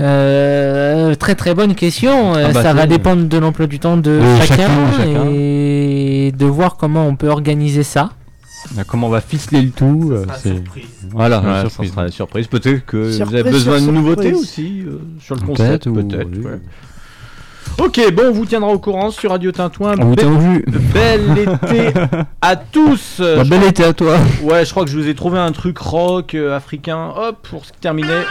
[0.00, 2.34] Euh, très très bonne question.
[2.34, 5.24] Euh, Ah bah, ça va dépendre de l'emploi du temps de, De chacun, chacun, chacun.
[5.30, 8.10] et de voir comment on peut organiser ça.
[8.76, 10.54] Là, comment on va ficeler le tout euh, c'est-
[11.10, 11.90] Voilà, ça surprise.
[11.90, 12.46] sera une surprise.
[12.46, 14.42] Peut-être que vous Surprise avez besoin de nouveautés surprise.
[14.42, 15.86] aussi euh, sur le Peut-être, concept.
[15.86, 16.28] ou- Peut-être.
[16.32, 16.44] oui.
[16.44, 16.60] ouais.
[17.78, 19.94] Ok, bon, on vous tiendra au courant sur Radio Tintouin.
[20.00, 20.64] On vous tient au jus.
[20.92, 21.92] Bel été
[22.40, 23.16] à tous.
[23.20, 24.16] Bah, bel crois- été à toi.
[24.42, 27.10] Ouais, je crois que je vous ai trouvé un truc rock euh, africain.
[27.16, 28.22] Hop, pour se terminer.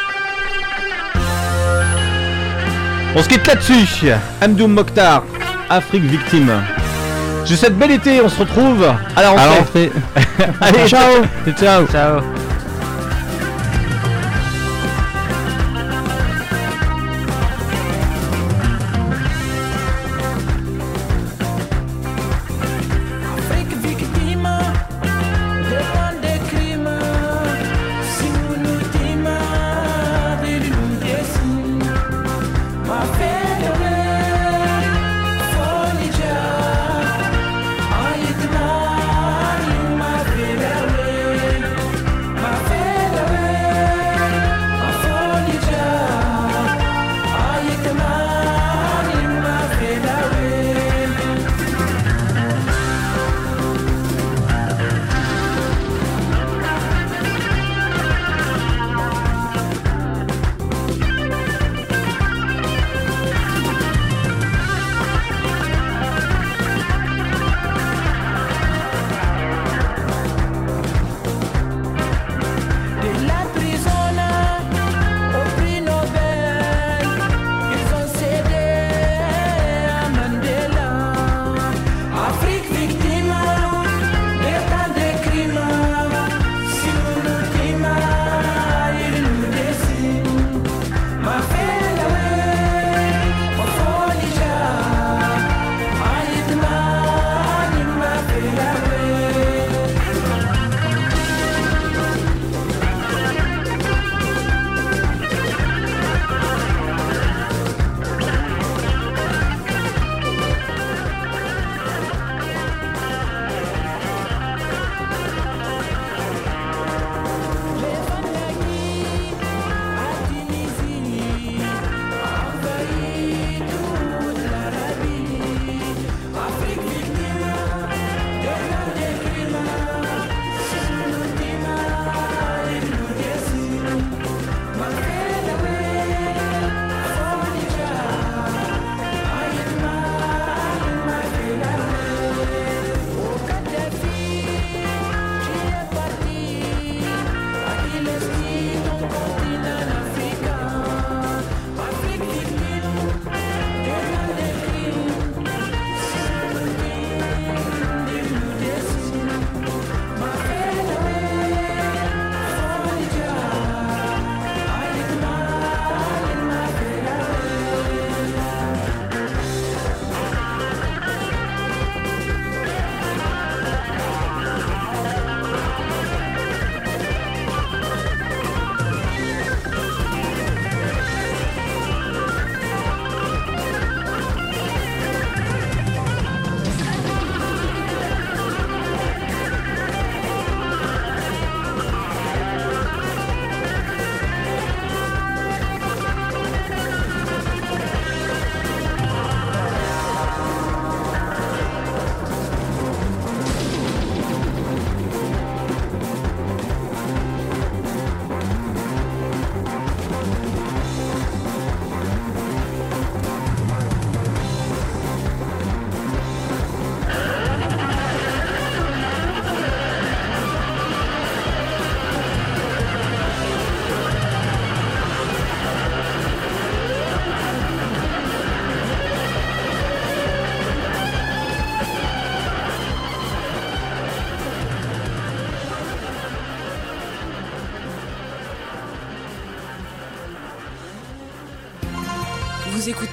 [3.16, 4.10] On se quitte là-dessus.
[4.42, 5.24] Amdoum Mokhtar,
[5.70, 6.52] Afrique victime.
[7.46, 8.22] Je vous souhaite bel été.
[8.22, 8.84] On se retrouve
[9.16, 9.44] à la rentrée.
[9.44, 9.92] À la rentrée.
[10.62, 11.24] Allez, ciao.
[11.60, 11.86] Ciao.
[11.88, 12.22] Ciao.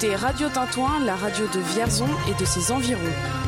[0.03, 3.40] Écoutez Radio Tintouin, la radio de Vierzon et de ses environs.